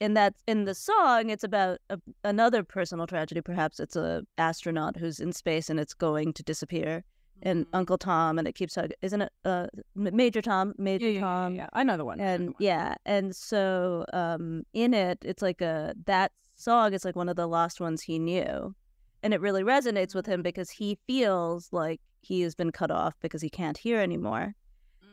in 0.00 0.14
that 0.14 0.34
in 0.46 0.64
the 0.64 0.74
song, 0.74 1.30
it's 1.30 1.44
about 1.44 1.78
a, 1.90 1.98
another 2.24 2.62
personal 2.62 3.06
tragedy. 3.06 3.40
Perhaps 3.40 3.80
it's 3.80 3.96
a 3.96 4.22
astronaut 4.38 4.96
who's 4.96 5.18
in 5.20 5.32
space 5.32 5.68
and 5.70 5.80
it's 5.80 5.94
going 5.94 6.32
to 6.34 6.42
disappear, 6.42 7.04
and 7.42 7.66
Mhm. 7.66 7.70
Uncle 7.72 7.98
Tom, 7.98 8.38
and 8.38 8.46
it 8.48 8.54
keeps 8.54 8.74
hug- 8.76 8.92
isn't 9.02 9.22
it? 9.22 9.32
Uh, 9.44 9.66
Major 9.94 10.40
Tom, 10.42 10.74
Major 10.78 11.06
yeah, 11.06 11.10
yeah, 11.10 11.14
yeah, 11.14 11.20
Tom, 11.20 11.54
yeah, 11.54 11.68
I 11.72 11.82
know 11.84 11.96
the 11.96 12.04
one. 12.04 12.18
Know 12.18 12.24
the 12.24 12.30
and 12.30 12.46
one. 12.50 12.54
yeah, 12.60 12.94
and 13.04 13.34
so 13.34 14.04
um, 14.12 14.62
in 14.72 14.94
it, 14.94 15.18
it's 15.24 15.42
like 15.42 15.60
a 15.60 15.94
that 16.06 16.32
song 16.54 16.92
is 16.92 17.04
like 17.04 17.16
one 17.16 17.28
of 17.28 17.36
the 17.36 17.46
last 17.48 17.80
ones 17.80 18.02
he 18.02 18.18
knew, 18.18 18.74
and 19.22 19.34
it 19.34 19.40
really 19.40 19.62
resonates 19.62 20.14
with 20.14 20.26
him 20.26 20.42
because 20.42 20.70
he 20.70 20.98
feels 21.06 21.68
like 21.72 22.00
he 22.20 22.40
has 22.42 22.54
been 22.54 22.70
cut 22.72 22.90
off 22.90 23.14
because 23.20 23.40
he 23.42 23.48
can't 23.50 23.78
hear 23.78 24.00
anymore 24.00 24.54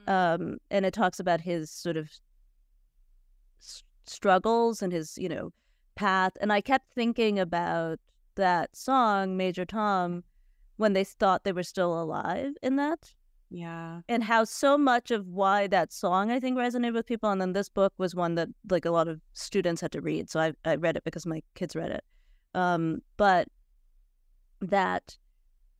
um, 0.07 0.57
and 0.71 0.85
it 0.87 0.93
talks 0.93 1.19
about 1.19 1.39
his 1.41 1.69
sort 1.71 1.97
of 1.97 2.09
struggles 4.09 4.81
and 4.81 4.91
his 4.91 5.17
you 5.17 5.29
know 5.29 5.51
path 5.95 6.33
and 6.41 6.51
i 6.51 6.61
kept 6.61 6.91
thinking 6.93 7.39
about 7.39 7.99
that 8.35 8.75
song 8.75 9.37
major 9.37 9.65
tom 9.65 10.23
when 10.77 10.93
they 10.93 11.03
thought 11.03 11.43
they 11.43 11.51
were 11.51 11.63
still 11.63 12.01
alive 12.01 12.51
in 12.61 12.75
that 12.75 13.13
yeah. 13.49 14.01
and 14.09 14.23
how 14.23 14.43
so 14.43 14.77
much 14.77 15.11
of 15.11 15.27
why 15.27 15.67
that 15.67 15.93
song 15.93 16.31
i 16.31 16.39
think 16.39 16.57
resonated 16.57 16.93
with 16.93 17.05
people 17.05 17.29
and 17.29 17.39
then 17.39 17.53
this 17.53 17.69
book 17.69 17.93
was 17.97 18.13
one 18.13 18.35
that 18.35 18.49
like 18.69 18.85
a 18.85 18.91
lot 18.91 19.07
of 19.07 19.21
students 19.33 19.81
had 19.81 19.91
to 19.91 20.01
read 20.01 20.29
so 20.29 20.39
i, 20.39 20.53
I 20.65 20.75
read 20.75 20.97
it 20.97 21.03
because 21.03 21.25
my 21.25 21.41
kids 21.53 21.75
read 21.75 21.91
it 21.91 22.03
um, 22.55 23.01
but 23.17 23.49
that 24.61 25.17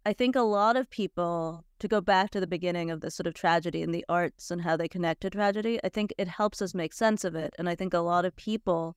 i 0.06 0.14
think 0.14 0.36
a 0.36 0.42
lot 0.42 0.76
of 0.76 0.90
people 0.90 1.64
to 1.80 1.88
go 1.88 2.00
back 2.02 2.30
to 2.32 2.40
the 2.40 2.48
beginning 2.48 2.92
of 2.92 3.02
this 3.02 3.16
sort 3.16 3.28
of 3.28 3.34
tragedy 3.34 3.82
and 3.82 3.94
the 3.94 4.06
arts 4.08 4.52
and 4.52 4.62
how 4.62 4.78
they 4.78 4.88
connect 4.88 5.22
to 5.22 5.30
tragedy 5.30 5.80
i 5.84 5.90
think 5.90 6.14
it 6.18 6.28
helps 6.28 6.62
us 6.62 6.74
make 6.74 6.94
sense 6.94 7.24
of 7.24 7.36
it. 7.36 7.54
And 7.58 7.70
i 7.70 7.76
think 7.76 7.94
a 7.94 8.00
lot 8.00 8.26
of 8.26 8.36
people 8.36 8.96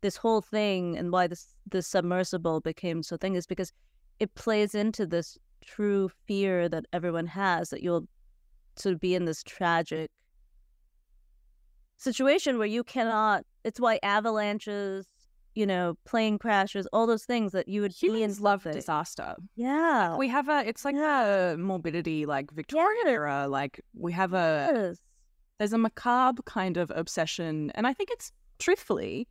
this 0.00 0.16
whole 0.18 0.42
thing 0.42 0.98
and 0.98 1.10
why 1.10 1.26
this 1.26 1.54
this 1.70 1.86
submersible 1.88 2.60
became 2.60 3.02
so 3.02 3.16
thing 3.16 3.34
is 3.34 3.46
because 3.46 3.72
it 4.20 4.34
plays 4.34 4.74
into 4.74 5.06
this 5.06 5.38
true 5.64 6.10
fear 6.26 6.68
that 6.68 6.84
everyone 6.92 7.26
has 7.26 7.70
that 7.70 7.82
you'll 7.82 8.06
sort 8.76 8.94
of 8.94 9.00
be 9.00 9.14
in 9.14 9.24
this 9.24 9.42
tragic 9.42 10.10
situation 11.96 12.58
where 12.58 12.66
you 12.66 12.84
cannot 12.84 13.44
it's 13.64 13.80
why 13.80 13.98
avalanches 14.02 15.06
you 15.54 15.66
know 15.66 15.96
plane 16.04 16.38
crashes 16.38 16.86
all 16.92 17.06
those 17.06 17.24
things 17.24 17.52
that 17.52 17.68
you 17.68 17.80
would 17.82 17.92
Humans 17.92 18.40
love 18.40 18.62
something. 18.62 18.78
disaster. 18.80 19.34
yeah 19.56 20.16
We 20.16 20.28
have 20.28 20.48
a. 20.48 20.66
It's 20.68 20.84
like 20.84 20.96
a 20.96 21.56
morbidity, 21.58 22.26
like 22.26 22.50
Victorian 22.52 23.06
Yeah. 23.06 23.12
era. 23.12 23.46
Like 23.48 23.80
we 23.94 24.12
have 24.12 24.32
a. 24.34 24.70
Yes. 24.74 24.98
There's 25.58 25.72
a 25.72 25.78
macabre 25.78 26.42
kind 26.42 26.76
of 26.76 26.90
obsession, 26.94 27.70
and 27.76 27.86
I 27.86 27.92
think 27.92 28.10
it's 28.10 28.32
truthfully, 28.58 29.28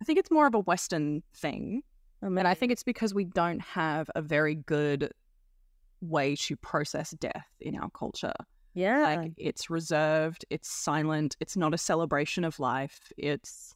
I 0.00 0.04
think 0.04 0.18
it's 0.18 0.30
more 0.30 0.46
of 0.46 0.54
a 0.54 0.60
Western 0.60 1.22
thing. 1.34 1.82
And 2.20 2.38
I 2.46 2.54
think 2.54 2.70
it's 2.72 2.84
because 2.84 3.14
we 3.14 3.24
don't 3.24 3.60
have 3.62 4.08
a 4.14 4.22
very 4.22 4.54
good 4.54 5.10
way 6.02 6.36
to 6.36 6.56
process 6.56 7.10
death 7.12 7.46
in 7.60 7.74
our 7.76 7.90
culture. 7.90 8.34
yeah 8.74 9.16
Like 9.16 9.32
it's 9.38 9.70
reserved, 9.70 10.44
it's 10.50 10.68
silent, 10.70 11.36
it's 11.40 11.56
not 11.56 11.72
a 11.74 11.78
celebration 11.78 12.44
of 12.44 12.60
life. 12.60 13.10
It's 13.16 13.74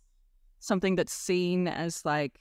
something 0.58 0.96
that's 0.96 1.12
seen 1.12 1.68
as 1.68 2.04
like 2.04 2.38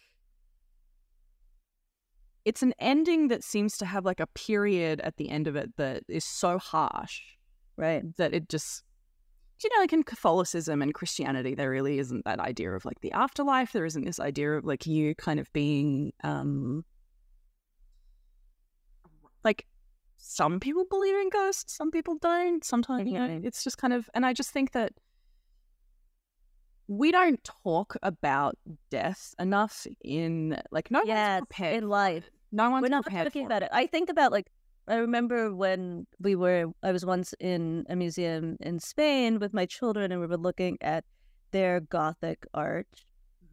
it's 2.45 2.61
an 2.61 2.73
ending 2.79 3.27
that 3.29 3.43
seems 3.43 3.77
to 3.77 3.85
have 3.85 4.05
like 4.05 4.19
a 4.19 4.27
period 4.27 5.01
at 5.01 5.17
the 5.17 5.29
end 5.29 5.47
of 5.47 5.55
it 5.55 5.75
that 5.77 6.03
is 6.07 6.23
so 6.23 6.57
harsh 6.59 7.21
right. 7.75 8.03
that 8.17 8.33
it 8.33 8.47
just 8.49 8.83
you 9.63 9.69
know 9.73 9.81
like 9.81 9.93
in 9.93 10.03
catholicism 10.03 10.81
and 10.81 10.93
christianity 10.93 11.55
there 11.55 11.69
really 11.69 11.97
isn't 11.97 12.23
that 12.25 12.39
idea 12.39 12.71
of 12.71 12.85
like 12.85 12.99
the 13.01 13.11
afterlife. 13.13 13.71
There 13.71 13.85
isn't 13.85 14.05
this 14.05 14.19
idea 14.19 14.53
of 14.57 14.65
like 14.65 14.85
you 14.85 15.15
kind 15.15 15.39
of 15.39 15.51
being 15.53 16.11
um 16.23 16.83
like 19.43 19.65
some 20.17 20.59
people 20.59 20.85
believe 20.89 21.15
in 21.15 21.29
ghosts 21.29 21.75
some 21.75 21.89
people 21.91 22.15
don't. 22.21 22.63
Sometimes 22.63 23.09
you 23.09 23.17
know 23.17 23.27
Mhm. 23.27 23.45
it's 23.45 23.63
just 23.63 23.77
kind 23.77 23.93
of 23.93 24.09
and 24.13 24.25
i 24.25 24.33
just 24.33 24.51
think 24.51 24.71
that 24.71 24.91
we 26.87 27.11
don't 27.11 27.43
talk 27.63 27.95
about 28.03 28.57
death 28.91 29.33
enough 29.39 29.87
in 30.03 30.59
like 30.71 30.91
no 30.91 31.01
Yes, 31.05 31.39
one's 31.41 31.47
prepared 31.47 31.75
in 31.83 31.89
life. 31.89 32.29
no 32.51 32.69
one's 32.69 32.83
we're 32.83 32.89
not 32.89 33.03
prepared 33.03 33.25
talking 33.27 33.43
for 33.43 33.47
about 33.47 33.63
it. 33.63 33.69
I 33.71 33.87
think 33.87 34.09
about 34.09 34.31
like 34.31 34.47
I 34.87 34.97
remember 34.97 35.53
when 35.55 36.05
we 36.19 36.35
were 36.35 36.65
I 36.83 36.91
was 36.91 37.05
once 37.05 37.33
in 37.39 37.85
a 37.89 37.95
museum 37.95 38.57
in 38.59 38.79
Spain 38.79 39.39
with 39.39 39.53
my 39.53 39.65
children 39.65 40.11
and 40.11 40.21
we 40.21 40.27
were 40.27 40.37
looking 40.37 40.77
at 40.81 41.03
their 41.51 41.79
gothic 41.79 42.45
art 42.53 42.87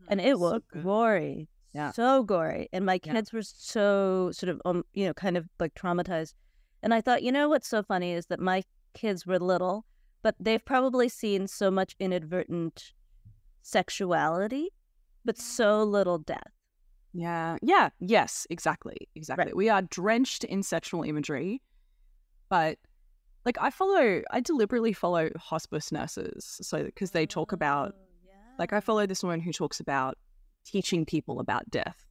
and 0.09 0.21
it 0.21 0.35
So 0.37 0.39
was 0.39 0.61
good. 0.71 0.83
gory. 0.83 1.49
Yeah. 1.73 1.93
So 1.93 2.23
gory. 2.23 2.69
And 2.73 2.85
my 2.85 3.01
Yeah. 3.03 3.15
kids 3.15 3.33
were 3.33 3.43
so 3.43 4.31
sort 4.33 4.51
of 4.51 4.61
um 4.67 4.85
you 4.93 5.07
know, 5.07 5.15
kind 5.15 5.37
of 5.39 5.49
like 5.59 5.75
traumatized. 5.75 6.35
And 6.83 6.93
I 6.93 7.01
thought, 7.01 7.23
you 7.23 7.33
know 7.33 7.49
what's 7.49 7.69
so 7.69 7.83
funny 7.83 8.13
is 8.13 8.27
that 8.27 8.41
my 8.41 8.63
kids 8.93 9.25
were 9.25 9.39
little, 9.39 9.87
but 10.23 10.35
they've 10.39 10.65
probably 10.65 11.09
seen 11.09 11.47
so 11.47 11.71
much 11.71 11.95
inadvertent 11.99 12.93
sexuality, 13.63 14.69
but 15.25 15.39
so 15.39 15.83
little 15.85 16.19
death. 16.19 16.53
Yeah. 17.15 17.57
Yeah. 17.63 17.91
Yes. 18.01 18.47
Exactly. 18.51 18.97
Exactly. 19.15 19.53
We 19.55 19.69
are 19.69 19.83
drenched 19.83 20.45
in 20.45 20.63
sexual 20.63 21.03
imagery, 21.03 21.63
but 22.49 22.79
like 23.45 23.59
I 23.61 23.71
follow, 23.71 24.23
I 24.31 24.41
deliberately 24.41 24.93
follow 24.93 25.31
hospice 25.37 25.91
nurses, 25.93 26.59
so 26.63 26.85
because 26.85 27.11
they 27.11 27.27
talk 27.27 27.53
about, 27.53 27.95
oh, 27.97 28.33
like, 28.59 28.73
I 28.73 28.81
follow 28.81 29.07
this 29.07 29.23
woman 29.23 29.41
who 29.41 29.53
talks 29.53 29.81
about 29.81 30.17
teaching 30.65 31.05
people 31.05 31.41
about 31.41 31.69
death. 31.71 32.07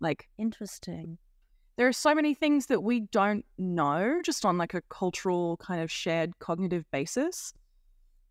Like, 0.00 0.28
Interesting. 0.38 1.18
there 1.76 1.86
are 1.86 1.92
so 1.92 2.14
many 2.14 2.34
things 2.34 2.66
that 2.66 2.82
we 2.82 3.00
don't 3.00 3.44
know 3.58 4.20
just 4.24 4.44
on 4.44 4.58
like 4.58 4.74
a 4.74 4.82
cultural 4.88 5.56
kind 5.58 5.80
of 5.80 5.90
shared 5.90 6.38
cognitive 6.40 6.84
basis. 6.90 7.52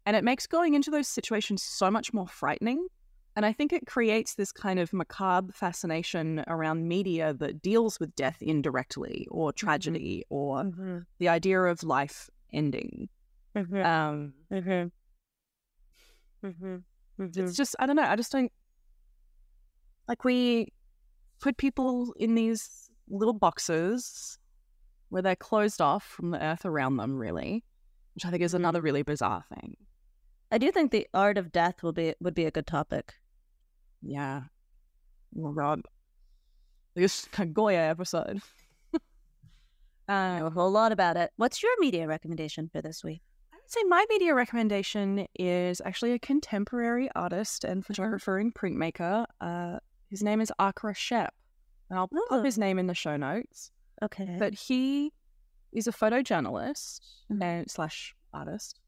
And 0.06 0.16
it 0.16 0.24
makes 0.24 0.46
going 0.48 0.74
into 0.76 0.92
those 0.92 1.08
situations 1.08 1.64
so 1.64 1.90
much 1.90 2.14
more 2.14 2.28
frightening. 2.28 2.88
And 3.36 3.46
I 3.46 3.52
think 3.52 3.74
it 3.74 3.86
creates 3.86 4.36
this 4.36 4.52
kind 4.52 4.80
of 4.80 4.94
macabre 4.94 5.52
fascination 5.52 6.44
around 6.48 6.88
media 6.88 7.34
that 7.34 7.62
deals 7.62 8.00
with 8.00 8.16
death 8.16 8.38
indirectly 8.42 9.28
or 9.30 9.52
tragedy 9.52 10.24
or 10.30 10.64
Mm-hmm. 10.64 11.00
the 11.20 11.28
idea 11.30 11.60
of 11.62 11.84
life 11.84 12.30
ending. 12.54 13.10
Mm-hmm. 13.56 13.84
Um, 13.84 14.34
Mm-hmm. 14.52 14.88
Mm-hmm. 16.48 16.76
it's 17.18 17.56
just, 17.56 17.76
I 17.80 17.86
don't 17.86 17.96
know, 17.96 18.04
I 18.04 18.16
just 18.16 18.32
don't 18.32 18.52
like 20.08 20.24
we 20.24 20.72
put 21.42 21.58
people 21.58 22.14
in 22.18 22.36
these 22.36 22.90
little 23.10 23.34
boxes 23.34 24.38
where 25.10 25.22
they're 25.22 25.36
closed 25.36 25.82
off 25.82 26.04
from 26.04 26.32
the 26.32 26.44
earth 26.44 26.66
around 26.66 26.98
them, 26.98 27.16
really, 27.18 27.64
which 28.14 28.26
I 28.26 28.30
think 28.30 28.44
is 28.44 28.54
another 28.54 28.82
really 28.82 29.02
bizarre 29.04 29.44
thing. 29.54 29.76
I 30.56 30.58
do 30.58 30.72
think 30.72 30.92
the 30.92 31.06
art 31.14 31.38
of 31.38 31.52
death 31.52 31.84
will 31.84 31.92
be 31.92 32.14
would 32.22 32.34
be 32.34 32.46
a 32.46 32.52
good 32.52 32.66
topic. 32.66 33.16
Yeah. 34.02 34.44
Oh, 35.38 35.52
God. 35.52 35.82
This 36.96 37.28
Goya 37.54 37.82
episode. 37.82 38.40
I 40.08 40.38
uh, 40.38 40.40
know 40.40 40.46
a 40.46 40.52
whole 40.52 40.72
lot 40.72 40.94
about 40.94 41.18
it. 41.18 41.32
What's 41.36 41.62
your 41.62 41.74
media 41.82 42.08
recommendation 42.08 42.70
for 42.72 42.82
this 42.82 43.04
week? 43.04 43.22
I 43.52 43.58
would 43.58 43.70
say 43.70 43.84
my 43.90 44.06
media 44.10 44.34
recommendation 44.34 45.28
is 45.38 45.82
actually 45.84 46.14
a 46.14 46.20
contemporary 46.20 47.10
artist 47.18 47.66
and 47.66 47.86
photographer 47.86 48.38
and 48.38 48.56
printmaker. 48.56 49.26
Uh, 49.42 49.80
his 50.10 50.24
name 50.24 50.40
is 50.40 50.54
Accra 50.58 50.94
Shepp. 50.94 51.32
And 51.90 52.00
I'll 52.00 52.10
Oh. 52.16 52.26
put 52.30 52.46
his 52.46 52.58
name 52.58 52.80
in 52.80 52.88
the 52.88 52.96
show 52.96 53.18
notes. 53.18 53.72
Okay. 54.02 54.38
But 54.40 54.54
he 54.54 55.12
is 55.74 55.86
a 55.86 55.92
photojournalist 55.92 57.02
and 57.42 57.70
slash 57.70 58.16
artist. 58.34 58.80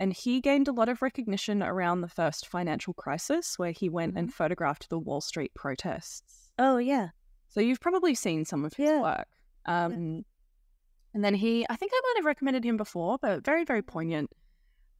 And 0.00 0.12
he 0.12 0.40
gained 0.40 0.66
a 0.68 0.72
lot 0.72 0.88
of 0.88 1.02
recognition 1.02 1.62
around 1.62 2.00
the 2.00 2.08
first 2.08 2.48
financial 2.48 2.94
crisis, 2.94 3.58
where 3.58 3.70
he 3.70 3.88
went 3.88 4.16
and 4.18 4.32
photographed 4.32 4.88
the 4.90 4.98
Wall 4.98 5.20
Street 5.20 5.52
protests. 5.54 6.50
Oh 6.58 6.78
yeah. 6.78 7.08
So 7.48 7.60
you've 7.60 7.80
probably 7.80 8.14
seen 8.14 8.44
some 8.44 8.64
of 8.64 8.72
his 8.74 8.88
Yeah. 8.88 9.00
work. 9.00 9.28
Um, 9.66 10.24
And 11.14 11.24
then 11.24 11.34
he, 11.34 11.64
I 11.70 11.76
think 11.76 11.92
I 11.94 12.00
might 12.08 12.16
have 12.16 12.24
recommended 12.24 12.64
him 12.64 12.76
before, 12.76 13.18
but 13.22 13.44
very, 13.44 13.64
very 13.64 13.82
poignant. 13.82 14.30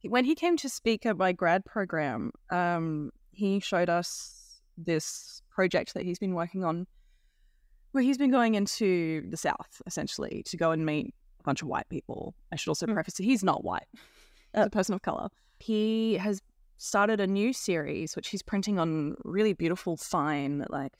When 0.03 0.23
he 0.23 0.33
came 0.33 0.55
to 0.57 0.69
speak 0.69 1.05
at 1.05 1.17
my 1.17 1.33
grad 1.33 1.65
program, 1.65 2.31
um, 2.51 3.11
he 3.31 3.59
showed 3.59 3.89
us 3.89 4.61
this 4.77 5.41
project 5.49 5.93
that 5.93 6.03
he's 6.03 6.19
been 6.19 6.33
working 6.35 6.63
on 6.63 6.87
where 7.91 8.03
he's 8.03 8.17
been 8.17 8.31
going 8.31 8.55
into 8.55 9.29
the 9.29 9.35
South, 9.37 9.81
essentially, 9.87 10.43
to 10.45 10.55
go 10.57 10.71
and 10.71 10.85
meet 10.85 11.13
a 11.39 11.43
bunch 11.43 11.61
of 11.61 11.67
white 11.67 11.89
people. 11.89 12.33
I 12.51 12.55
should 12.55 12.69
also 12.69 12.85
Mm. 12.85 12.93
preface 12.93 13.19
it, 13.19 13.23
he's 13.23 13.43
not 13.43 13.63
white, 13.65 13.87
a 14.55 14.69
person 14.69 14.95
of 14.95 15.01
color. 15.01 15.29
He 15.59 16.15
has 16.15 16.41
started 16.77 17.19
a 17.19 17.27
new 17.27 17.53
series, 17.53 18.15
which 18.15 18.29
he's 18.29 18.41
printing 18.41 18.79
on 18.79 19.15
really 19.23 19.53
beautiful, 19.53 19.97
fine, 19.97 20.65
like 20.69 20.93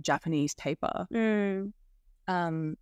Japanese 0.00 0.54
paper. 0.54 1.06
Mm, 1.12 1.72
um 2.28 2.76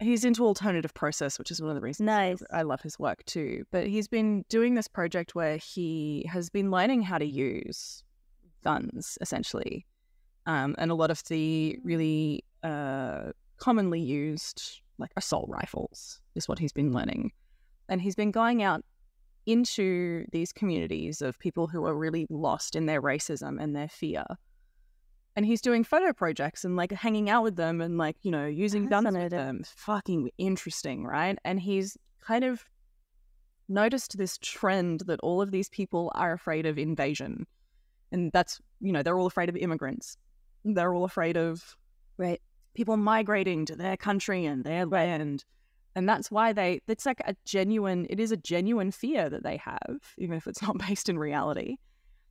he's 0.00 0.24
into 0.24 0.44
alternative 0.44 0.92
process 0.94 1.38
which 1.38 1.50
is 1.52 1.60
one 1.60 1.70
of 1.70 1.76
the 1.76 1.80
reasons 1.80 2.06
nice. 2.06 2.42
i 2.50 2.62
love 2.62 2.80
his 2.80 2.98
work 2.98 3.24
too. 3.24 3.64
But 3.70 3.86
he's 3.86 4.08
been 4.08 4.44
doing 4.48 4.74
this 4.74 4.88
project 4.88 5.34
where 5.34 5.58
he 5.58 6.26
has 6.28 6.50
been 6.50 6.70
learning 6.70 7.02
how 7.02 7.18
to 7.18 7.26
use 7.26 8.02
guns 8.64 9.18
essentially. 9.20 9.86
Um, 10.46 10.74
and 10.78 10.90
a 10.90 10.94
lot 10.94 11.10
of 11.10 11.22
the 11.28 11.78
really 11.84 12.44
uh, 12.64 13.30
commonly 13.58 14.00
used 14.00 14.80
like 14.98 15.12
assault 15.16 15.48
rifles 15.48 16.20
is 16.34 16.48
what 16.48 16.58
he's 16.58 16.72
been 16.72 16.92
learning. 16.92 17.30
And 17.88 18.00
he's 18.00 18.16
been 18.16 18.32
going 18.32 18.62
out 18.62 18.84
into 19.46 20.24
these 20.32 20.52
communities 20.52 21.22
of 21.22 21.38
people 21.38 21.66
who 21.66 21.84
are 21.86 21.94
really 21.94 22.26
lost 22.30 22.76
in 22.76 22.86
their 22.86 23.02
racism 23.02 23.60
and 23.60 23.74
their 23.74 23.88
fear. 23.88 24.24
And 25.34 25.46
he's 25.46 25.62
doing 25.62 25.82
photo 25.82 26.12
projects 26.12 26.64
and 26.64 26.76
like 26.76 26.92
hanging 26.92 27.30
out 27.30 27.42
with 27.42 27.56
them 27.56 27.80
and 27.80 27.96
like 27.96 28.16
you 28.22 28.30
know 28.30 28.46
using 28.46 28.86
guns 28.86 29.16
with 29.16 29.30
them. 29.30 29.62
Fucking 29.64 30.30
interesting 30.38 31.04
right? 31.04 31.38
And 31.44 31.58
he's 31.58 31.96
kind 32.20 32.44
of 32.44 32.64
noticed 33.68 34.18
this 34.18 34.38
trend 34.38 35.00
that 35.06 35.20
all 35.20 35.40
of 35.40 35.50
these 35.50 35.70
people 35.70 36.12
are 36.14 36.32
afraid 36.32 36.66
of 36.66 36.78
invasion. 36.78 37.46
And 38.10 38.30
that's 38.32 38.60
you 38.80 38.92
know 38.92 39.02
they're 39.02 39.18
all 39.18 39.26
afraid 39.26 39.48
of 39.48 39.56
immigrants. 39.56 40.18
They're 40.64 40.94
all 40.94 41.04
afraid 41.04 41.36
of 41.36 41.76
Right. 42.18 42.40
people 42.74 42.96
migrating 42.96 43.64
to 43.66 43.74
their 43.74 43.96
country 43.96 44.44
and 44.44 44.64
their 44.64 44.84
land 44.86 45.44
and 45.94 46.08
that's 46.08 46.30
why 46.30 46.52
they 46.52 46.80
it's 46.88 47.06
like 47.06 47.20
a 47.24 47.34
genuine 47.44 48.06
it 48.10 48.18
is 48.18 48.32
a 48.32 48.36
genuine 48.36 48.90
fear 48.90 49.28
that 49.28 49.42
they 49.42 49.56
have 49.56 50.00
even 50.18 50.36
if 50.36 50.46
it's 50.46 50.62
not 50.62 50.78
based 50.88 51.08
in 51.08 51.18
reality 51.18 51.76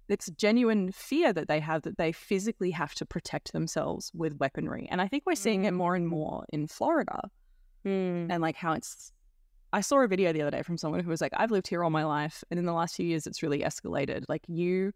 it's 0.10 0.30
genuine 0.32 0.92
fear 0.92 1.32
that 1.32 1.48
they 1.48 1.60
have 1.60 1.84
that 1.84 1.98
they 1.98 2.12
physically 2.12 2.72
have 2.72 2.94
to 2.94 3.06
protect 3.06 3.54
themselves 3.54 4.12
with 4.14 4.38
weaponry 4.40 4.88
and 4.92 5.02
i 5.02 5.08
think 5.08 5.24
we're 5.26 5.36
seeing 5.36 5.66
it 5.66 5.72
more 5.72 5.96
and 5.96 6.08
more 6.08 6.46
in 6.52 6.68
florida 6.68 7.20
Mm. 7.86 8.28
and 8.30 8.42
like 8.42 8.56
how 8.56 8.74
it's 8.74 9.12
I 9.74 9.82
saw 9.82 10.02
a 10.02 10.08
video 10.08 10.34
the 10.34 10.42
other 10.42 10.52
day 10.52 10.64
from 10.64 10.78
someone 10.78 11.00
who 11.02 11.10
was 11.10 11.22
like, 11.22 11.32
I've 11.36 11.52
lived 11.52 11.68
here 11.68 11.84
all 11.84 11.90
my 11.90 12.04
life, 12.04 12.44
and 12.52 12.60
in 12.60 12.66
the 12.66 12.74
last 12.74 12.96
few 12.96 13.06
years, 13.06 13.26
it's 13.26 13.42
really 13.42 13.60
escalated. 13.60 14.26
Like, 14.28 14.44
you, 14.48 14.92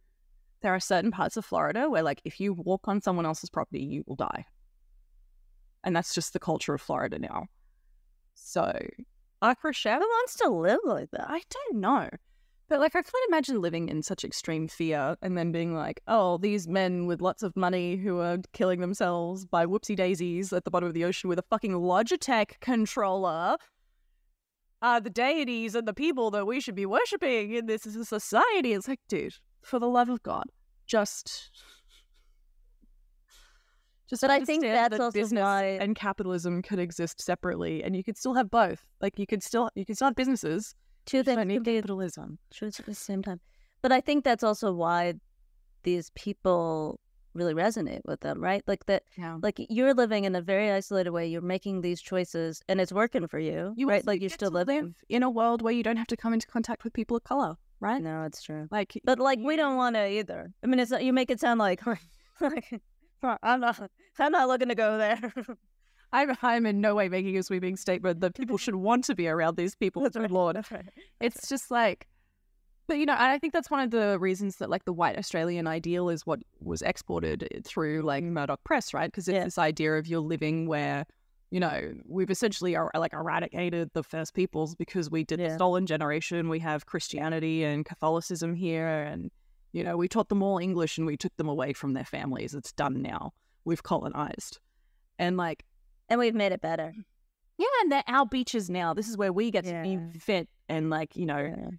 there 0.61 0.75
are 0.75 0.81
certain 0.81 1.11
parts 1.11 1.37
of 1.37 1.45
Florida 1.45 1.89
where, 1.89 2.03
like, 2.03 2.19
if 2.25 2.41
you 2.41 2.53
walk 2.53 2.81
on 2.87 3.01
someone 3.01 3.25
else's 3.25 3.49
property, 3.49 3.83
you 3.83 4.03
will 4.05 4.17
die. 4.17 4.45
And 5.85 5.95
that's 5.95 6.13
just 6.13 6.33
the 6.33 6.39
culture 6.39 6.73
of 6.73 6.81
Florida 6.81 7.19
now. 7.19 7.45
So, 8.35 8.77
for 9.59 9.73
Who 9.99 10.05
wants 10.07 10.35
to 10.35 10.49
live 10.49 10.79
like 10.85 11.11
that? 11.11 11.27
I 11.29 11.41
don't 11.49 11.79
know. 11.79 12.09
But, 12.67 12.79
like, 12.79 12.95
I 12.95 13.01
can't 13.01 13.29
imagine 13.29 13.61
living 13.61 13.89
in 13.89 14.01
such 14.01 14.23
extreme 14.23 14.67
fear 14.67 15.15
and 15.21 15.37
then 15.37 15.51
being 15.51 15.75
like, 15.75 16.01
oh, 16.07 16.37
these 16.37 16.67
men 16.67 17.05
with 17.05 17.21
lots 17.21 17.43
of 17.43 17.55
money 17.55 17.95
who 17.95 18.19
are 18.19 18.39
killing 18.53 18.81
themselves 18.81 19.45
by 19.45 19.67
whoopsie 19.67 19.95
daisies 19.95 20.51
at 20.51 20.63
the 20.63 20.71
bottom 20.71 20.87
of 20.87 20.95
the 20.95 21.05
ocean 21.05 21.29
with 21.29 21.37
a 21.37 21.45
fucking 21.49 21.73
Logitech 21.73 22.59
controller 22.61 23.57
are 24.81 24.99
the 24.99 25.11
deities 25.11 25.75
and 25.75 25.87
the 25.87 25.93
people 25.93 26.31
that 26.31 26.47
we 26.47 26.59
should 26.59 26.75
be 26.75 26.87
worshipping 26.87 27.53
in 27.53 27.67
this 27.67 27.83
society. 27.83 28.73
It's 28.73 28.87
like, 28.87 29.01
dude, 29.07 29.35
for 29.61 29.77
the 29.77 29.87
love 29.87 30.09
of 30.09 30.23
God, 30.23 30.45
just. 30.87 31.51
Just 34.07 34.21
But 34.21 34.29
I 34.31 34.39
think 34.45 34.61
that's 34.63 34.91
that 34.91 34.99
also 35.01 35.17
business 35.19 35.41
why- 35.41 35.77
and 35.81 35.95
capitalism 35.95 36.61
could 36.61 36.79
exist 36.79 37.21
separately, 37.21 37.83
and 37.83 37.95
you 37.95 38.03
could 38.03 38.17
still 38.17 38.35
have 38.35 38.51
both. 38.51 38.85
Like 39.01 39.17
you 39.17 39.25
could 39.25 39.41
still 39.41 39.69
you 39.75 39.85
could 39.85 39.95
still 39.95 40.07
have 40.07 40.15
businesses. 40.15 40.75
Two 41.05 41.23
things 41.23 41.37
don't 41.37 41.47
need 41.47 41.63
capitalism. 41.65 42.37
true 42.51 42.67
at 42.69 42.85
the 42.85 42.93
same 42.95 43.21
time. 43.23 43.39
But 43.81 43.91
I 43.91 44.01
think 44.01 44.23
that's 44.23 44.43
also 44.43 44.71
why 44.73 45.15
these 45.83 46.09
people 46.15 46.99
really 47.33 47.53
resonate 47.53 48.01
with 48.05 48.21
them, 48.21 48.41
right? 48.41 48.63
Like 48.65 48.85
that 48.85 49.03
Yeah. 49.17 49.37
like 49.43 49.57
you're 49.69 49.93
living 49.93 50.23
in 50.23 50.35
a 50.35 50.41
very 50.41 50.71
isolated 50.71 51.11
way. 51.11 51.27
You're 51.27 51.41
making 51.41 51.81
these 51.81 52.01
choices 52.01 52.61
and 52.69 52.79
it's 52.79 52.93
working 52.93 53.27
for 53.27 53.39
you. 53.39 53.73
You 53.75 53.87
right? 53.89 54.05
Like 54.05 54.21
you're 54.21 54.29
still 54.29 54.51
living. 54.51 54.83
live 54.83 54.95
in 55.09 55.21
a 55.23 55.29
world 55.29 55.61
where 55.61 55.73
you 55.73 55.83
don't 55.83 55.97
have 55.97 56.07
to 56.07 56.17
come 56.17 56.33
into 56.33 56.47
contact 56.47 56.83
with 56.83 56.93
people 56.93 57.17
of 57.17 57.23
color, 57.23 57.55
right? 57.79 58.01
No, 58.01 58.23
it's 58.23 58.41
true. 58.41 58.67
Like, 58.71 58.99
But 59.03 59.19
like 59.19 59.39
we 59.39 59.55
don't 59.57 59.75
want 59.75 59.95
to 59.95 60.07
either. 60.07 60.53
I 60.63 60.67
mean, 60.67 60.79
it's 60.79 60.91
not, 60.91 61.03
you 61.03 61.11
make 61.13 61.29
it 61.29 61.39
sound 61.41 61.59
like 61.59 61.81
I'm 63.43 63.59
not. 63.59 63.89
I'm 64.19 64.31
not 64.31 64.47
looking 64.47 64.69
to 64.69 64.75
go 64.75 64.97
there. 64.97 65.33
I'm, 66.13 66.35
I'm 66.41 66.65
in 66.65 66.79
no 66.79 66.95
way 66.95 67.09
making 67.09 67.37
a 67.37 67.43
sweeping 67.43 67.75
statement 67.75 68.21
that 68.21 68.35
people 68.35 68.57
should 68.57 68.75
want 68.75 69.03
to 69.05 69.15
be 69.15 69.27
around 69.27 69.57
these 69.57 69.75
people. 69.75 70.03
That's 70.03 70.15
good 70.15 70.21
right. 70.23 70.31
Lord. 70.31 70.55
That's 70.55 70.71
right. 70.71 70.85
It's 71.19 71.49
just 71.49 71.71
like, 71.71 72.07
but 72.87 72.97
you 72.99 73.05
know, 73.05 73.15
I 73.17 73.37
think 73.39 73.51
that's 73.51 73.69
one 73.71 73.81
of 73.81 73.91
the 73.91 74.17
reasons 74.19 74.57
that 74.57 74.69
like 74.69 74.85
the 74.85 74.93
white 74.93 75.17
Australian 75.17 75.67
ideal 75.67 76.07
is 76.09 76.25
what 76.25 76.39
was 76.61 76.81
exported 76.83 77.47
eh, 77.51 77.59
through 77.65 78.03
like 78.03 78.23
Murdoch 78.23 78.63
Press, 78.63 78.93
right? 78.93 79.07
Because 79.11 79.27
it's 79.27 79.35
Yeah. 79.35 79.43
this 79.43 79.57
idea 79.57 79.95
of 79.95 80.07
you're 80.07 80.19
living 80.21 80.67
where, 80.67 81.05
you 81.51 81.59
know, 81.59 81.93
we've 82.07 82.29
essentially 82.29 82.75
are 82.75 82.91
like 82.95 83.13
eradicated 83.13 83.89
the 83.93 84.03
first 84.03 84.35
peoples 84.35 84.75
because 84.75 85.09
we 85.09 85.23
did 85.23 85.39
the 85.39 85.49
stolen 85.55 85.85
generation. 85.85 86.47
We 86.47 86.59
have 86.59 86.85
Christianity 86.85 87.63
and 87.63 87.85
Catholicism 87.85 88.55
here, 88.55 88.87
and 88.87 89.31
you 89.75 89.83
know, 89.83 89.97
we 89.97 90.07
taught 90.07 90.29
them 90.29 90.41
all 90.41 90.57
English 90.57 90.97
and 90.97 91.05
we 91.05 91.17
took 91.17 91.35
them 91.35 91.49
away 91.49 91.73
from 91.73 91.93
their 91.93 92.05
families. 92.05 92.53
It's 92.55 92.71
done 92.71 93.01
now. 93.01 93.33
We've 93.65 93.83
colonized, 93.83 94.59
and 95.19 95.35
like 95.35 95.65
And 96.07 96.17
we've 96.19 96.33
made 96.33 96.53
it 96.53 96.61
better. 96.61 96.93
yeah, 97.57 97.67
and 97.81 97.91
they're 97.91 98.03
our 98.07 98.25
beaches 98.25 98.69
now. 98.69 98.93
This 98.93 99.09
is 99.09 99.17
where 99.17 99.33
we 99.33 99.51
get 99.51 99.65
to 99.65 99.81
be 99.83 100.19
fit 100.19 100.47
and 100.69 100.89
like 100.89 101.15
you 101.17 101.25
know 101.25 101.39
Yeah. 101.39 101.69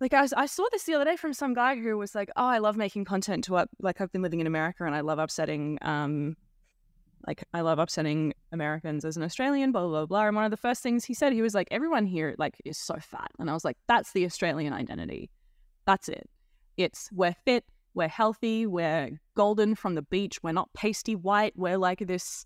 like 0.00 0.12
I, 0.12 0.22
was, 0.22 0.32
I 0.32 0.46
saw 0.46 0.64
this 0.72 0.82
the 0.84 0.94
other 0.94 1.04
day 1.04 1.16
from 1.16 1.32
some 1.32 1.54
guy 1.54 1.76
who 1.76 1.96
was 1.96 2.14
like, 2.16 2.30
"Oh, 2.36 2.46
I 2.46 2.58
love 2.58 2.76
making 2.76 3.04
content 3.04 3.44
to 3.44 3.56
up. 3.56 3.68
Like 3.80 4.00
I've 4.00 4.10
been 4.10 4.22
living 4.22 4.40
in 4.40 4.48
America 4.48 4.84
and 4.84 4.94
I 4.94 5.02
love 5.02 5.18
upsetting, 5.20 5.78
um, 5.82 6.36
like 7.28 7.44
I 7.54 7.60
love 7.60 7.78
upsetting 7.78 8.34
Americans 8.50 9.04
as 9.04 9.16
an 9.16 9.22
Australian." 9.22 9.70
Blah 9.70 9.86
blah 9.86 10.06
blah. 10.06 10.26
And 10.26 10.34
one 10.34 10.44
of 10.44 10.50
the 10.50 10.56
first 10.56 10.82
things 10.82 11.04
he 11.04 11.14
said, 11.14 11.32
he 11.32 11.42
was 11.42 11.54
like, 11.54 11.68
"Everyone 11.70 12.06
here 12.06 12.34
like 12.38 12.54
is 12.64 12.76
so 12.78 12.96
fat," 12.98 13.30
and 13.38 13.48
I 13.48 13.52
was 13.54 13.64
like, 13.64 13.76
"That's 13.86 14.10
the 14.12 14.24
Australian 14.24 14.72
identity. 14.72 15.30
That's 15.86 16.08
it. 16.08 16.28
It's 16.76 17.10
we're 17.12 17.34
fit, 17.44 17.64
we're 17.94 18.08
healthy, 18.08 18.66
we're 18.66 19.20
golden 19.36 19.74
from 19.74 19.94
the 19.94 20.02
beach. 20.02 20.42
We're 20.42 20.52
not 20.52 20.72
pasty 20.72 21.14
white. 21.14 21.52
We're 21.56 21.78
like 21.78 22.00
this 22.06 22.44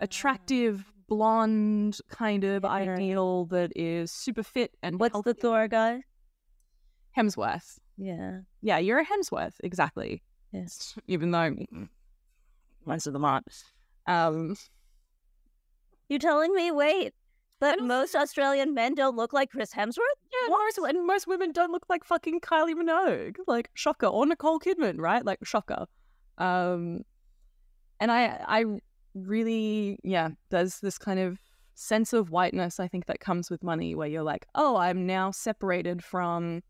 attractive." 0.00 0.84
Blonde 1.08 2.00
kind 2.08 2.42
of 2.42 2.64
Yeah. 2.64 2.70
ideal 2.70 3.44
that 3.46 3.70
is 3.76 4.10
super 4.10 4.42
fit 4.42 4.76
and 4.82 4.98
What's 4.98 5.20
the. 5.22 5.34
Thor 5.34 5.68
guy? 5.68 6.02
Hemsworth. 7.16 7.78
Yeah. 7.96 8.40
Yeah, 8.60 8.78
you're 8.78 8.98
a 8.98 9.06
Hemsworth, 9.06 9.54
exactly. 9.62 10.24
Yes. 10.50 10.98
Even 11.06 11.30
though 11.30 11.54
most 12.84 13.06
of 13.06 13.12
them 13.12 13.24
aren't. 13.24 13.46
Um, 14.08 14.56
You're 16.08 16.18
telling 16.18 16.52
me? 16.54 16.72
Wait, 16.72 17.14
don't- 17.60 17.86
most 17.86 18.14
Australian 18.14 18.74
men 18.74 18.94
don't 18.94 19.16
look 19.16 19.32
like 19.32 19.50
Chris 19.50 19.72
Hemsworth? 19.72 19.98
yeah, 20.32 20.48
most, 20.48 20.78
and 20.78 21.06
most 21.06 21.26
women 21.26 21.52
don't 21.52 21.72
look 21.72 21.86
like 21.88 22.04
fucking 22.04 22.40
Kylie 22.40 22.74
Minogue, 22.74 23.36
like 23.46 23.70
shocker, 23.74 24.06
or 24.06 24.26
Nicole 24.26 24.60
Kidman, 24.60 24.98
right? 24.98 25.24
Like 25.24 25.38
shocker. 25.44 25.86
Um, 26.38 27.02
and 28.00 28.12
I, 28.12 28.44
I 28.46 28.64
really, 29.14 29.98
yeah, 30.04 30.30
there's 30.50 30.80
this 30.80 30.98
kind 30.98 31.18
of 31.18 31.38
sense 31.74 32.12
of 32.12 32.30
whiteness 32.30 32.80
I 32.80 32.88
think 32.88 33.06
that 33.06 33.20
comes 33.20 33.50
with 33.50 33.62
money, 33.62 33.94
where 33.94 34.08
you're 34.08 34.22
like, 34.22 34.46
oh, 34.54 34.76
I'm 34.76 35.06
now 35.06 35.30
separated 35.30 36.02
from 36.04 36.62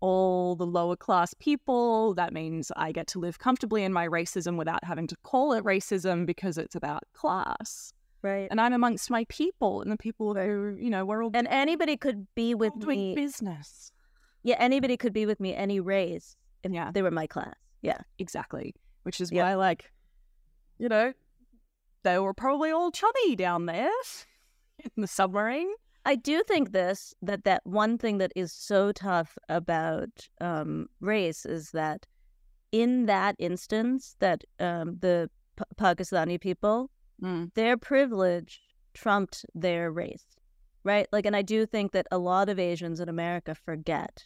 all 0.00 0.54
the 0.54 0.66
lower 0.66 0.96
class 0.96 1.34
people. 1.34 2.14
That 2.14 2.32
means 2.32 2.70
I 2.76 2.92
get 2.92 3.06
to 3.08 3.18
live 3.18 3.38
comfortably 3.38 3.84
in 3.84 3.92
my 3.92 4.06
racism 4.06 4.56
without 4.56 4.84
having 4.84 5.06
to 5.08 5.16
call 5.24 5.52
it 5.52 5.64
racism 5.64 6.24
because 6.24 6.56
it's 6.56 6.74
about 6.76 7.02
class. 7.14 7.92
Right. 8.22 8.48
And 8.50 8.60
I'm 8.60 8.72
amongst 8.72 9.10
my 9.10 9.24
people 9.28 9.80
and 9.80 9.92
the 9.92 9.96
people 9.96 10.34
who, 10.34 10.76
you 10.80 10.90
know, 10.90 11.04
we're 11.04 11.22
all, 11.22 11.30
And 11.34 11.46
anybody 11.48 11.96
could 11.96 12.26
be 12.34 12.54
with 12.54 12.74
me. 12.76 13.14
business. 13.14 13.92
Yeah, 14.42 14.56
anybody 14.58 14.96
could 14.96 15.12
be 15.12 15.24
with 15.26 15.38
me 15.40 15.54
any 15.54 15.78
race 15.80 16.36
if 16.64 16.72
Yeah. 16.72 16.90
they 16.92 17.02
were 17.02 17.10
my 17.10 17.26
class. 17.26 17.54
Yeah. 17.82 17.98
Exactly. 18.18 18.74
Which 19.04 19.20
is 19.20 19.30
why, 19.32 19.54
like, 19.54 19.92
you 20.78 20.88
know, 20.88 21.12
they 22.02 22.18
were 22.18 22.34
probably 22.34 22.70
all 22.70 22.90
chubby 22.90 23.36
down 23.36 23.66
there 23.66 23.90
in 24.84 24.90
the 24.96 25.06
submarine. 25.06 25.70
I 26.04 26.14
do 26.14 26.42
think 26.42 26.72
this 26.72 27.14
that 27.22 27.44
that 27.44 27.62
one 27.66 27.98
thing 27.98 28.18
that 28.18 28.32
is 28.34 28.52
so 28.52 28.92
tough 28.92 29.36
about 29.48 30.08
um, 30.40 30.86
race 31.00 31.44
is 31.44 31.70
that 31.72 32.06
in 32.72 33.06
that 33.06 33.34
instance 33.38 34.16
that 34.20 34.42
um, 34.58 34.96
the 35.00 35.28
P- 35.56 35.64
Pakistani 35.76 36.40
people 36.40 36.90
Mm. 37.22 37.52
their 37.54 37.76
privilege 37.76 38.60
trumped 38.94 39.44
their 39.54 39.90
race, 39.90 40.24
right? 40.84 41.06
Like, 41.10 41.26
and 41.26 41.34
I 41.34 41.42
do 41.42 41.66
think 41.66 41.92
that 41.92 42.06
a 42.10 42.18
lot 42.18 42.48
of 42.48 42.58
Asians 42.58 43.00
in 43.00 43.08
America 43.08 43.54
forget 43.54 44.24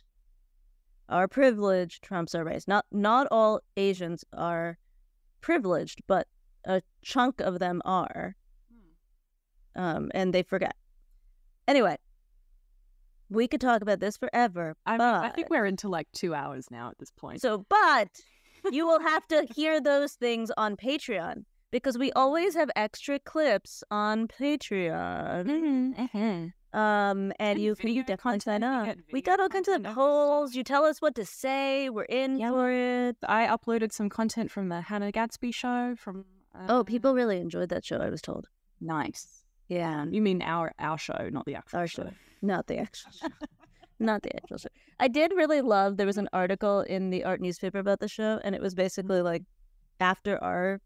our 1.09 1.29
privilege 1.29 2.01
trumps 2.01 2.35
our 2.35 2.45
race. 2.45 2.69
Not 2.69 2.87
not 2.91 3.29
all 3.31 3.61
Asians 3.77 4.25
are 4.33 4.79
privileged, 5.41 6.03
but 6.07 6.27
a 6.65 6.83
chunk 7.03 7.41
of 7.41 7.59
them 7.59 7.83
are, 7.85 8.37
um, 9.75 10.11
and 10.15 10.33
they 10.33 10.43
forget. 10.43 10.75
Anyway, 11.69 11.97
we 13.29 13.49
could 13.49 13.61
talk 13.61 13.83
about 13.83 14.01
this 14.01 14.17
forever. 14.17 14.77
I, 14.87 14.97
but, 14.97 15.25
I 15.25 15.31
think 15.31 15.51
we're 15.51 15.67
into 15.67 15.89
like 15.89 16.09
two 16.13 16.35
hours 16.35 16.71
now 16.71 16.91
at 16.91 16.99
this 16.99 17.11
point. 17.11 17.41
so, 17.41 17.65
but 17.69 18.09
you 18.71 18.87
will 18.87 19.01
have 19.01 19.27
to 19.29 19.47
hear 19.55 19.81
those 19.81 20.13
things 20.13 20.51
on 20.57 20.77
Patreon 20.77 21.45
because 21.73 21.99
we 21.99 22.13
always 22.13 22.55
have 22.55 22.71
extra 22.77 23.19
clips 23.19 23.83
on 23.91 24.29
Patreon. 24.29 25.47
Mm-hmm. 25.49 26.79
Um, 26.79 27.33
and 27.33 27.35
And 27.39 27.59
you 27.59 27.75
can 27.75 27.91
you 27.91 28.03
definitely 28.05 28.41
sign 28.41 28.63
up. 28.63 28.97
We 29.13 29.21
got 29.21 29.41
all 29.41 29.49
kinds 29.49 29.69
of 29.69 29.83
polls. 29.83 30.55
You 30.55 30.63
tell 30.65 30.85
us 30.85 31.03
what 31.03 31.15
to 31.17 31.25
say. 31.27 31.91
We're 31.91 32.05
in 32.05 32.39
Yeah, 32.39 32.51
for 32.51 32.71
it. 32.71 33.17
I 33.29 33.47
uploaded 33.47 33.93
some 33.93 34.09
content 34.09 34.51
from 34.51 34.69
the 34.69 34.81
Hannah 34.81 35.13
Gadsby 35.13 35.53
show. 35.53 35.95
From 35.99 36.25
uh, 36.55 36.67
Oh, 36.69 36.85
people 36.85 37.13
really 37.15 37.39
enjoyed 37.39 37.69
that 37.71 37.85
show. 37.85 37.99
I 37.99 38.09
was 38.09 38.23
told. 38.23 38.47
nice. 38.81 39.43
Yeah, 39.69 40.05
You 40.11 40.21
mean 40.21 40.43
our 40.43 40.73
our 40.79 40.99
show, 40.99 41.29
not 41.31 41.47
the 41.47 41.55
actual 41.55 41.79
our 41.79 41.87
show? 41.87 42.05
show, 42.05 42.11
not 42.43 42.67
the 42.67 42.79
actual 42.79 43.13
show. 43.13 43.29
Not 44.11 44.23
the 44.23 44.35
actual 44.35 44.59
show. 44.59 44.69
I 44.99 45.07
did 45.07 45.31
really 45.37 45.61
love. 45.61 45.97
There 45.97 46.07
was 46.13 46.19
an 46.19 46.29
article 46.33 46.81
in 46.81 47.11
the 47.11 47.23
art 47.25 47.41
newspaper 47.41 47.79
about 47.79 48.01
the 48.01 48.09
show, 48.09 48.41
and 48.43 48.53
it 48.57 48.61
was 48.61 48.75
basically 48.75 49.23
like 49.23 49.45
after 50.01 50.43
our 50.43 50.81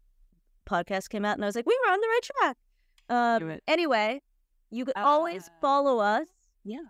podcast 0.67 1.09
came 1.09 1.25
out, 1.25 1.35
and 1.37 1.43
I 1.43 1.47
was 1.47 1.55
like, 1.55 1.65
we 1.65 1.77
were 1.85 1.91
on 1.93 1.99
the 2.01 2.07
right 2.07 2.21
track. 2.23 2.57
Um, 3.09 3.59
anyway, 3.67 4.21
you 4.69 4.85
could 4.85 4.97
always 4.97 5.47
Uh, 5.47 5.51
follow 5.61 5.99
us 5.99 6.27
Yeah. 6.63 6.87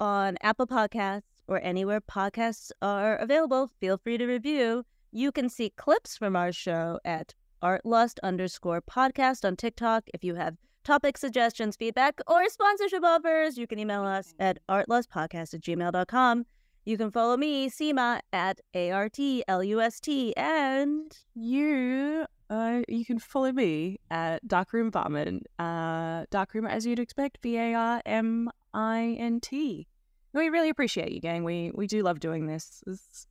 on 0.00 0.36
Apple 0.42 0.66
Podcasts 0.66 1.22
or 1.46 1.60
anywhere 1.62 2.00
podcasts 2.00 2.72
are 2.82 3.16
available. 3.16 3.68
Feel 3.80 3.96
free 3.98 4.18
to 4.18 4.26
review. 4.26 4.84
You 5.12 5.30
can 5.32 5.48
see 5.48 5.70
clips 5.70 6.16
from 6.16 6.34
our 6.36 6.52
show 6.52 6.98
at 7.04 7.34
artlust 7.62 8.18
underscore 8.22 8.80
podcast 8.82 9.44
on 9.44 9.56
TikTok. 9.56 10.04
If 10.14 10.24
you 10.24 10.34
have 10.36 10.56
topic 10.82 11.18
suggestions, 11.18 11.76
feedback, 11.76 12.20
or 12.26 12.48
sponsorship 12.48 13.04
offers, 13.04 13.58
you 13.58 13.66
can 13.66 13.78
email 13.78 14.02
us 14.04 14.34
at 14.38 14.58
artlustpodcast 14.68 15.54
at 15.54 15.60
gmail.com. 15.60 16.46
You 16.86 16.96
can 16.96 17.10
follow 17.10 17.36
me, 17.36 17.68
Seema, 17.68 18.20
at 18.32 18.60
A-R-T-L-U-S-T, 18.74 20.34
and 20.36 21.18
You 21.34 22.26
uh, 22.50 22.82
you 22.88 23.04
can 23.04 23.18
follow 23.18 23.52
me 23.52 23.98
at 24.10 24.46
Darkroom 24.46 24.90
Varmint. 24.90 25.46
Uh, 25.58 26.26
Darkroom, 26.30 26.66
as 26.66 26.84
you'd 26.84 26.98
expect, 26.98 27.38
V 27.42 27.56
A 27.56 27.74
R 27.74 28.02
M 28.04 28.50
I 28.74 29.16
N 29.18 29.40
T. 29.40 29.86
We 30.34 30.48
really 30.48 30.68
appreciate 30.68 31.12
you, 31.12 31.20
gang. 31.20 31.44
We 31.44 31.70
we 31.74 31.86
do 31.86 32.02
love 32.02 32.20
doing 32.20 32.46
this. 32.46 32.82
It's- 32.86 33.26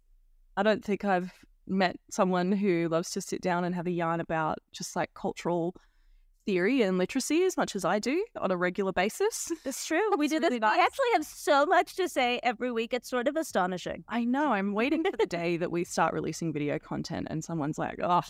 I 0.58 0.64
don't 0.64 0.84
think 0.84 1.06
I've 1.06 1.32
met 1.68 1.96
someone 2.12 2.52
who 2.52 2.90
loves 2.90 3.12
to 3.12 3.22
sit 3.22 3.42
down 3.42 3.64
and 3.64 3.74
have 3.76 3.88
a 3.88 3.92
yarn 3.92 4.20
about 4.20 4.58
just 4.74 4.96
like 4.96 5.14
cultural 5.14 5.74
theory 6.46 6.82
and 6.82 6.98
literacy 6.98 7.44
as 7.44 7.56
much 7.56 7.76
as 7.76 7.86
I 7.86 8.00
do 8.00 8.26
on 8.42 8.52
a 8.52 8.58
regular 8.58 8.92
basis. 8.92 9.52
it's 9.66 9.86
true. 9.86 10.02
we 10.18 10.26
It's 10.26 10.34
do 10.34 10.40
this. 10.40 10.50
really 10.50 10.60
We 10.60 10.82
actually 10.82 11.12
have 11.14 11.26
so 11.26 11.66
much 11.66 11.96
to 11.96 12.10
say 12.10 12.40
every 12.44 12.72
week. 12.72 12.94
It's 12.94 13.08
sort 13.10 13.28
of 13.30 13.36
astonishing. 13.38 14.04
I 14.10 14.26
know. 14.26 14.52
I'm 14.52 14.74
waiting 14.74 15.04
for 15.04 15.16
the 15.16 15.28
day 15.28 15.56
that 15.58 15.72
we 15.72 15.84
start 15.86 16.14
releasing 16.14 16.52
video 16.52 16.78
content 16.80 17.28
and 17.30 17.42
someone's 17.44 17.78
like, 17.78 18.00
oh, 18.04 18.24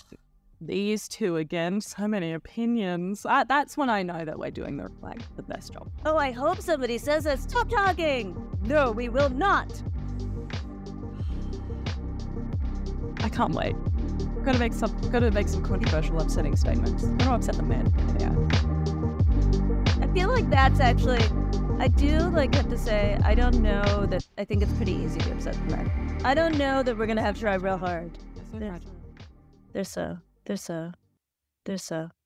these 0.62 1.08
two 1.08 1.38
again, 1.38 1.82
so 1.82 2.08
many 2.08 2.34
opinions. 2.34 3.26
Uh, 3.26 3.44
that's 3.46 3.78
when 3.78 3.90
I 3.90 4.04
know 4.04 4.26
that 4.26 4.38
we're 4.38 4.52
doing 4.52 4.78
the 4.78 4.90
like 5.02 5.22
the 5.36 5.44
best 5.44 5.74
job. 5.74 5.90
Oh, 6.06 6.18
I 6.18 6.32
hope 6.32 6.62
somebody 6.62 6.98
says 6.98 7.24
that. 7.24 7.40
Stop 7.40 7.70
talking. 7.70 8.36
No, 8.64 8.92
we 8.92 9.10
will 9.10 9.30
not. 9.30 9.82
I 13.22 13.30
can't 13.30 13.54
wait. 13.54 13.76
Got 14.44 14.54
to 14.54 14.60
make 14.60 14.74
some. 14.74 14.96
Got 15.12 15.20
to 15.20 15.32
make 15.32 15.48
some 15.48 15.64
controversial, 15.64 16.20
upsetting 16.20 16.56
statements. 16.56 17.04
Got 17.04 17.20
to 17.20 17.32
upset 17.32 17.56
the 17.56 17.64
men. 17.64 17.94
Yeah. 18.20 18.36
I 20.04 20.14
feel 20.14 20.30
like 20.30 20.50
that's 20.50 20.80
actually. 20.80 21.24
I 21.80 21.88
do 21.88 22.20
like 22.30 22.54
have 22.56 22.68
to 22.70 22.78
say 22.78 23.18
I 23.24 23.34
don't 23.34 23.62
know 23.62 24.06
that 24.08 24.28
I 24.38 24.44
think 24.44 24.62
it's 24.62 24.74
pretty 24.74 24.92
easy 24.92 25.20
to 25.22 25.32
upset 25.32 25.54
the 25.54 25.78
men. 25.78 26.20
I 26.26 26.34
don't 26.34 26.58
know 26.58 26.84
that 26.84 26.98
we're 26.98 27.08
gonna 27.08 27.22
have 27.22 27.36
to 27.36 27.42
try 27.42 27.56
real 27.56 27.78
hard. 27.78 28.18
So 28.52 28.60
They're, 28.60 28.80
they're 29.72 29.86
so. 30.58 30.94
They're 31.66 31.78
so. 31.78 32.10
They're 32.10 32.10
so. 32.10 32.19